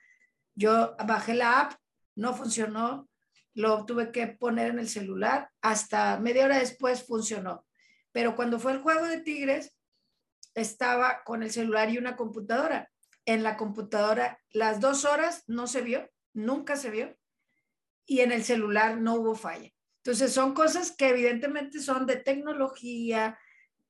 yo 0.55 0.95
bajé 1.07 1.35
la 1.35 1.61
app, 1.61 1.75
no 2.15 2.35
funcionó, 2.35 3.09
lo 3.55 3.85
tuve 3.85 4.13
que 4.13 4.29
poner 4.29 4.71
en 4.71 4.79
el 4.79 4.89
celular, 4.89 5.51
hasta 5.61 6.19
media 6.21 6.45
hora 6.45 6.59
después 6.59 7.05
funcionó. 7.05 7.67
Pero 8.13 8.37
cuando 8.37 8.59
fue 8.59 8.73
el 8.73 8.79
juego 8.81 9.07
de 9.07 9.21
Tigres, 9.21 9.77
estaba 10.55 11.23
con 11.25 11.43
el 11.43 11.51
celular 11.51 11.91
y 11.91 11.99
una 11.99 12.17
computadora. 12.17 12.91
En 13.27 13.43
la 13.43 13.57
computadora 13.57 14.39
las 14.51 14.81
dos 14.81 15.05
horas 15.05 15.45
no 15.47 15.67
se 15.67 15.83
vio, 15.83 16.11
nunca 16.33 16.77
se 16.77 16.91
vio, 16.91 17.17
y 18.07 18.21
en 18.21 18.33
el 18.33 18.43
celular 18.45 18.99
no 18.99 19.15
hubo 19.15 19.35
falla. 19.35 19.71
Entonces 19.99 20.33
son 20.33 20.55
cosas 20.55 20.93
que 20.97 21.11
evidentemente 21.11 21.81
son 21.81 22.07
de 22.07 22.17
tecnología, 22.17 23.39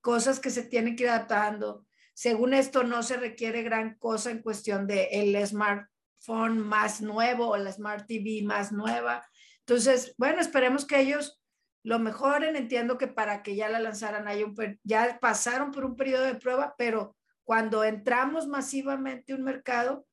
cosas 0.00 0.40
que 0.40 0.50
se 0.50 0.64
tienen 0.64 0.96
que 0.96 1.04
ir 1.04 1.10
adaptando. 1.10 1.86
Según 2.14 2.52
esto, 2.52 2.82
no 2.82 3.02
se 3.02 3.16
requiere 3.16 3.62
gran 3.62 3.94
cosa 3.94 4.30
en 4.30 4.42
cuestión 4.42 4.86
de 4.86 5.08
el 5.12 5.46
smartphone 5.46 6.58
más 6.58 7.00
nuevo 7.00 7.48
o 7.48 7.56
la 7.56 7.72
smart 7.72 8.06
TV 8.06 8.42
más 8.42 8.72
nueva. 8.72 9.26
Entonces, 9.60 10.14
bueno, 10.18 10.40
esperemos 10.40 10.84
que 10.84 11.00
ellos 11.00 11.39
lo 11.82 11.98
mejoren. 11.98 12.56
Entiendo 12.56 12.98
que 12.98 13.08
para 13.08 13.42
que 13.42 13.56
ya 13.56 13.68
la 13.68 13.80
lanzaran, 13.80 14.28
hay 14.28 14.42
un, 14.42 14.54
ya 14.82 15.18
pasaron 15.20 15.70
por 15.70 15.84
un 15.84 15.96
periodo 15.96 16.24
de 16.24 16.34
prueba, 16.34 16.74
pero 16.76 17.16
cuando 17.44 17.84
entramos 17.84 18.46
masivamente 18.46 19.32
a 19.32 19.36
un 19.36 19.42
mercado, 19.42 20.06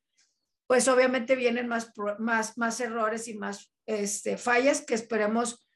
pues 0.68 0.88
obviamente 0.88 1.36
vienen 1.36 1.68
más, 1.68 1.94
más, 2.20 2.58
más 2.58 2.80
errores 2.82 3.28
y 3.28 3.36
más 3.36 3.72
este, 3.86 4.38
fallas 4.38 4.82
que 4.82 4.96
esperemos 4.96 5.68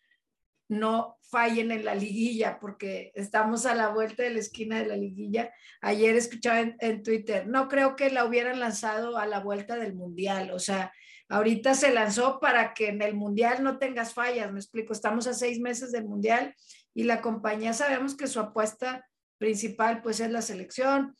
no 0.72 1.18
fallen 1.30 1.72
en 1.72 1.84
la 1.84 1.96
liguilla, 1.96 2.58
porque 2.60 3.12
estamos 3.14 3.66
a 3.66 3.76
la 3.76 3.90
vuelta 3.90 4.24
de 4.24 4.30
la 4.30 4.40
esquina 4.40 4.80
de 4.80 4.88
la 4.88 4.96
liguilla. 4.96 5.54
Ayer 5.82 6.16
escuchaba 6.16 6.62
en, 6.80 7.04
Twitter, 7.04 7.46
no 7.46 7.68
creo 7.68 7.98
que 7.98 8.10
la 8.10 8.24
hubieran 8.24 8.60
lanzado 8.60 9.18
a 9.18 9.26
la 9.28 9.40
vuelta 9.40 9.76
del 9.76 9.94
Mundial, 9.94 10.52
o 10.52 10.60
sea, 10.60 10.94
ahorita 11.32 11.74
se 11.76 11.94
lanzó 11.94 12.40
para 12.40 12.74
que 12.74 12.90
en 12.90 13.02
el 13.02 13.16
Mundial 13.16 13.64
no 13.64 13.80
tengas 13.80 14.14
fallas, 14.14 14.52
me 14.52 14.60
explico, 14.60 14.92
estamos 14.92 15.28
a 15.28 15.34
seis 15.34 15.60
meses 15.60 15.92
del 15.92 16.06
Mundial 16.06 16.54
y 16.94 17.04
la 17.04 17.22
compañía 17.22 17.74
sabemos 17.74 18.16
que 18.16 18.28
su 18.28 18.40
apuesta 18.40 19.08
principal 19.38 20.02
pues 20.02 20.20
es 20.20 20.30
la 20.30 20.42
selección, 20.42 21.16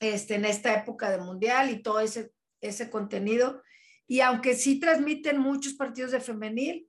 este, 0.00 0.34
en 0.34 0.44
esta 0.44 0.74
época 0.74 1.10
de 1.10 1.18
Mundial 1.18 1.70
y 1.70 1.82
todo 1.82 2.00
ese, 2.00 2.30
ese 2.60 2.90
contenido. 2.90 3.62
Y 4.06 4.20
aunque 4.20 4.54
sí 4.54 4.78
transmiten 4.78 5.38
muchos 5.38 5.74
partidos 5.74 6.12
de 6.12 6.20
femenil, 6.20 6.86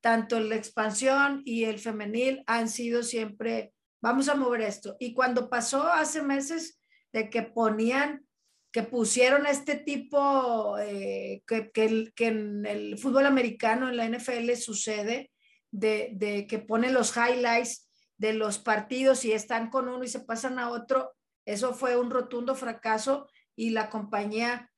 tanto 0.00 0.40
la 0.40 0.56
expansión 0.56 1.42
y 1.44 1.64
el 1.64 1.78
femenil 1.78 2.42
han 2.46 2.68
sido 2.68 3.04
siempre, 3.04 3.72
vamos 4.02 4.28
a 4.28 4.34
mover 4.34 4.62
esto. 4.62 4.96
Y 4.98 5.14
cuando 5.14 5.48
pasó 5.48 5.86
hace 5.86 6.20
meses 6.20 6.80
de 7.12 7.30
que 7.30 7.42
ponían, 7.42 8.26
que 8.72 8.82
pusieron 8.82 9.46
este 9.46 9.76
tipo, 9.76 10.78
eh, 10.78 11.42
que, 11.46 11.70
que, 11.72 12.12
que, 12.14 12.26
en 12.28 12.66
el 12.66 12.98
fútbol 12.98 13.26
americano, 13.26 13.88
en 13.88 13.96
la 13.96 14.08
NFL 14.08 14.52
sucede, 14.54 15.30
de, 15.72 16.10
de 16.14 16.46
que 16.46 16.58
ponen 16.58 16.94
los 16.94 17.16
highlights 17.16 17.88
de 18.16 18.32
los 18.32 18.58
partidos 18.58 19.24
y 19.24 19.32
están 19.32 19.70
con 19.70 19.88
uno 19.88 20.04
y 20.04 20.08
se 20.08 20.20
pasan 20.20 20.58
a 20.58 20.70
otro, 20.70 21.12
eso 21.44 21.74
fue 21.74 21.96
un 21.96 22.10
rotundo 22.10 22.54
fracaso 22.54 23.28
y 23.56 23.70
la 23.70 23.90
compañía 23.90 24.70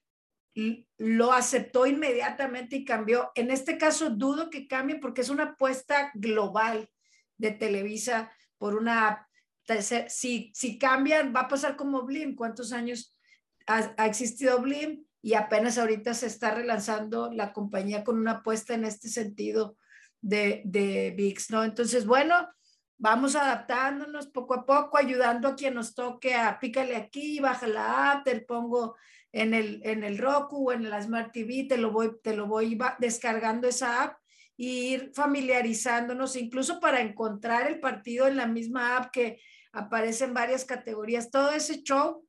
lo 0.99 1.33
aceptó 1.33 1.87
inmediatamente 1.87 2.77
y 2.77 2.85
cambió. 2.85 3.33
En 3.35 3.51
este 3.51 3.79
caso 3.79 4.11
dudo 4.11 4.51
que 4.51 4.69
cambie 4.69 4.99
porque 4.99 5.23
es 5.23 5.31
una 5.31 5.45
apuesta 5.45 6.11
global 6.15 6.89
de 7.37 7.53
Televisa 7.53 8.33
por 8.59 8.75
una 8.77 9.29
Si, 10.09 10.51
si 10.55 10.79
cambian, 10.79 11.33
va 11.35 11.41
a 11.41 11.49
pasar 11.49 11.77
como 11.77 12.03
Blim. 12.03 12.35
¿Cuántos 12.35 12.73
años 12.73 13.12
ha, 13.67 14.07
existido 14.07 14.61
Blim? 14.61 15.05
Y 15.23 15.35
apenas 15.35 15.79
ahorita 15.79 16.15
se 16.15 16.27
está 16.27 16.53
relanzando 16.53 17.31
la 17.31 17.53
compañía 17.53 18.03
con 18.03 18.19
una 18.19 18.33
apuesta 18.33 18.75
en 18.75 18.85
este 18.85 19.09
sentido 19.09 19.77
de, 20.21 20.63
de 20.65 21.15
VIX, 21.17 21.51
¿no? 21.51 21.65
Entonces, 21.65 22.07
bueno, 22.07 22.49
vamos 22.99 23.35
adaptándonos 23.35 24.29
poco 24.29 24.55
a 24.55 24.65
poco, 24.65 24.97
ayudando 24.99 25.49
a 25.49 25.57
quien 25.57 25.75
nos 25.75 25.95
toque 25.95 26.35
a 26.35 26.59
pícale 26.61 26.97
aquí, 26.97 27.41
baja 27.41 27.67
la 27.67 28.13
app, 28.13 28.25
te 28.25 28.41
pongo 28.41 28.97
en 29.33 29.55
el, 29.55 29.81
en 29.85 30.05
el 30.05 30.19
Roku 30.19 30.69
o 30.69 30.73
en 30.73 30.89
la 30.89 31.03
Smart 31.03 31.33
TV, 31.33 31.67
te 31.69 31.79
lo 31.79 31.91
voy, 31.91 32.13
te 32.23 32.37
lo 32.37 32.47
voy 32.47 32.79
descargando 32.99 33.67
esa 33.67 34.05
app 34.05 34.19
e 34.59 34.65
ir 34.65 35.11
familiarizándonos, 35.15 36.37
incluso 36.37 36.79
para 36.79 37.01
encontrar 37.01 37.67
el 37.67 37.81
partido 37.81 38.29
en 38.29 38.37
la 38.37 38.47
misma 38.47 38.97
app 38.97 39.11
que 39.11 39.41
aparece 39.73 40.25
en 40.25 40.35
varias 40.35 40.65
categorías. 40.65 41.31
Todo 41.31 41.51
ese 41.51 41.83
show, 41.83 42.25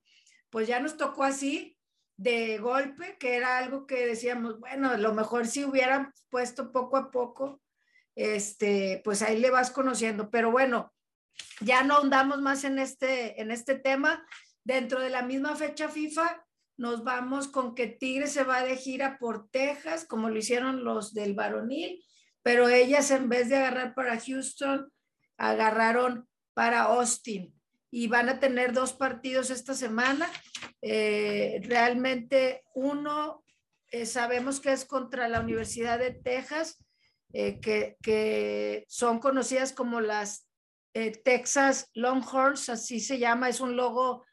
pues 0.54 0.68
ya 0.68 0.80
nos 0.80 0.97
tocó 0.97 1.24
así 1.24 1.76
de 2.16 2.60
golpe, 2.60 3.18
que 3.18 3.36
era 3.36 3.58
algo 3.58 3.88
que 3.88 4.06
decíamos, 4.06 4.60
bueno, 4.60 4.91
a 4.91 4.97
lo 4.97 5.12
mejor 5.16 5.47
si 5.47 5.66
hubieran 5.66 6.14
puesto 6.30 6.72
poco 6.72 6.95
a 6.95 7.10
poco 7.10 7.60
este, 8.14 9.01
pues 9.04 9.24
ahí 9.24 9.39
le 9.39 9.49
vas 9.49 9.72
conociendo. 9.72 10.30
Pero 10.30 10.51
bueno, 10.51 10.93
ya 11.60 11.82
no 11.82 11.97
andamos 11.97 12.39
más 12.39 12.66
en 12.66 12.78
este, 12.78 13.41
en 13.41 13.49
este 13.49 13.74
tema. 13.74 14.24
Dentro 14.64 15.01
de 15.01 15.10
la 15.10 15.24
misma 15.24 15.56
fecha 15.56 15.89
FIFA, 15.89 16.45
nos 16.78 17.04
vamos 17.04 17.47
con 17.47 17.74
que 17.74 17.88
Tigre 17.88 18.28
se 18.28 18.43
va 18.43 18.62
de 18.62 18.78
gira 18.78 19.18
por 19.18 19.49
Texas, 19.49 20.06
como 20.06 20.30
lo 20.30 20.38
hicieron 20.38 20.84
los 20.84 21.16
del 21.16 21.34
varonil, 21.34 22.06
pero 22.43 22.70
ellas 22.70 23.10
en 23.10 23.28
vez 23.28 23.49
de 23.49 23.56
agarrar 23.56 23.95
para 23.95 24.20
Houston, 24.20 24.93
agarraron 25.36 26.30
para 26.54 26.84
Austin 26.84 27.60
y 27.95 28.07
van 28.07 28.27
a 28.27 28.39
tener 28.39 28.73
dos 28.73 28.91
partidos 28.91 29.51
esta 29.51 29.75
semana. 29.75 30.27
Eh, 30.81 31.61
realmente 31.61 32.63
uno 32.73 33.43
eh, 33.91 34.07
sabemos 34.07 34.59
que 34.59 34.71
es 34.71 34.83
contra 34.83 35.27
la 35.27 35.39
Universidad 35.39 35.99
de 35.99 36.09
Texas 36.09 36.83
eh, 37.33 37.59
que, 37.59 38.83
son 38.87 39.19
conocidas 39.19 39.73
como 39.73 40.01
las 40.01 40.47
Texas 41.23 41.91
Longhorns, 41.93 42.69
así 42.69 42.99
se 42.99 43.19
llama, 43.19 43.49
es 43.49 43.59
un 43.61 43.75
logo 43.75 44.25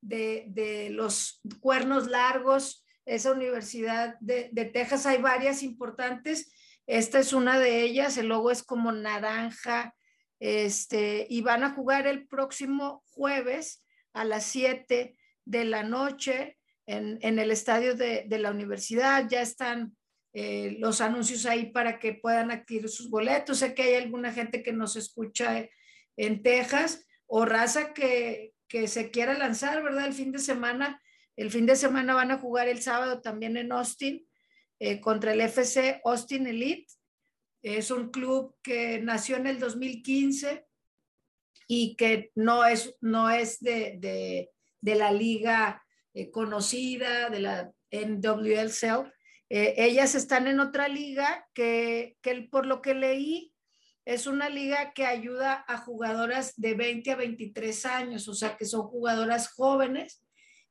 de, 0.00 0.88
los 0.92 1.40
cuernos 1.60 2.06
largos, 2.06 2.84
esa 3.04 3.32
universidad 3.32 4.16
de, 4.20 4.48
de, 4.52 4.64
Texas, 4.64 5.06
hay 5.06 5.20
varias 5.20 5.62
importantes, 5.64 6.52
esta 6.86 7.18
es 7.18 7.32
una 7.32 7.58
de 7.58 7.82
ellas, 7.82 8.16
el 8.16 8.28
logo 8.28 8.50
es 8.50 8.64
como 8.64 8.90
naranja, 8.90 9.94
este, 10.40 11.26
y 11.28 11.42
van 11.42 11.64
a 11.64 11.70
jugar 11.70 12.06
el 12.06 12.26
próximo 12.26 13.02
jueves 13.06 13.84
a 14.12 14.24
las 14.24 14.44
7 14.44 15.16
de 15.44 15.64
la 15.64 15.82
noche 15.82 16.58
en, 16.86 17.18
en 17.22 17.38
el 17.38 17.50
estadio 17.50 17.94
de, 17.94 18.24
de, 18.26 18.38
la 18.38 18.50
universidad, 18.50 19.28
ya 19.28 19.42
están 19.42 19.94
eh, 20.32 20.76
los 20.78 21.00
anuncios 21.00 21.46
ahí 21.46 21.66
para 21.66 21.98
que 21.98 22.14
puedan 22.14 22.50
adquirir 22.50 22.88
sus 22.88 23.10
boletos. 23.10 23.58
Sé 23.58 23.74
que 23.74 23.82
hay 23.82 23.94
alguna 23.94 24.32
gente 24.32 24.62
que 24.62 24.72
nos 24.72 24.96
escucha 24.96 25.68
en 26.16 26.42
Texas 26.42 27.06
o 27.26 27.44
raza 27.44 27.92
que, 27.92 28.54
que 28.68 28.88
se 28.88 29.10
quiera 29.10 29.34
lanzar, 29.34 29.82
¿verdad? 29.82 30.06
El 30.06 30.14
fin 30.14 30.32
de 30.32 30.38
semana. 30.38 31.02
El 31.36 31.50
fin 31.50 31.66
de 31.66 31.76
semana 31.76 32.14
van 32.14 32.30
a 32.30 32.38
jugar 32.38 32.68
el 32.68 32.82
sábado 32.82 33.20
también 33.20 33.56
en 33.56 33.70
Austin 33.72 34.26
eh, 34.80 35.00
contra 35.00 35.32
el 35.32 35.40
FC 35.40 36.00
Austin 36.04 36.46
Elite. 36.46 36.92
Es 37.62 37.90
un 37.90 38.10
club 38.10 38.56
que 38.62 39.00
nació 39.00 39.36
en 39.36 39.46
el 39.46 39.58
2015 39.58 40.66
y 41.66 41.96
que 41.96 42.30
no 42.34 42.64
es, 42.64 42.94
no 43.00 43.30
es 43.30 43.60
de, 43.60 43.96
de, 43.98 44.50
de 44.80 44.94
la 44.94 45.12
liga 45.12 45.82
eh, 46.14 46.30
conocida, 46.30 47.30
de 47.30 47.40
la 47.40 47.72
NWSL, 47.90 49.12
eh, 49.50 49.74
ellas 49.78 50.14
están 50.14 50.46
en 50.46 50.60
otra 50.60 50.88
liga 50.88 51.46
que, 51.54 52.18
por 52.50 52.66
lo 52.66 52.82
que 52.82 52.94
leí 52.94 53.54
es 54.04 54.26
una 54.26 54.48
liga 54.48 54.92
que 54.92 55.06
ayuda 55.06 55.64
a 55.68 55.78
jugadoras 55.78 56.54
de 56.56 56.74
20 56.74 57.12
a 57.12 57.16
23 57.16 57.86
años, 57.86 58.28
o 58.28 58.34
sea 58.34 58.56
que 58.56 58.64
son 58.64 58.82
jugadoras 58.82 59.52
jóvenes 59.52 60.24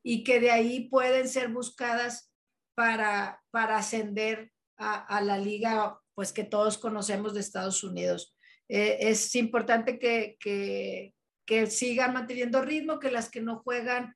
y 0.03 0.23
que 0.23 0.39
de 0.39 0.51
ahí 0.51 0.89
pueden 0.89 1.27
ser 1.27 1.49
buscadas 1.49 2.31
para, 2.75 3.41
para 3.51 3.77
ascender 3.77 4.51
a, 4.77 5.21
la 5.21 5.39
liga 5.39 5.99
pues 6.17 6.33
que 6.33 6.43
todos 6.43 6.79
conocemos 6.79 7.35
de 7.35 7.41
Estados 7.41 7.83
Unidos. 7.83 8.35
Eh, 8.69 8.97
es 9.01 9.35
importante 9.35 9.99
que, 9.99 10.35
que, 10.39 11.67
sigan 11.67 12.13
manteniendo 12.13 12.59
ritmo, 12.63 12.97
que 12.97 13.11
las 13.11 13.29
que 13.29 13.39
no 13.39 13.59
juegan, 13.59 14.15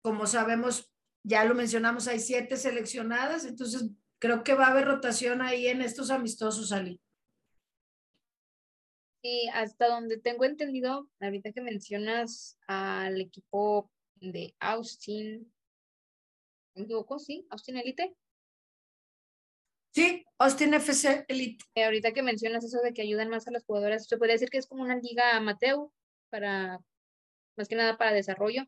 como 0.00 0.26
sabemos, 0.26 0.90
ya 1.22 1.44
lo 1.44 1.54
mencionamos, 1.54 2.08
hay 2.08 2.20
siete 2.20 2.56
seleccionadas, 2.56 3.44
entonces 3.44 3.90
creo 4.18 4.44
que 4.44 4.54
va 4.54 4.68
a 4.68 4.70
haber 4.70 4.86
rotación 4.86 5.42
ahí 5.42 5.66
en 5.66 5.82
estos 5.82 6.10
amistosos, 6.10 6.72
Ali. 6.72 7.02
Y 9.20 9.50
hasta 9.52 9.88
donde 9.88 10.16
tengo 10.16 10.46
entendido, 10.46 11.06
ahorita 11.20 11.52
que 11.52 11.60
mencionas 11.60 12.58
al 12.66 13.20
equipo 13.20 13.90
de 14.14 14.54
Austin, 14.58 15.52
¿me 16.74 16.84
equivoco? 16.84 17.18
Sí, 17.18 17.46
Austin 17.50 17.76
Elite. 17.76 18.16
Sí, 19.96 20.26
Austin 20.36 20.74
FC 20.74 21.24
Elite. 21.26 21.64
Eh, 21.74 21.84
ahorita 21.84 22.12
que 22.12 22.22
mencionas 22.22 22.62
eso 22.62 22.82
de 22.82 22.92
que 22.92 23.00
ayudan 23.00 23.30
más 23.30 23.48
a 23.48 23.50
las 23.50 23.64
jugadoras, 23.64 24.06
se 24.06 24.18
puede 24.18 24.32
decir 24.32 24.50
que 24.50 24.58
es 24.58 24.66
como 24.66 24.82
una 24.82 24.96
liga 24.96 25.34
amateur 25.34 25.88
para, 26.28 26.80
más 27.56 27.66
que 27.66 27.76
nada 27.76 27.96
para 27.96 28.12
desarrollo 28.12 28.64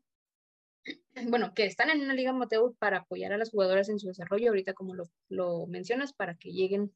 bueno, 1.29 1.53
que 1.53 1.66
están 1.66 1.91
en 1.91 2.01
una 2.01 2.14
liga 2.14 2.31
amateur 2.31 2.74
para 2.79 3.01
apoyar 3.01 3.35
a 3.35 3.37
las 3.37 3.51
jugadoras 3.51 3.91
en 3.91 3.99
su 3.99 4.07
desarrollo, 4.07 4.49
ahorita 4.49 4.72
como 4.72 4.95
lo, 5.29 5.66
mencionas, 5.66 6.14
para 6.14 6.35
que 6.35 6.51
lleguen 6.51 6.95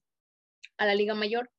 a 0.78 0.86
la 0.86 0.94
liga 0.94 1.14
mayor. 1.14 1.50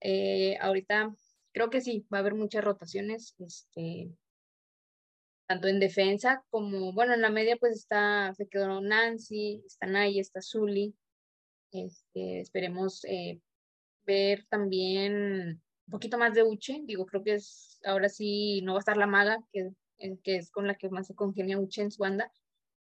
Eh, 0.00 0.56
ahorita 0.60 1.12
creo 1.52 1.68
que 1.68 1.80
sí, 1.80 2.06
va 2.14 2.18
a 2.18 2.20
haber 2.20 2.34
muchas 2.34 2.62
rotaciones, 2.62 3.34
este, 3.40 4.08
tanto 5.48 5.66
en 5.66 5.80
defensa 5.80 6.44
como, 6.50 6.92
bueno, 6.92 7.12
en 7.14 7.22
la 7.22 7.30
media 7.30 7.56
pues 7.56 7.74
está, 7.74 8.32
se 8.36 8.46
quedó 8.46 8.80
Nancy, 8.80 9.64
está 9.66 9.88
Nay, 9.88 10.20
está 10.20 10.40
Zully. 10.40 10.94
Este, 11.74 12.40
esperemos 12.40 13.04
eh, 13.04 13.40
ver 14.06 14.46
también 14.48 15.60
un 15.86 15.90
poquito 15.90 16.16
más 16.16 16.32
de 16.32 16.44
Uche, 16.44 16.80
digo, 16.84 17.04
creo 17.04 17.22
que 17.24 17.34
es, 17.34 17.80
ahora 17.84 18.08
sí 18.08 18.62
no 18.62 18.72
va 18.72 18.78
a 18.78 18.80
estar 18.80 18.96
la 18.96 19.08
maga, 19.08 19.44
que 19.52 19.72
que 20.22 20.36
es 20.36 20.50
con 20.50 20.66
la 20.66 20.74
que 20.74 20.88
más 20.88 21.06
se 21.06 21.14
congenia 21.14 21.58
Uchens 21.58 21.98
Wanda. 21.98 22.32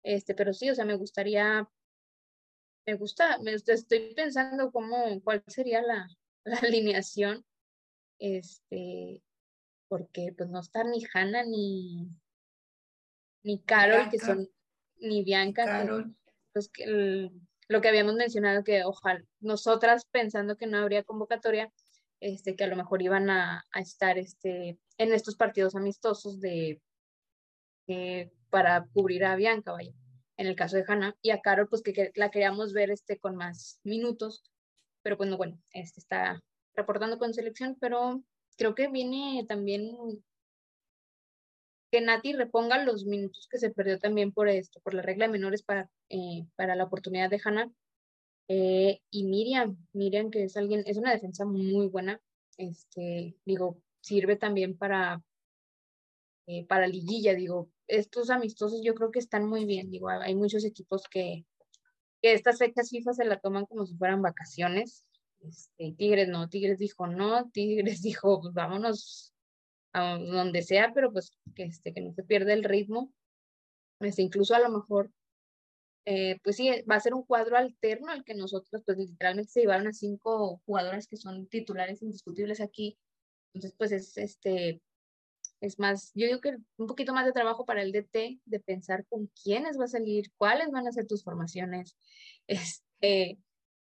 Este, 0.02 0.34
pero 0.34 0.52
sí, 0.52 0.70
o 0.70 0.74
sea, 0.74 0.84
me 0.84 0.96
gustaría, 0.96 1.68
me 2.86 2.94
gusta, 2.94 3.38
me 3.38 3.54
estoy 3.54 4.14
pensando 4.14 4.70
cómo, 4.70 5.20
cuál 5.22 5.42
sería 5.46 5.82
la, 5.82 6.08
la 6.44 6.56
alineación, 6.58 7.44
este, 8.18 9.22
porque 9.88 10.34
pues 10.36 10.50
no 10.50 10.60
está 10.60 10.84
ni 10.84 11.02
Hanna 11.12 11.44
ni, 11.44 12.08
ni 13.42 13.62
Carol, 13.62 14.10
que 14.10 14.18
son, 14.18 14.48
ni 15.00 15.24
Bianca, 15.24 15.64
Carol. 15.64 16.14
pues 16.52 16.68
que 16.68 17.30
lo 17.68 17.80
que 17.80 17.88
habíamos 17.88 18.14
mencionado, 18.14 18.64
que 18.64 18.84
ojalá, 18.84 19.22
nosotras 19.40 20.06
pensando 20.10 20.56
que 20.56 20.66
no 20.66 20.78
habría 20.78 21.04
convocatoria, 21.04 21.72
este, 22.20 22.56
que 22.56 22.64
a 22.64 22.68
lo 22.68 22.76
mejor 22.76 23.02
iban 23.02 23.30
a, 23.30 23.64
a 23.72 23.80
estar 23.80 24.18
este, 24.18 24.78
en 24.98 25.12
estos 25.12 25.36
partidos 25.36 25.74
amistosos 25.74 26.40
de 26.40 26.80
eh, 27.86 28.30
para 28.50 28.86
cubrir 28.92 29.24
a 29.24 29.36
Bianca, 29.36 29.72
vaya, 29.72 29.92
en 30.36 30.46
el 30.46 30.56
caso 30.56 30.76
de 30.76 30.84
Hannah, 30.86 31.16
y 31.20 31.30
a 31.30 31.40
Carol, 31.40 31.68
pues 31.68 31.82
que, 31.82 32.12
la 32.14 32.30
queríamos 32.30 32.72
ver 32.72 32.90
este, 32.90 33.18
con 33.18 33.36
más 33.36 33.80
minutos, 33.82 34.42
pero 35.02 35.16
pues 35.16 35.28
no, 35.28 35.36
bueno, 35.36 35.60
este 35.72 36.00
está 36.00 36.40
reportando 36.74 37.18
con 37.18 37.34
selección, 37.34 37.76
pero 37.80 38.22
creo 38.56 38.74
que 38.74 38.88
viene 38.88 39.44
también 39.48 39.90
que 41.94 42.00
Nati 42.00 42.32
reponga 42.32 42.82
los 42.82 43.04
minutos 43.04 43.46
que 43.48 43.56
se 43.56 43.70
perdió 43.70 44.00
también 44.00 44.32
por 44.32 44.48
esto, 44.48 44.80
por 44.80 44.94
la 44.94 45.02
regla 45.02 45.26
de 45.26 45.32
menores 45.32 45.62
para, 45.62 45.88
eh, 46.08 46.44
para 46.56 46.74
la 46.74 46.82
oportunidad 46.82 47.30
de 47.30 47.40
Hannah. 47.44 47.70
Eh, 48.48 49.00
y 49.10 49.22
Miriam, 49.22 49.76
Miriam 49.92 50.28
que 50.28 50.42
es 50.42 50.56
alguien, 50.56 50.82
es 50.86 50.96
una 50.96 51.12
defensa 51.12 51.44
muy 51.44 51.86
buena, 51.86 52.20
este, 52.58 53.36
digo, 53.44 53.80
sirve 54.00 54.34
también 54.34 54.76
para, 54.76 55.22
eh, 56.48 56.66
para 56.66 56.88
liguilla, 56.88 57.32
digo, 57.32 57.70
estos 57.86 58.28
amistosos 58.30 58.80
yo 58.82 58.96
creo 58.96 59.12
que 59.12 59.20
están 59.20 59.48
muy 59.48 59.64
bien, 59.64 59.88
digo, 59.88 60.08
hay 60.08 60.34
muchos 60.34 60.64
equipos 60.64 61.04
que, 61.08 61.46
que 62.20 62.32
estas 62.32 62.58
fechas 62.58 62.90
FIFA 62.90 63.12
se 63.12 63.24
la 63.24 63.38
toman 63.38 63.66
como 63.66 63.86
si 63.86 63.96
fueran 63.96 64.20
vacaciones, 64.20 65.04
este, 65.42 65.94
Tigres 65.96 66.28
no, 66.28 66.48
Tigres 66.48 66.80
dijo 66.80 67.06
no, 67.06 67.48
Tigres 67.50 68.02
dijo, 68.02 68.40
pues 68.40 68.52
vámonos 68.52 69.33
donde 70.00 70.62
sea, 70.62 70.92
pero 70.92 71.12
pues 71.12 71.36
que, 71.54 71.64
este, 71.64 71.92
que 71.92 72.00
no 72.00 72.12
se 72.12 72.24
pierda 72.24 72.52
el 72.52 72.64
ritmo, 72.64 73.12
este, 74.00 74.22
incluso 74.22 74.54
a 74.54 74.60
lo 74.60 74.70
mejor 74.70 75.10
eh, 76.06 76.38
pues 76.42 76.56
sí, 76.56 76.68
va 76.90 76.96
a 76.96 77.00
ser 77.00 77.14
un 77.14 77.24
cuadro 77.24 77.56
alterno 77.56 78.10
al 78.10 78.24
que 78.24 78.34
nosotros, 78.34 78.82
pues 78.84 78.98
literalmente 78.98 79.50
se 79.50 79.60
llevaron 79.60 79.86
a 79.86 79.92
cinco 79.92 80.60
jugadoras 80.66 81.08
que 81.08 81.16
son 81.16 81.46
titulares 81.48 82.02
indiscutibles 82.02 82.60
aquí. 82.60 82.98
Entonces, 83.54 83.74
pues 83.78 83.92
es 83.92 84.16
este, 84.18 84.82
es 85.60 85.78
más, 85.78 86.12
yo 86.14 86.26
digo 86.26 86.40
que 86.40 86.56
un 86.76 86.86
poquito 86.86 87.14
más 87.14 87.24
de 87.24 87.32
trabajo 87.32 87.64
para 87.64 87.82
el 87.82 87.92
DT, 87.92 88.40
de 88.44 88.60
pensar 88.60 89.06
con 89.06 89.30
quiénes 89.42 89.78
va 89.78 89.84
a 89.84 89.88
salir, 89.88 90.30
cuáles 90.36 90.70
van 90.70 90.86
a 90.86 90.92
ser 90.92 91.06
tus 91.06 91.24
formaciones, 91.24 91.96
este, 92.46 93.38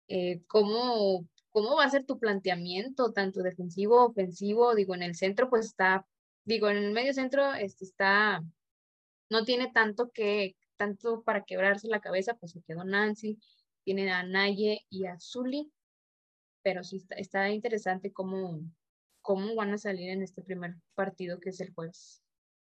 eh, 0.10 0.41
cómo, 0.47 1.26
cómo 1.62 1.76
va 1.76 1.84
a 1.84 1.89
ser 1.89 2.05
tu 2.05 2.18
planteamiento, 2.18 3.12
tanto 3.12 3.41
defensivo, 3.41 4.05
ofensivo, 4.05 4.76
digo, 4.76 4.95
en 4.95 5.03
el 5.03 5.14
centro, 5.14 5.49
pues 5.49 5.66
está, 5.66 6.07
digo, 6.45 6.70
en 6.70 6.78
el 6.78 6.93
medio 6.93 7.14
centro 7.14 7.53
este, 7.53 7.84
está, 7.84 8.41
no 9.30 9.43
tiene 9.43 9.70
tanto 9.70 10.10
que, 10.10 10.55
tanto 10.78 11.22
para 11.22 11.43
quebrarse 11.43 11.89
la 11.89 11.99
cabeza, 11.99 12.36
pues 12.36 12.53
se 12.53 12.62
quedó 12.62 12.86
Nancy, 12.86 13.41
tiene 13.84 14.10
a 14.10 14.24
Naye 14.24 14.86
y 14.89 15.05
a 15.07 15.20
Zully, 15.20 15.70
pero 16.64 16.82
sí 16.86 17.05
está, 17.18 17.49
interesante 17.49 18.14
cómo, 18.14 18.62
cómo 19.22 19.53
van 19.55 19.74
a 19.74 19.78
salir 19.78 20.12
en 20.12 20.24
este 20.24 20.41
primer 20.41 20.76
partido 20.95 21.41
que 21.41 21.49
es 21.49 21.60
el 21.60 21.74
jueves. 21.74 22.24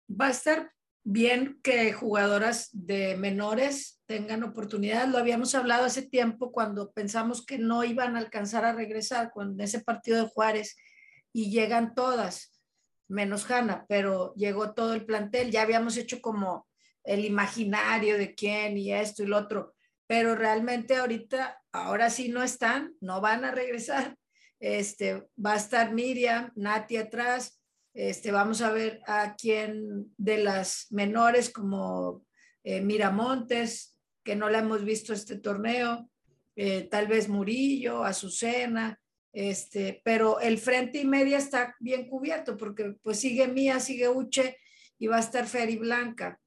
Va 0.09 0.27
a 0.27 0.31
estar 0.31 0.73
bien 1.03 1.59
que 1.63 1.93
jugadoras 1.93 2.69
de 2.71 3.15
menores 3.17 4.01
tengan 4.05 4.43
oportunidad. 4.43 5.07
Lo 5.07 5.17
habíamos 5.17 5.55
hablado 5.55 5.85
hace 5.85 6.03
tiempo 6.03 6.51
cuando 6.51 6.91
pensamos 6.91 7.45
que 7.45 7.57
no 7.57 7.83
iban 7.83 8.15
a 8.15 8.19
alcanzar 8.19 8.65
a 8.65 8.73
regresar 8.73 9.31
con 9.31 9.59
ese 9.59 9.81
partido 9.81 10.23
de 10.23 10.29
Juárez 10.29 10.75
y 11.33 11.49
llegan 11.49 11.95
todas, 11.95 12.61
menos 13.07 13.49
Hanna, 13.49 13.85
pero 13.87 14.33
llegó 14.35 14.73
todo 14.73 14.93
el 14.93 15.05
plantel. 15.05 15.51
Ya 15.51 15.63
habíamos 15.63 15.97
hecho 15.97 16.21
como 16.21 16.67
el 17.03 17.25
imaginario 17.25 18.17
de 18.17 18.35
quién 18.35 18.77
y 18.77 18.93
esto 18.93 19.23
y 19.23 19.27
lo 19.27 19.37
otro, 19.37 19.73
pero 20.07 20.35
realmente 20.35 20.97
ahorita, 20.97 21.61
ahora 21.71 22.09
sí 22.09 22.29
no 22.29 22.43
están, 22.43 22.95
no 23.01 23.21
van 23.21 23.45
a 23.45 23.51
regresar. 23.51 24.17
Este, 24.59 25.27
va 25.43 25.53
a 25.53 25.57
estar 25.57 25.91
Miriam, 25.91 26.51
Nati 26.55 26.97
atrás, 26.97 27.60
este, 27.93 28.31
vamos 28.31 28.61
a 28.61 28.71
ver 28.71 29.01
a 29.07 29.35
quién 29.35 30.13
de 30.17 30.37
las 30.37 30.87
menores 30.91 31.49
como 31.49 32.25
eh, 32.63 32.81
Miramontes, 32.81 33.97
que 34.23 34.35
no 34.35 34.49
la 34.49 34.59
hemos 34.59 34.83
visto 34.83 35.13
este 35.13 35.37
torneo, 35.37 36.09
eh, 36.55 36.87
tal 36.89 37.07
vez 37.07 37.27
Murillo, 37.27 38.03
Azucena, 38.03 38.99
este, 39.33 40.01
pero 40.03 40.39
el 40.39 40.57
frente 40.57 40.99
y 40.99 41.05
media 41.05 41.37
está 41.37 41.75
bien 41.79 42.07
cubierto 42.09 42.57
porque 42.57 42.95
pues 43.01 43.19
sigue 43.19 43.47
Mía, 43.47 43.79
sigue 43.79 44.09
Uche 44.09 44.57
y 44.99 45.07
va 45.07 45.17
a 45.17 45.21
estar 45.21 45.47
Feri 45.47 45.77
Blanca. 45.77 46.39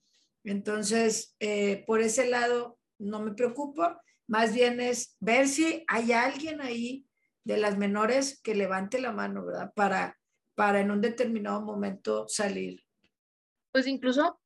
Entonces, 0.45 1.35
eh, 1.41 1.85
por 1.87 2.01
ese 2.03 2.29
lado, 2.29 2.79
no 2.99 3.21
me 3.21 3.33
preocupo. 3.33 3.97
Más 4.27 4.55
bien 4.55 4.81
es 4.81 5.17
ver 5.21 5.49
si 5.49 5.85
hay 5.89 6.13
alguien 6.13 6.61
ahí 6.61 7.07
de 7.45 7.57
las 7.57 7.79
menores 7.79 8.41
que 8.43 8.55
levante 8.55 9.01
la 9.01 9.13
mano, 9.13 9.47
¿verdad? 9.47 9.73
Para, 9.75 10.19
para 10.55 10.81
en 10.81 10.91
un 10.91 11.01
determinado 11.01 11.61
momento 11.61 12.29
salir. 12.29 12.83
Pues 13.73 13.87
incluso, 13.87 14.41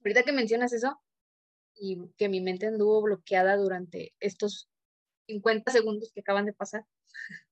ahorita 0.00 0.22
que 0.22 0.32
mencionas 0.32 0.72
eso, 0.72 1.00
y 1.74 2.08
que 2.16 2.28
mi 2.28 2.40
mente 2.40 2.66
anduvo 2.66 3.02
bloqueada 3.02 3.56
durante 3.56 4.14
estos 4.18 4.68
50 5.26 5.70
segundos 5.72 6.10
que 6.14 6.20
acaban 6.20 6.46
de 6.46 6.54
pasar, 6.54 6.84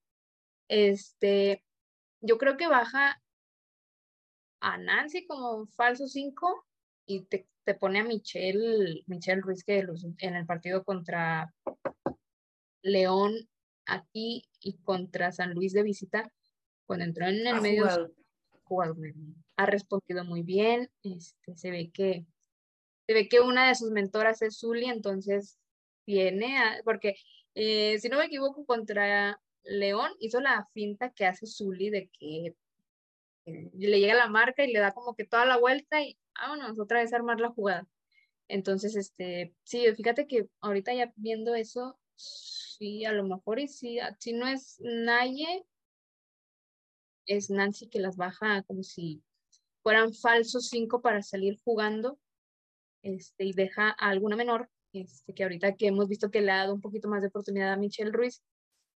este, 0.68 1.62
yo 2.20 2.38
creo 2.38 2.56
que 2.56 2.68
baja 2.68 3.22
a 4.60 4.78
Nancy 4.78 5.26
como 5.26 5.66
falso 5.66 6.06
5 6.06 6.66
y 7.06 7.24
te 7.26 7.46
te 7.64 7.74
pone 7.74 8.00
a 8.00 8.04
Michelle, 8.04 9.02
Michelle 9.06 9.40
Ruiz 9.40 9.64
que 9.64 9.84
en 10.18 10.36
el 10.36 10.46
partido 10.46 10.84
contra 10.84 11.52
León 12.82 13.32
aquí 13.86 14.44
y 14.60 14.76
contra 14.82 15.32
San 15.32 15.54
Luis 15.54 15.72
de 15.72 15.82
visita, 15.82 16.30
cuando 16.86 17.04
entró 17.04 17.26
en 17.26 17.46
el 17.46 17.60
medio, 17.60 18.12
jugado. 18.64 18.96
ha 19.56 19.66
respondido 19.66 20.24
muy 20.24 20.42
bien, 20.42 20.90
este, 21.02 21.56
se 21.56 21.70
ve 21.70 21.90
que 21.92 22.26
se 23.06 23.12
ve 23.12 23.28
que 23.28 23.40
una 23.40 23.68
de 23.68 23.74
sus 23.74 23.90
mentoras 23.90 24.40
es 24.42 24.58
Zully, 24.58 24.86
entonces 24.86 25.58
viene 26.06 26.58
a, 26.58 26.80
porque 26.84 27.16
eh, 27.54 27.98
si 27.98 28.08
no 28.08 28.18
me 28.18 28.26
equivoco, 28.26 28.64
contra 28.64 29.40
León 29.62 30.10
hizo 30.20 30.40
la 30.40 30.66
finta 30.72 31.10
que 31.10 31.26
hace 31.26 31.46
Zully 31.46 31.90
de 31.90 32.10
que 32.18 32.54
eh, 33.46 33.70
le 33.74 34.00
llega 34.00 34.14
la 34.14 34.28
marca 34.28 34.64
y 34.64 34.72
le 34.72 34.78
da 34.78 34.92
como 34.92 35.14
que 35.14 35.24
toda 35.24 35.44
la 35.44 35.58
vuelta 35.58 36.02
y 36.02 36.18
vámonos, 36.34 36.78
otra 36.78 37.00
vez 37.00 37.12
armar 37.12 37.40
la 37.40 37.50
jugada. 37.50 37.86
Entonces, 38.48 38.96
este, 38.96 39.54
sí, 39.64 39.86
fíjate 39.94 40.26
que 40.26 40.48
ahorita 40.60 40.92
ya 40.94 41.12
viendo 41.16 41.54
eso, 41.54 41.98
sí, 42.16 43.04
a 43.04 43.12
lo 43.12 43.24
mejor 43.24 43.58
y 43.58 43.68
sí, 43.68 43.98
si 44.18 44.32
no 44.32 44.46
es 44.46 44.78
Naye, 44.80 45.64
es 47.26 47.50
Nancy 47.50 47.88
que 47.88 48.00
las 48.00 48.16
baja 48.16 48.62
como 48.64 48.82
si 48.82 49.22
fueran 49.82 50.14
falsos 50.14 50.68
cinco 50.68 51.02
para 51.02 51.22
salir 51.22 51.60
jugando, 51.64 52.18
este, 53.02 53.44
y 53.44 53.52
deja 53.52 53.88
a 53.90 54.08
alguna 54.08 54.36
menor, 54.36 54.70
este, 54.92 55.34
que 55.34 55.42
ahorita 55.42 55.76
que 55.76 55.88
hemos 55.88 56.08
visto 56.08 56.30
que 56.30 56.40
le 56.40 56.52
ha 56.52 56.58
dado 56.58 56.74
un 56.74 56.80
poquito 56.80 57.08
más 57.08 57.20
de 57.20 57.28
oportunidad 57.28 57.72
a 57.72 57.76
Michelle 57.76 58.12
Ruiz, 58.12 58.42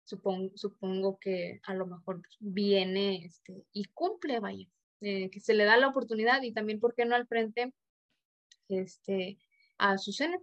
supongo, 0.05 0.57
supongo 0.57 1.19
que 1.19 1.61
a 1.65 1.75
lo 1.75 1.87
mejor 1.87 2.23
viene 2.39 3.25
este, 3.25 3.67
y 3.73 3.85
cumple, 3.87 4.41
vaya. 4.41 4.67
Eh, 5.01 5.31
que 5.31 5.39
se 5.39 5.55
le 5.55 5.65
da 5.65 5.77
la 5.77 5.89
oportunidad 5.89 6.43
y 6.43 6.53
también, 6.53 6.81
¿por 6.81 6.95
qué 6.95 7.05
no 7.05 7.15
al 7.15 7.29
frente 7.29 7.73
este, 8.69 9.39
a 9.77 9.97
Susana? 9.97 10.39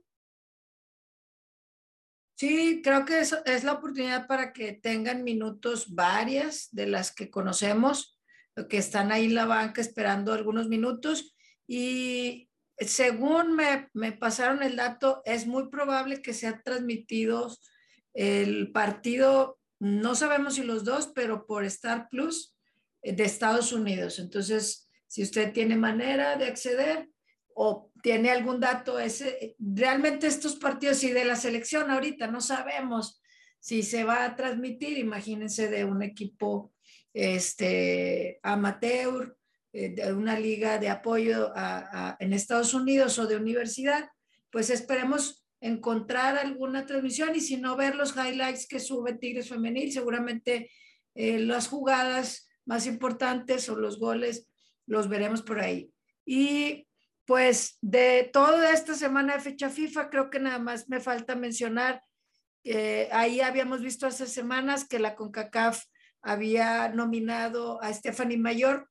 Sí, 2.35 2.81
creo 2.83 3.05
que 3.05 3.19
eso 3.19 3.37
es 3.45 3.63
la 3.63 3.73
oportunidad 3.73 4.27
para 4.27 4.51
que 4.51 4.73
tengan 4.73 5.23
minutos 5.23 5.95
varias 5.95 6.67
de 6.71 6.85
las 6.85 7.13
que 7.15 7.29
conocemos, 7.29 8.19
que 8.69 8.77
están 8.77 9.11
ahí 9.11 9.25
en 9.25 9.35
la 9.35 9.45
banca 9.45 9.79
esperando 9.79 10.33
algunos 10.33 10.67
minutos. 10.67 11.33
Y 11.65 12.49
según 12.77 13.55
me, 13.55 13.89
me 13.93 14.11
pasaron 14.11 14.63
el 14.63 14.75
dato, 14.75 15.21
es 15.23 15.47
muy 15.47 15.69
probable 15.69 16.21
que 16.21 16.33
sea 16.33 16.61
transmitido 16.61 17.55
el 18.13 18.71
partido, 18.73 19.57
no 19.79 20.15
sabemos 20.15 20.55
si 20.55 20.63
los 20.63 20.83
dos, 20.83 21.11
pero 21.15 21.45
por 21.45 21.63
Star 21.65 22.09
Plus 22.09 22.55
de 23.01 23.23
Estados 23.23 23.71
Unidos. 23.71 24.19
Entonces, 24.19 24.89
si 25.07 25.23
usted 25.23 25.53
tiene 25.53 25.77
manera 25.77 26.35
de 26.35 26.47
acceder 26.47 27.09
o 27.57 27.89
tiene 28.03 28.29
algún 28.29 28.59
dato, 28.59 28.99
ese, 28.99 29.55
realmente 29.57 30.27
estos 30.27 30.57
partidos 30.57 31.03
y 31.03 31.11
de 31.11 31.23
la 31.23 31.37
selección 31.37 31.89
ahorita 31.89 32.27
no 32.27 32.41
sabemos 32.41 33.21
si 33.59 33.81
se 33.81 34.03
va 34.03 34.25
a 34.25 34.35
transmitir, 34.35 34.97
imagínense 34.97 35.69
de 35.69 35.85
un 35.85 36.03
equipo 36.03 36.73
este, 37.13 38.39
amateur, 38.43 39.37
eh, 39.71 39.89
de 39.89 40.13
una 40.13 40.37
liga 40.37 40.77
de 40.77 40.89
apoyo 40.89 41.51
en 42.19 42.33
Estados 42.33 42.73
Unidos 42.73 43.17
o 43.17 43.25
de 43.25 43.37
universidad, 43.37 44.07
pues 44.51 44.69
esperemos 44.69 45.45
encontrar 45.61 46.37
alguna 46.37 46.85
transmisión 46.85 47.35
y 47.35 47.39
si 47.39 47.57
no 47.57 47.75
ver 47.75 47.95
los 47.95 48.15
highlights 48.15 48.67
que 48.67 48.79
sube 48.79 49.15
Tigres 49.15 49.49
Femenil, 49.49 49.91
seguramente 49.91 50.69
eh, 51.15 51.39
las 51.39 51.67
jugadas 51.67 52.47
más 52.65 52.85
importantes 52.85 53.67
o 53.69 53.75
los 53.75 53.97
goles 53.97 54.47
los 54.85 55.09
veremos 55.09 55.41
por 55.41 55.59
ahí. 55.59 55.89
Y 56.25 56.84
pues 57.25 57.77
de 57.81 58.29
toda 58.31 58.71
esta 58.71 58.93
semana 58.93 59.33
de 59.35 59.41
fecha 59.41 59.69
FIFA, 59.69 60.09
creo 60.09 60.29
que 60.29 60.39
nada 60.39 60.59
más 60.59 60.87
me 60.89 60.99
falta 60.99 61.35
mencionar, 61.35 62.01
que 62.63 63.09
ahí 63.11 63.41
habíamos 63.41 63.81
visto 63.81 64.07
hace 64.07 64.27
semanas 64.27 64.87
que 64.87 64.99
la 64.99 65.15
CONCACAF 65.15 65.83
había 66.21 66.89
nominado 66.89 67.81
a 67.81 67.93
Stephanie 67.93 68.37
Mayor 68.37 68.89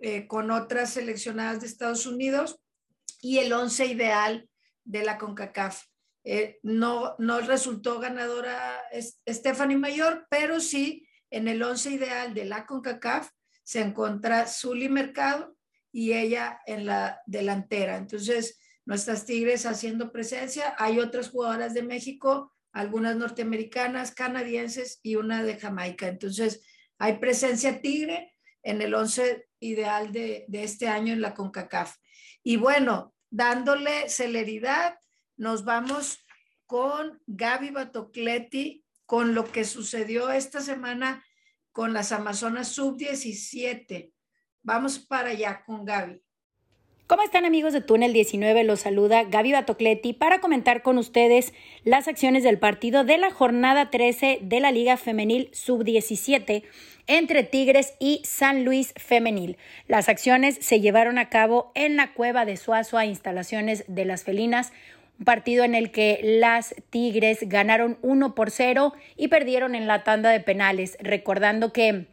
eh, 0.00 0.26
con 0.26 0.50
otras 0.50 0.90
seleccionadas 0.90 1.60
de 1.60 1.68
Estados 1.68 2.06
Unidos 2.06 2.60
y 3.20 3.38
el 3.38 3.52
once 3.52 3.86
ideal 3.86 4.48
de 4.84 5.04
la 5.04 5.18
CONCACAF. 5.18 5.84
Eh, 6.24 6.58
no, 6.62 7.14
no 7.18 7.40
resultó 7.40 8.00
ganadora 8.00 8.80
Stephanie 9.28 9.76
Mayor, 9.76 10.26
pero 10.28 10.60
sí 10.60 11.06
en 11.30 11.48
el 11.48 11.62
once 11.62 11.90
ideal 11.90 12.34
de 12.34 12.44
la 12.44 12.66
CONCACAF 12.66 13.30
se 13.64 13.80
encuentra 13.80 14.46
Zully 14.46 14.88
Mercado 14.88 15.51
y 15.92 16.14
ella 16.14 16.60
en 16.66 16.86
la 16.86 17.20
delantera. 17.26 17.96
Entonces, 17.96 18.58
nuestras 18.84 19.24
Tigres 19.26 19.66
haciendo 19.66 20.10
presencia. 20.10 20.74
Hay 20.78 20.98
otras 20.98 21.30
jugadoras 21.30 21.74
de 21.74 21.82
México 21.82 22.52
algunas 22.72 23.16
norteamericanas, 23.16 24.12
canadienses 24.12 24.98
y 25.02 25.16
una 25.16 25.42
de 25.42 25.58
Jamaica. 25.58 26.08
Entonces, 26.08 26.64
hay 26.98 27.18
presencia 27.18 27.80
tigre 27.80 28.34
en 28.62 28.80
el 28.80 28.94
11 28.94 29.46
ideal 29.60 30.12
de, 30.12 30.46
de 30.48 30.64
este 30.64 30.88
año 30.88 31.12
en 31.12 31.20
la 31.20 31.34
CONCACAF. 31.34 31.96
Y 32.42 32.56
bueno, 32.56 33.14
dándole 33.30 34.08
celeridad, 34.08 34.98
nos 35.36 35.64
vamos 35.64 36.24
con 36.66 37.20
Gaby 37.26 37.70
Batocleti, 37.70 38.84
con 39.04 39.34
lo 39.34 39.44
que 39.44 39.64
sucedió 39.64 40.30
esta 40.30 40.60
semana 40.60 41.24
con 41.72 41.92
las 41.92 42.12
Amazonas 42.12 42.68
Sub-17. 42.68 44.12
Vamos 44.62 44.98
para 45.00 45.30
allá 45.30 45.62
con 45.66 45.84
Gaby. 45.84 46.22
¿Cómo 47.08 47.22
están 47.24 47.44
amigos 47.44 47.72
de 47.72 47.80
Túnel 47.80 48.12
19? 48.12 48.62
Los 48.64 48.80
saluda 48.80 49.24
Gaby 49.24 49.52
Batocleti 49.52 50.12
para 50.12 50.40
comentar 50.40 50.82
con 50.82 50.98
ustedes 50.98 51.52
las 51.84 52.08
acciones 52.08 52.42
del 52.44 52.58
partido 52.58 53.04
de 53.04 53.18
la 53.18 53.30
jornada 53.30 53.90
13 53.90 54.38
de 54.40 54.60
la 54.60 54.70
Liga 54.70 54.96
Femenil 54.96 55.50
Sub-17 55.52 56.62
entre 57.08 57.42
Tigres 57.42 57.94
y 57.98 58.22
San 58.24 58.64
Luis 58.64 58.94
Femenil. 58.96 59.58
Las 59.88 60.08
acciones 60.08 60.56
se 60.60 60.80
llevaron 60.80 61.18
a 61.18 61.28
cabo 61.28 61.72
en 61.74 61.96
la 61.96 62.14
cueva 62.14 62.44
de 62.44 62.56
Suazua, 62.56 63.04
instalaciones 63.04 63.84
de 63.88 64.04
las 64.04 64.22
felinas, 64.24 64.72
un 65.18 65.24
partido 65.24 65.64
en 65.64 65.74
el 65.74 65.90
que 65.90 66.20
las 66.22 66.74
Tigres 66.88 67.40
ganaron 67.42 67.98
1 68.02 68.34
por 68.34 68.50
0 68.50 68.94
y 69.16 69.28
perdieron 69.28 69.74
en 69.74 69.88
la 69.88 70.04
tanda 70.04 70.30
de 70.30 70.40
penales, 70.40 70.96
recordando 71.00 71.72
que 71.72 72.06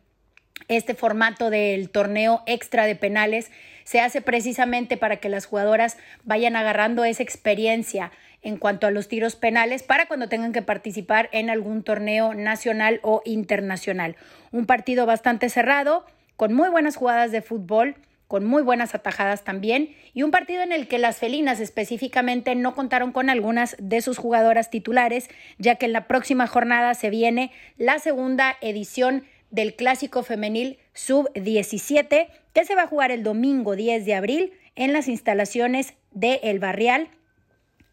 este 0.68 0.93
formato 0.93 1.50
del 1.50 1.89
torneo 1.89 2.43
extra 2.45 2.86
de 2.86 2.95
penales 2.95 3.52
se 3.84 4.02
hace 4.02 4.22
precisamente 4.22 4.97
para 4.97 5.18
que 5.18 5.30
las 5.30 5.45
jugadoras 5.45 5.97
vayan 6.24 6.56
agarrando 6.56 7.06
esa 7.06 7.24
experiencia 7.24 8.12
en 8.41 8.58
cuanto 8.58 8.88
a 8.88 8.91
los 8.91 9.08
tiros 9.08 9.36
penales 9.36 9.84
para 9.84 10.08
cuando 10.08 10.30
tengan 10.30 10.54
que 10.54 10.62
participar 10.62 11.30
en 11.32 11.50
algún 11.50 11.84
torneo 11.84 12.34
nacional 12.34 13.00
o 13.04 13.22
internacional. 13.26 14.16
Un 14.52 14.66
partido 14.66 15.06
bastante 15.06 15.50
cerrado, 15.50 16.06
con 16.36 16.54
muy 16.54 16.70
buenas 16.70 16.95
jugadas 16.95 17.32
de 17.32 17.41
fútbol, 17.41 17.95
con 18.28 18.45
muy 18.45 18.62
buenas 18.62 18.93
atajadas 18.93 19.43
también, 19.43 19.95
y 20.14 20.22
un 20.22 20.30
partido 20.30 20.62
en 20.62 20.72
el 20.72 20.88
que 20.88 21.00
las 21.00 21.18
felinas 21.18 21.60
específicamente 21.60 22.54
no 22.54 22.76
contaron 22.76 23.12
con 23.12 23.30
algunas 23.32 23.76
de 23.80 24.02
sus 24.02 24.20
jugadoras 24.20 24.70
titulares, 24.70 25.30
ya 25.58 25.76
que 25.76 25.88
en 25.88 25.93
la 25.93 26.06
próxima 26.06 26.45
jornada 26.45 26.93
se 26.93 27.10
viene 27.10 27.52
la 27.78 27.97
segunda 27.97 28.56
edición 28.62 29.24
del 29.52 29.76
Clásico 29.76 30.24
Femenil 30.24 30.78
Sub-17, 30.93 32.28
que 32.54 32.66
se 32.66 32.76
va 32.76 32.84
a 32.84 32.88
jugar 32.88 33.12
el 33.12 33.24
domingo 33.24 33.76
10 33.76 34.06
de 34.06 34.16
abril 34.16 34.54
en 34.76 34.93
las 34.93 35.08
instalaciones 35.08 35.93
de 36.12 36.39
El 36.43 36.60
Barrial 36.60 37.10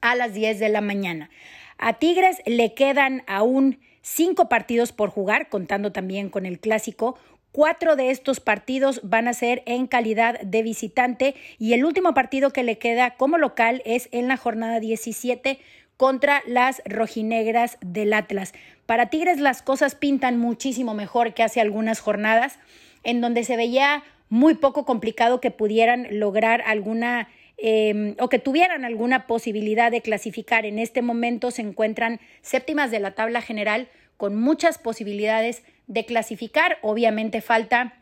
a 0.00 0.14
las 0.14 0.34
10 0.34 0.58
de 0.58 0.68
la 0.68 0.80
mañana. 0.80 1.30
A 1.78 1.94
Tigres 1.94 2.40
le 2.46 2.74
quedan 2.74 3.22
aún 3.26 3.80
cinco 4.02 4.48
partidos 4.48 4.92
por 4.92 5.10
jugar, 5.10 5.48
contando 5.48 5.92
también 5.92 6.30
con 6.30 6.46
el 6.46 6.60
Clásico. 6.60 7.18
Cuatro 7.52 7.96
de 7.96 8.10
estos 8.10 8.40
partidos 8.40 9.00
van 9.02 9.28
a 9.28 9.32
ser 9.32 9.62
en 9.66 9.86
calidad 9.86 10.38
de 10.40 10.62
visitante 10.62 11.34
y 11.58 11.72
el 11.72 11.84
último 11.84 12.14
partido 12.14 12.50
que 12.50 12.62
le 12.62 12.78
queda 12.78 13.16
como 13.16 13.38
local 13.38 13.82
es 13.84 14.08
en 14.12 14.28
la 14.28 14.36
jornada 14.36 14.78
17 14.78 15.58
contra 15.96 16.42
las 16.46 16.82
rojinegras 16.84 17.78
del 17.80 18.12
Atlas. 18.12 18.52
Para 18.86 19.06
Tigres 19.06 19.40
las 19.40 19.62
cosas 19.62 19.94
pintan 19.94 20.38
muchísimo 20.38 20.94
mejor 20.94 21.34
que 21.34 21.42
hace 21.42 21.60
algunas 21.60 22.00
jornadas 22.00 22.58
en 23.02 23.20
donde 23.20 23.44
se 23.44 23.56
veía 23.56 24.02
muy 24.28 24.54
poco 24.54 24.84
complicado 24.84 25.40
que 25.40 25.50
pudieran 25.50 26.06
lograr 26.10 26.62
alguna 26.66 27.28
em, 27.56 28.14
o 28.18 28.28
que 28.28 28.38
tuvieran 28.38 28.84
alguna 28.84 29.26
posibilidad 29.26 29.90
de 29.90 30.02
clasificar. 30.02 30.66
En 30.66 30.78
este 30.78 31.02
momento 31.02 31.50
se 31.50 31.62
encuentran 31.62 32.20
séptimas 32.42 32.90
de 32.90 33.00
la 33.00 33.12
tabla 33.12 33.40
general 33.40 33.88
con 34.16 34.36
muchas 34.36 34.78
posibilidades 34.78 35.62
de 35.86 36.04
clasificar. 36.04 36.78
Obviamente 36.82 37.40
falta 37.40 37.94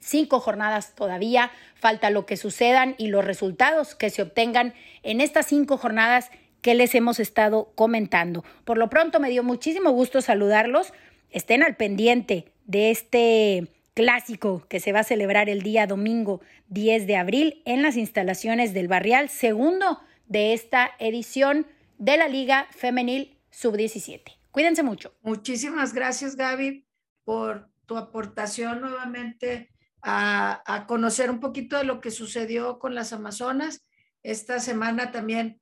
cinco 0.00 0.40
jornadas 0.40 0.94
todavía, 0.94 1.50
falta 1.74 2.10
lo 2.10 2.26
que 2.26 2.36
sucedan 2.36 2.94
y 2.98 3.08
los 3.08 3.24
resultados 3.24 3.94
que 3.94 4.10
se 4.10 4.22
obtengan 4.22 4.74
en 5.02 5.20
estas 5.20 5.46
cinco 5.46 5.76
jornadas 5.76 6.30
que 6.64 6.74
les 6.74 6.94
hemos 6.94 7.20
estado 7.20 7.74
comentando. 7.74 8.42
Por 8.64 8.78
lo 8.78 8.88
pronto 8.88 9.20
me 9.20 9.28
dio 9.28 9.42
muchísimo 9.42 9.90
gusto 9.90 10.22
saludarlos. 10.22 10.94
Estén 11.28 11.62
al 11.62 11.76
pendiente 11.76 12.54
de 12.64 12.90
este 12.90 13.68
clásico 13.92 14.64
que 14.66 14.80
se 14.80 14.90
va 14.90 15.00
a 15.00 15.04
celebrar 15.04 15.50
el 15.50 15.60
día 15.60 15.86
domingo 15.86 16.40
10 16.68 17.06
de 17.06 17.16
abril 17.16 17.62
en 17.66 17.82
las 17.82 17.98
instalaciones 17.98 18.72
del 18.72 18.88
Barrial, 18.88 19.28
segundo 19.28 20.00
de 20.24 20.54
esta 20.54 20.92
edición 21.00 21.66
de 21.98 22.16
la 22.16 22.28
Liga 22.28 22.66
Femenil 22.70 23.36
Sub-17. 23.50 24.22
Cuídense 24.50 24.82
mucho. 24.82 25.12
Muchísimas 25.20 25.92
gracias, 25.92 26.34
Gaby, 26.34 26.86
por 27.24 27.68
tu 27.84 27.98
aportación 27.98 28.80
nuevamente 28.80 29.68
a, 30.00 30.62
a 30.64 30.86
conocer 30.86 31.30
un 31.30 31.40
poquito 31.40 31.76
de 31.76 31.84
lo 31.84 32.00
que 32.00 32.10
sucedió 32.10 32.78
con 32.78 32.94
las 32.94 33.12
Amazonas. 33.12 33.84
Esta 34.22 34.60
semana 34.60 35.10
también 35.10 35.60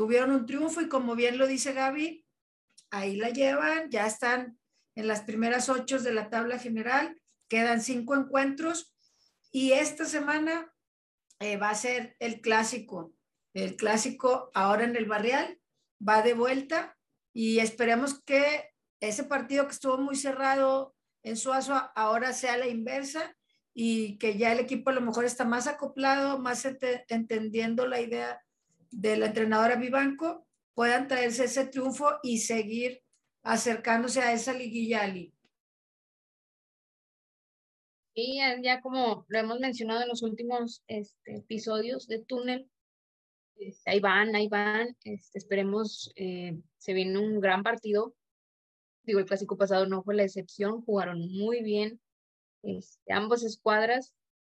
tuvieron 0.00 0.30
un 0.30 0.46
triunfo 0.46 0.80
y 0.80 0.88
como 0.88 1.14
bien 1.14 1.36
lo 1.36 1.46
dice 1.46 1.74
Gaby, 1.74 2.24
ahí 2.90 3.16
la 3.16 3.28
llevan, 3.28 3.90
ya 3.90 4.06
están 4.06 4.58
en 4.94 5.06
las 5.06 5.20
primeras 5.24 5.68
ocho 5.68 5.98
de 5.98 6.14
la 6.14 6.30
tabla 6.30 6.58
general, 6.58 7.20
quedan 7.48 7.82
cinco 7.82 8.14
encuentros 8.14 8.94
y 9.52 9.72
esta 9.72 10.06
semana 10.06 10.72
eh, 11.38 11.58
va 11.58 11.68
a 11.68 11.74
ser 11.74 12.16
el 12.18 12.40
clásico, 12.40 13.12
el 13.52 13.76
clásico 13.76 14.50
ahora 14.54 14.84
en 14.84 14.96
el 14.96 15.04
barrial, 15.04 15.60
va 16.00 16.22
de 16.22 16.32
vuelta 16.32 16.96
y 17.34 17.58
esperemos 17.58 18.22
que 18.24 18.70
ese 19.00 19.24
partido 19.24 19.66
que 19.66 19.74
estuvo 19.74 19.98
muy 19.98 20.16
cerrado 20.16 20.94
en 21.22 21.36
Suazo 21.36 21.74
ahora 21.94 22.32
sea 22.32 22.56
la 22.56 22.68
inversa 22.68 23.36
y 23.74 24.16
que 24.16 24.38
ya 24.38 24.50
el 24.52 24.60
equipo 24.60 24.88
a 24.88 24.94
lo 24.94 25.02
mejor 25.02 25.26
está 25.26 25.44
más 25.44 25.66
acoplado, 25.66 26.38
más 26.38 26.66
entendiendo 27.10 27.86
la 27.86 28.00
idea 28.00 28.40
de 28.90 29.16
la 29.16 29.26
entrenadora 29.26 29.76
Vivanco 29.76 30.46
puedan 30.74 31.08
traerse 31.08 31.44
ese 31.44 31.66
triunfo 31.66 32.18
y 32.22 32.38
seguir 32.38 33.02
acercándose 33.42 34.20
a 34.20 34.32
esa 34.32 34.52
liguilla. 34.52 35.06
Y 38.14 38.40
ya 38.62 38.80
como 38.80 39.24
lo 39.28 39.38
hemos 39.38 39.60
mencionado 39.60 40.02
en 40.02 40.08
los 40.08 40.22
últimos 40.22 40.82
este, 40.88 41.36
episodios 41.36 42.06
de 42.06 42.24
Túnel, 42.24 42.70
este, 43.56 43.90
ahí 43.90 44.00
van, 44.00 44.34
ahí 44.34 44.48
van, 44.48 44.96
este, 45.04 45.38
esperemos, 45.38 46.12
eh, 46.16 46.58
se 46.78 46.92
viene 46.92 47.18
un 47.18 47.40
gran 47.40 47.62
partido. 47.62 48.14
Digo, 49.04 49.20
el 49.20 49.26
clásico 49.26 49.56
pasado 49.56 49.86
no 49.86 50.02
fue 50.02 50.14
la 50.14 50.24
excepción, 50.24 50.82
jugaron 50.82 51.30
muy 51.30 51.62
bien 51.62 52.00
este, 52.62 53.12
ambas 53.12 53.42
escuadras. 53.42 54.14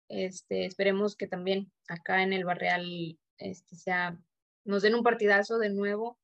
Este, 0.09 0.65
esperemos 0.65 1.15
que 1.15 1.27
también 1.27 1.71
acá 1.87 2.23
en 2.23 2.33
el 2.33 2.45
Barreal 2.45 3.17
este, 3.37 3.75
sea, 3.75 4.17
nos 4.65 4.83
den 4.83 4.95
un 4.95 5.03
partidazo 5.03 5.57
de 5.57 5.69
nuevo 5.69 6.17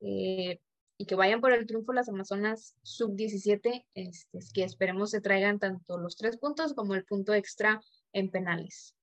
eh, 0.00 0.60
y 0.96 1.06
que 1.06 1.14
vayan 1.14 1.40
por 1.40 1.52
el 1.52 1.66
triunfo 1.66 1.92
las 1.92 2.08
Amazonas 2.08 2.76
sub-17, 2.82 3.86
este, 3.94 4.38
que 4.52 4.64
esperemos 4.64 5.10
se 5.10 5.20
traigan 5.20 5.58
tanto 5.58 5.98
los 5.98 6.16
tres 6.16 6.36
puntos 6.36 6.74
como 6.74 6.94
el 6.94 7.04
punto 7.04 7.34
extra 7.34 7.80
en 8.12 8.30
penales. 8.30 8.94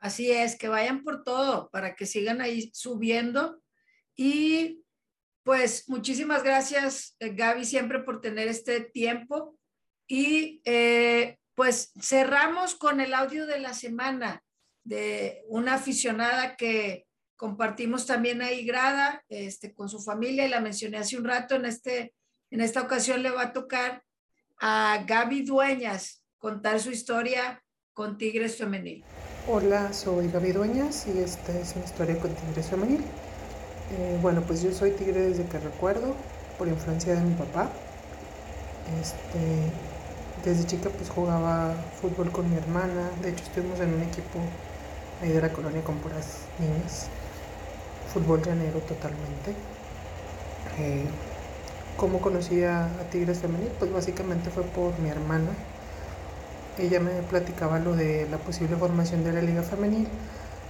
Así 0.00 0.30
es, 0.30 0.56
que 0.56 0.68
vayan 0.68 1.02
por 1.02 1.24
todo 1.24 1.70
para 1.70 1.96
que 1.96 2.06
sigan 2.06 2.40
ahí 2.40 2.70
subiendo. 2.72 3.60
Y 4.14 4.84
pues 5.42 5.88
muchísimas 5.88 6.44
gracias, 6.44 7.16
eh, 7.18 7.30
Gaby, 7.34 7.64
siempre 7.64 8.00
por 8.00 8.20
tener 8.20 8.46
este 8.46 8.80
tiempo. 8.80 9.58
Y 10.06 10.62
eh, 10.64 11.38
pues 11.54 11.92
cerramos 12.00 12.76
con 12.76 13.00
el 13.00 13.12
audio 13.14 13.46
de 13.46 13.58
la 13.58 13.74
semana 13.74 14.44
de 14.88 15.44
una 15.48 15.74
aficionada 15.74 16.56
que 16.56 17.06
compartimos 17.36 18.06
también 18.06 18.40
ahí 18.40 18.64
grada 18.64 19.22
este, 19.28 19.74
con 19.74 19.88
su 19.88 20.00
familia 20.00 20.46
y 20.46 20.48
la 20.48 20.60
mencioné 20.60 20.96
hace 20.96 21.18
un 21.18 21.24
rato. 21.24 21.56
En, 21.56 21.66
este, 21.66 22.14
en 22.50 22.62
esta 22.62 22.80
ocasión 22.80 23.22
le 23.22 23.30
va 23.30 23.42
a 23.42 23.52
tocar 23.52 24.02
a 24.60 25.04
Gaby 25.06 25.42
Dueñas 25.42 26.24
contar 26.38 26.80
su 26.80 26.90
historia 26.90 27.62
con 27.92 28.16
Tigres 28.16 28.56
Femenil. 28.56 29.04
Hola, 29.46 29.92
soy 29.92 30.30
Gaby 30.30 30.52
Dueñas 30.52 31.06
y 31.06 31.18
esta 31.18 31.56
es 31.58 31.76
mi 31.76 31.84
historia 31.84 32.18
con 32.18 32.34
Tigres 32.34 32.68
Femenil. 32.68 33.02
Eh, 33.98 34.18
bueno, 34.22 34.42
pues 34.42 34.62
yo 34.62 34.72
soy 34.72 34.92
tigre 34.92 35.20
desde 35.20 35.44
que 35.46 35.58
recuerdo, 35.58 36.16
por 36.56 36.66
influencia 36.66 37.14
de 37.14 37.20
mi 37.20 37.34
papá. 37.34 37.70
Este, 39.00 40.48
desde 40.48 40.66
chica 40.66 40.88
pues 40.88 41.10
jugaba 41.10 41.74
fútbol 42.00 42.30
con 42.32 42.50
mi 42.50 42.56
hermana, 42.56 43.10
de 43.22 43.30
hecho 43.30 43.44
estuvimos 43.44 43.80
en 43.80 43.92
un 43.92 44.02
equipo 44.02 44.40
ahí 45.22 45.30
de 45.30 45.40
la 45.40 45.52
colonia 45.52 45.82
con 45.82 45.96
puras 45.96 46.40
niñas, 46.58 47.08
fútbol 48.12 48.42
llanero 48.42 48.80
totalmente. 48.80 49.54
Eh, 50.78 51.04
¿Cómo 51.96 52.20
conocí 52.20 52.62
a, 52.62 52.88
Tigres 53.10 53.40
Femenil? 53.40 53.70
Pues 53.78 53.92
básicamente 53.92 54.50
fue 54.50 54.62
por 54.62 54.96
mi 55.00 55.08
hermana. 55.08 55.50
Ella 56.78 57.00
me 57.00 57.10
platicaba 57.22 57.80
lo 57.80 57.96
de 57.96 58.28
la 58.30 58.38
posible 58.38 58.76
formación 58.76 59.24
de 59.24 59.32
la 59.32 59.42
Liga 59.42 59.62
Femenil 59.62 60.06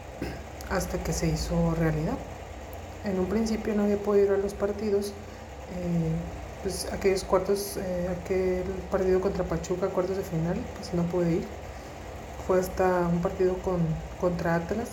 hasta 0.71 0.99
que 1.03 1.13
se 1.13 1.27
hizo 1.27 1.75
realidad. 1.75 2.17
en 3.05 3.19
un 3.19 3.27
principio 3.27 3.75
no 3.75 3.85
había 3.85 3.99
podido 3.99 4.27
ir 4.27 4.33
a 4.33 4.37
los 4.39 4.55
partidos, 4.55 5.09
eh, 5.09 6.13
pues 6.63 6.89
aquellos 6.93 7.25
cuartos, 7.25 7.77
eh, 7.77 8.09
aquel 8.21 8.65
partido 8.91 9.21
contra 9.21 9.45
Pachuca, 9.45 9.89
cuartos 9.89 10.17
de 10.17 10.23
final, 10.23 10.57
pues 10.79 10.95
no 10.95 11.03
pude 11.05 11.33
ir. 11.33 11.68
Fue 12.49 12.59
hasta 12.59 13.07
un 13.13 13.21
partido 13.21 13.59
con, 13.59 13.77
contra 14.19 14.55
Atlas. 14.55 14.89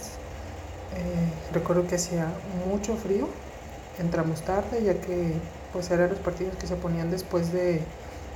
Eh, 0.94 1.54
recuerdo 1.54 1.88
que 1.88 1.96
hacía 1.96 2.28
mucho 2.70 2.98
frío, 2.98 3.30
entramos 3.98 4.42
tarde 4.42 4.84
ya 4.84 4.96
que 4.96 5.32
pues 5.72 5.90
eran 5.90 6.10
los 6.10 6.20
partidos 6.20 6.58
que 6.58 6.68
se 6.68 6.76
ponían 6.76 7.12
después 7.12 7.54
de, 7.54 7.76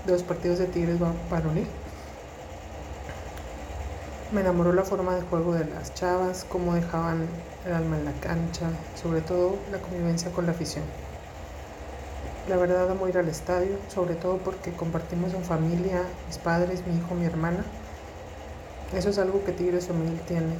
de 0.05 0.11
los 0.13 0.23
partidos 0.23 0.57
de 0.59 0.67
Tigres 0.67 0.99
varonil. 1.29 1.67
Me 4.31 4.39
enamoró 4.39 4.71
la 4.71 4.83
forma 4.83 5.13
de 5.15 5.21
juego 5.23 5.53
de 5.53 5.65
las 5.65 5.93
chavas, 5.93 6.45
cómo 6.47 6.73
dejaban 6.75 7.27
el 7.65 7.73
alma 7.73 7.97
en 7.97 8.05
la 8.05 8.13
cancha, 8.21 8.69
sobre 8.95 9.19
todo 9.19 9.57
la 9.69 9.79
convivencia 9.79 10.31
con 10.31 10.45
la 10.45 10.53
afición. 10.53 10.85
La 12.47 12.55
verdad 12.55 12.89
amo 12.89 13.09
ir 13.09 13.17
al 13.17 13.27
estadio, 13.27 13.79
sobre 13.93 14.15
todo 14.15 14.37
porque 14.37 14.71
compartimos 14.71 15.33
en 15.33 15.43
familia, 15.43 16.03
mis 16.27 16.37
padres, 16.37 16.87
mi 16.87 16.95
hijo, 16.97 17.15
mi 17.15 17.25
hermana. 17.25 17.65
Eso 18.93 19.09
es 19.09 19.17
algo 19.19 19.43
que 19.43 19.51
Tigres 19.51 19.85
Femenil 19.85 20.19
tiene, 20.21 20.55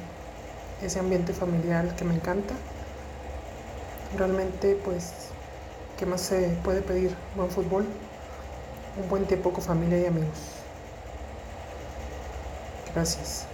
ese 0.82 1.00
ambiente 1.00 1.32
familiar 1.32 1.96
que 1.96 2.04
me 2.04 2.14
encanta. 2.14 2.54
Realmente, 4.16 4.76
pues, 4.84 5.12
¿qué 5.98 6.06
más 6.06 6.20
se 6.20 6.56
puede 6.62 6.80
pedir? 6.80 7.14
Buen 7.36 7.50
fútbol, 7.50 7.84
un 9.02 9.08
buen 9.08 9.26
tiempo 9.26 9.52
con 9.52 9.64
familia 9.64 9.98
y 9.98 10.06
amigos. 10.06 10.38
Gracias. 12.94 13.46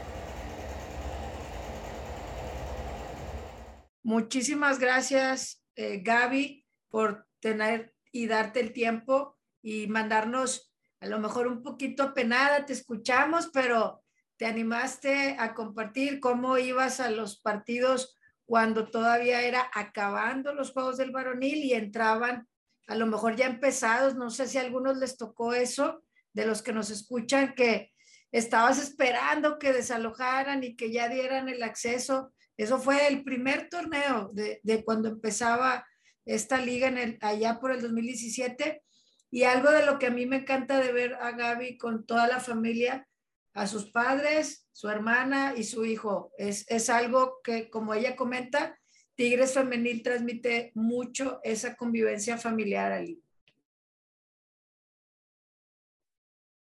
Muchísimas 4.02 4.78
gracias, 4.78 5.62
eh, 5.74 6.00
Gaby, 6.02 6.64
por 6.90 7.26
tener 7.40 7.94
y 8.12 8.26
darte 8.26 8.60
el 8.60 8.72
tiempo 8.72 9.36
y 9.62 9.88
mandarnos 9.88 10.72
a 11.00 11.06
lo 11.06 11.18
mejor 11.18 11.48
un 11.48 11.62
poquito 11.62 12.14
penada, 12.14 12.64
te 12.64 12.72
escuchamos, 12.72 13.50
pero 13.52 14.02
te 14.36 14.46
animaste 14.46 15.36
a 15.38 15.54
compartir 15.54 16.20
cómo 16.20 16.58
ibas 16.58 17.00
a 17.00 17.10
los 17.10 17.40
partidos 17.40 18.16
cuando 18.44 18.88
todavía 18.90 19.42
era 19.42 19.70
acabando 19.74 20.54
los 20.54 20.72
Juegos 20.72 20.96
del 20.96 21.10
Varonil 21.10 21.64
y 21.64 21.74
entraban 21.74 22.46
a 22.86 22.94
lo 22.94 23.06
mejor 23.06 23.34
ya 23.36 23.46
empezados, 23.46 24.14
no 24.14 24.30
sé 24.30 24.46
si 24.46 24.58
a 24.58 24.60
algunos 24.60 24.96
les 24.98 25.16
tocó 25.16 25.52
eso, 25.54 26.04
de 26.32 26.46
los 26.46 26.62
que 26.62 26.72
nos 26.72 26.90
escuchan, 26.90 27.54
que 27.54 27.92
estabas 28.30 28.78
esperando 28.78 29.58
que 29.58 29.72
desalojaran 29.72 30.62
y 30.62 30.76
que 30.76 30.92
ya 30.92 31.08
dieran 31.08 31.48
el 31.48 31.62
acceso. 31.62 32.32
Eso 32.56 32.78
fue 32.78 33.08
el 33.08 33.24
primer 33.24 33.68
torneo 33.68 34.30
de, 34.32 34.84
cuando 34.84 35.08
empezaba 35.08 35.86
esta 36.24 36.58
liga 36.58 36.88
en 36.88 36.98
el, 36.98 37.18
allá 37.22 37.58
por 37.58 37.72
el 37.72 37.80
2017 37.80 38.82
y 39.30 39.42
algo 39.44 39.70
de 39.70 39.84
lo 39.84 39.98
que 39.98 40.06
a 40.06 40.10
mí 40.10 40.26
me 40.26 40.36
encanta 40.36 40.78
de 40.80 40.92
ver 40.92 41.14
a 41.14 41.32
Gaby 41.32 41.78
con 41.78 42.06
toda 42.06 42.26
la 42.26 42.40
familia, 42.40 43.08
a 43.56 43.66
sus 43.66 43.90
padres, 43.90 44.68
su 44.72 44.88
hermana 44.88 45.54
y 45.56 45.64
su 45.64 45.84
hijo. 45.84 46.32
Es, 46.38 46.64
es 46.70 46.90
algo 46.90 47.40
que, 47.42 47.70
como 47.70 47.94
ella 47.94 48.14
comenta, 48.14 48.78
Tigres 49.14 49.54
Femenil 49.54 50.02
transmite 50.02 50.72
mucho 50.74 51.40
esa 51.42 51.74
convivencia 51.76 52.36
familiar 52.36 52.92
allí. 52.92 53.22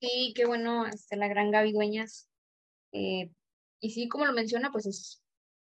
Sí, 0.01 0.33
qué 0.37 0.47
bueno, 0.47 0.87
este, 0.87 1.17
la 1.17 1.29
gran 1.29 1.51
Gaby 1.51 1.73
Dueñas. 1.73 2.29
Eh, 2.93 3.31
y 3.81 3.91
sí, 3.91 4.09
como 4.09 4.27
lo 4.27 4.33
menciona, 4.33 4.71
pues 4.71 4.87
es 4.87 5.23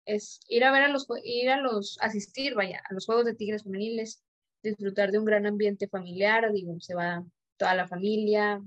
es 0.07 0.41
ir 0.49 0.64
a 0.64 0.73
ver 0.73 0.83
a 0.83 0.89
los, 0.89 1.07
ir 1.25 1.51
a 1.51 1.61
los, 1.61 1.99
asistir, 2.01 2.55
vaya, 2.55 2.83
a 2.89 2.95
los 2.95 3.07
Juegos 3.07 3.25
de 3.25 3.35
Tigres 3.35 3.62
Femeniles, 3.62 4.23
disfrutar 4.62 5.11
de 5.11 5.18
un 5.18 5.25
gran 5.25 5.47
ambiente 5.47 5.89
familiar, 5.89 6.53
digo, 6.53 6.79
se 6.81 6.95
va 6.95 7.25
toda 7.57 7.75
la 7.75 7.87
familia, 7.87 8.61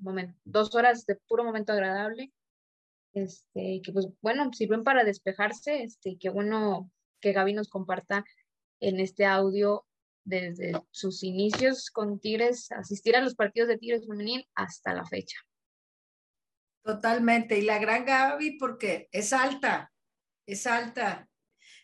momento, 0.00 0.38
dos 0.44 0.74
horas 0.74 1.06
de 1.06 1.16
puro 1.16 1.44
momento 1.44 1.72
agradable, 1.72 2.32
este, 3.12 3.80
que 3.82 3.92
pues 3.92 4.08
bueno, 4.20 4.52
sirven 4.52 4.84
para 4.84 5.04
despejarse, 5.04 5.82
este, 5.82 6.16
qué 6.18 6.30
bueno 6.30 6.90
que 7.20 7.32
Gaby 7.32 7.52
nos 7.52 7.68
comparta 7.68 8.24
en 8.80 9.00
este 9.00 9.26
audio 9.26 9.84
desde 10.24 10.72
sus 10.90 11.22
inicios 11.22 11.90
con 11.90 12.20
Tigres, 12.20 12.70
asistir 12.72 13.16
a 13.16 13.20
los 13.20 13.34
partidos 13.34 13.68
de 13.68 13.78
Tigres 13.78 14.06
Femenil 14.06 14.46
hasta 14.54 14.94
la 14.94 15.04
fecha. 15.04 15.36
Totalmente, 16.82 17.58
y 17.58 17.62
la 17.62 17.78
gran 17.78 18.04
Gaby 18.04 18.58
porque 18.58 19.08
es 19.12 19.32
alta, 19.32 19.92
es 20.46 20.66
alta. 20.66 21.28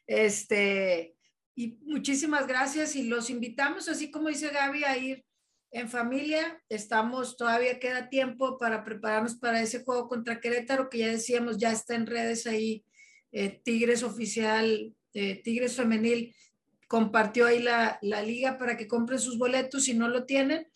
Este, 0.06 1.16
y 1.54 1.78
muchísimas 1.82 2.46
gracias 2.46 2.96
y 2.96 3.04
los 3.04 3.30
invitamos, 3.30 3.88
así 3.88 4.10
como 4.10 4.28
dice 4.28 4.50
Gaby, 4.50 4.84
a 4.84 4.96
ir 4.96 5.25
en 5.76 5.90
familia. 5.90 6.62
Estamos, 6.70 7.36
todavía 7.36 7.78
queda 7.78 8.08
tiempo 8.08 8.58
para 8.58 8.82
prepararnos 8.82 9.36
para 9.36 9.60
ese 9.60 9.84
juego 9.84 10.08
contra 10.08 10.40
Querétaro, 10.40 10.88
que 10.88 10.98
ya 10.98 11.08
decíamos, 11.08 11.58
ya 11.58 11.70
está 11.70 11.94
en 11.94 12.06
redes 12.06 12.46
ahí. 12.46 12.84
Eh, 13.30 13.60
Tigres 13.62 14.02
oficial, 14.02 14.94
eh, 15.12 15.42
Tigres 15.42 15.76
femenil, 15.76 16.34
compartió 16.88 17.46
ahí 17.46 17.62
la, 17.62 17.98
la 18.00 18.22
liga 18.22 18.56
para 18.56 18.76
que 18.76 18.88
compren 18.88 19.18
sus 19.18 19.38
boletos 19.38 19.84
si 19.84 19.94
no 19.94 20.08
lo 20.08 20.24
tienen. 20.24 20.66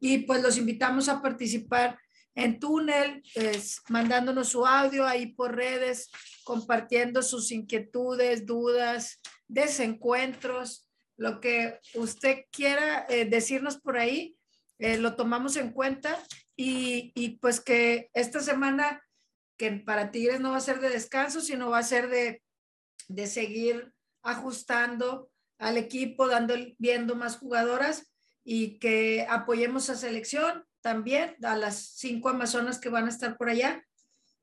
Y 0.00 0.18
pues 0.18 0.42
los 0.42 0.58
invitamos 0.58 1.08
a 1.08 1.22
participar 1.22 1.96
en 2.34 2.58
túnel, 2.58 3.22
pues, 3.34 3.80
mandándonos 3.88 4.48
su 4.48 4.64
audio 4.64 5.06
ahí 5.06 5.26
por 5.26 5.56
redes, 5.56 6.10
compartiendo 6.44 7.22
sus 7.22 7.50
inquietudes, 7.52 8.46
dudas, 8.46 9.20
desencuentros, 9.48 10.88
lo 11.16 11.40
que 11.40 11.80
usted 11.94 12.44
quiera 12.52 13.06
eh, 13.08 13.24
decirnos 13.24 13.76
por 13.80 13.98
ahí, 13.98 14.37
eh, 14.78 14.98
lo 14.98 15.16
tomamos 15.16 15.56
en 15.56 15.72
cuenta 15.72 16.18
y, 16.56 17.12
y, 17.14 17.38
pues 17.38 17.60
que 17.60 18.10
esta 18.14 18.40
semana, 18.40 19.02
que 19.56 19.70
para 19.72 20.10
Tigres 20.10 20.40
no 20.40 20.52
va 20.52 20.56
a 20.56 20.60
ser 20.60 20.80
de 20.80 20.90
descanso, 20.90 21.40
sino 21.40 21.70
va 21.70 21.78
a 21.78 21.82
ser 21.82 22.08
de, 22.08 22.42
de 23.08 23.26
seguir 23.26 23.92
ajustando 24.22 25.30
al 25.58 25.76
equipo, 25.76 26.28
dando, 26.28 26.54
viendo 26.78 27.16
más 27.16 27.38
jugadoras 27.38 28.12
y 28.44 28.78
que 28.78 29.26
apoyemos 29.28 29.90
a 29.90 29.96
selección 29.96 30.64
también, 30.80 31.36
a 31.42 31.56
las 31.56 31.96
cinco 31.96 32.28
amazonas 32.28 32.78
que 32.78 32.88
van 32.88 33.06
a 33.06 33.10
estar 33.10 33.36
por 33.36 33.48
allá. 33.48 33.84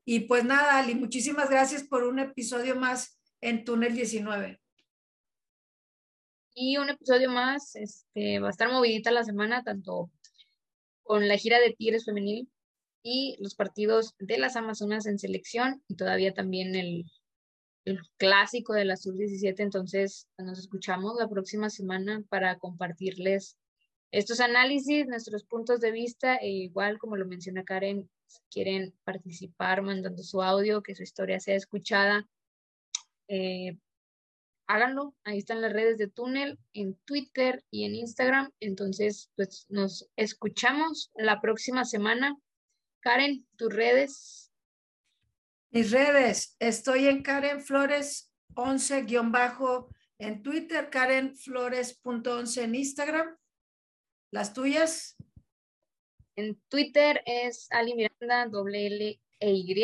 Y 0.04 0.20
pues 0.20 0.44
nada, 0.44 0.78
Ali, 0.78 0.94
muchísimas 0.94 1.50
gracias 1.50 1.82
por 1.82 2.04
un 2.04 2.18
episodio 2.18 2.76
más 2.76 3.18
en 3.40 3.64
Túnel 3.64 3.94
19. 3.94 4.60
Y 6.54 6.76
un 6.78 6.88
episodio 6.88 7.30
más, 7.30 7.74
este, 7.74 8.38
va 8.38 8.48
a 8.48 8.50
estar 8.50 8.70
movidita 8.70 9.10
la 9.10 9.24
semana, 9.24 9.62
tanto 9.62 10.10
con 11.06 11.28
la 11.28 11.38
gira 11.38 11.58
de 11.60 11.72
Tigres 11.72 12.04
Femenil 12.04 12.50
y 13.02 13.36
los 13.40 13.54
partidos 13.54 14.14
de 14.18 14.38
las 14.38 14.56
Amazonas 14.56 15.06
en 15.06 15.18
selección 15.18 15.82
y 15.88 15.94
todavía 15.94 16.34
también 16.34 16.74
el, 16.74 17.04
el 17.84 18.00
clásico 18.16 18.74
de 18.74 18.84
la 18.84 18.96
Sub-17. 18.96 19.54
Entonces, 19.60 20.28
nos 20.38 20.58
escuchamos 20.58 21.14
la 21.18 21.28
próxima 21.28 21.70
semana 21.70 22.22
para 22.28 22.58
compartirles 22.58 23.56
estos 24.10 24.40
análisis, 24.40 25.06
nuestros 25.06 25.44
puntos 25.44 25.80
de 25.80 25.92
vista, 25.92 26.36
e 26.36 26.48
igual 26.48 26.98
como 26.98 27.16
lo 27.16 27.26
menciona 27.26 27.64
Karen, 27.64 28.08
si 28.26 28.40
quieren 28.50 28.94
participar 29.04 29.82
mandando 29.82 30.22
su 30.22 30.42
audio, 30.42 30.82
que 30.82 30.94
su 30.94 31.02
historia 31.02 31.38
sea 31.38 31.54
escuchada, 31.54 32.28
eh, 33.28 33.78
háganlo. 34.66 35.14
Ahí 35.24 35.38
están 35.38 35.60
las 35.60 35.72
redes 35.72 35.98
de 35.98 36.08
Túnel, 36.08 36.58
en 36.72 36.94
Twitter 37.04 37.64
y 37.70 37.84
en 37.84 37.94
Instagram. 37.94 38.50
Entonces, 38.60 39.30
pues 39.36 39.66
nos 39.68 40.08
escuchamos 40.16 41.10
la 41.14 41.40
próxima 41.40 41.84
semana. 41.84 42.36
Karen, 43.00 43.46
tus 43.56 43.72
redes. 43.72 44.52
Mis 45.70 45.90
redes, 45.90 46.56
estoy 46.58 47.06
en 47.06 47.22
Karen 47.22 47.60
Flores 47.60 48.32
11 48.54 49.04
bajo 49.24 49.90
en 50.18 50.42
Twitter, 50.42 50.88
Karen 50.88 51.36
Flores.11 51.36 52.62
en 52.62 52.74
Instagram 52.74 53.36
¿Las 54.30 54.52
tuyas? 54.52 55.16
En 56.34 56.60
Twitter 56.68 57.22
es 57.26 57.68
Ali 57.70 57.94
Miranda, 57.94 58.46
doble 58.46 58.86
L 58.86 59.20
e 59.40 59.50
Y, 59.50 59.74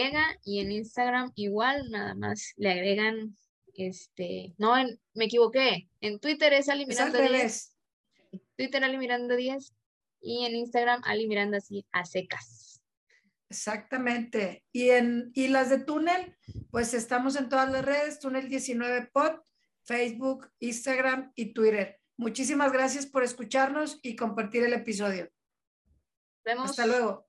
y 0.45 0.61
en 0.61 0.72
Instagram 0.72 1.33
igual, 1.37 1.91
nada 1.91 2.14
más 2.14 2.53
le 2.57 2.70
agregan, 2.70 3.37
este, 3.75 4.55
no, 4.59 4.75
me 5.14 5.25
equivoqué, 5.25 5.89
en 6.01 6.18
Twitter 6.20 6.53
es 6.53 6.68
Ali 6.68 6.87
Miranda 6.87 7.20
10. 7.20 7.77
Twitter 8.57 8.85
Ali 8.85 8.99
Miranda 8.99 9.37
10 9.37 9.75
y 10.20 10.45
en 10.45 10.55
Instagram 10.55 11.03
Ali 11.05 11.27
Miranda 11.27 11.59
así 11.59 11.87
a 11.93 12.05
secas. 12.05 12.81
Exactamente. 13.51 14.64
Y 14.73 14.91
en 14.91 15.31
y 15.35 15.49
las 15.49 15.68
de 15.68 15.79
Túnel, 15.79 16.37
pues 16.70 16.95
estamos 16.95 17.37
en 17.37 17.49
todas 17.49 17.70
las 17.70 17.85
redes, 17.85 18.18
Túnel 18.18 18.49
19 18.49 19.11
Pod, 19.12 19.41
Facebook, 19.85 20.51
Instagram 20.59 21.33
y 21.35 21.53
Twitter. 21.53 22.01
Muchísimas 22.16 22.73
gracias 22.73 23.05
por 23.07 23.25
escucharnos 23.25 23.99
y 24.03 24.16
compartir 24.16 24.64
el 24.64 24.73
episodio. 24.73 25.31
Vemos. 26.45 26.70
Hasta 26.70 26.87
luego. 26.87 27.27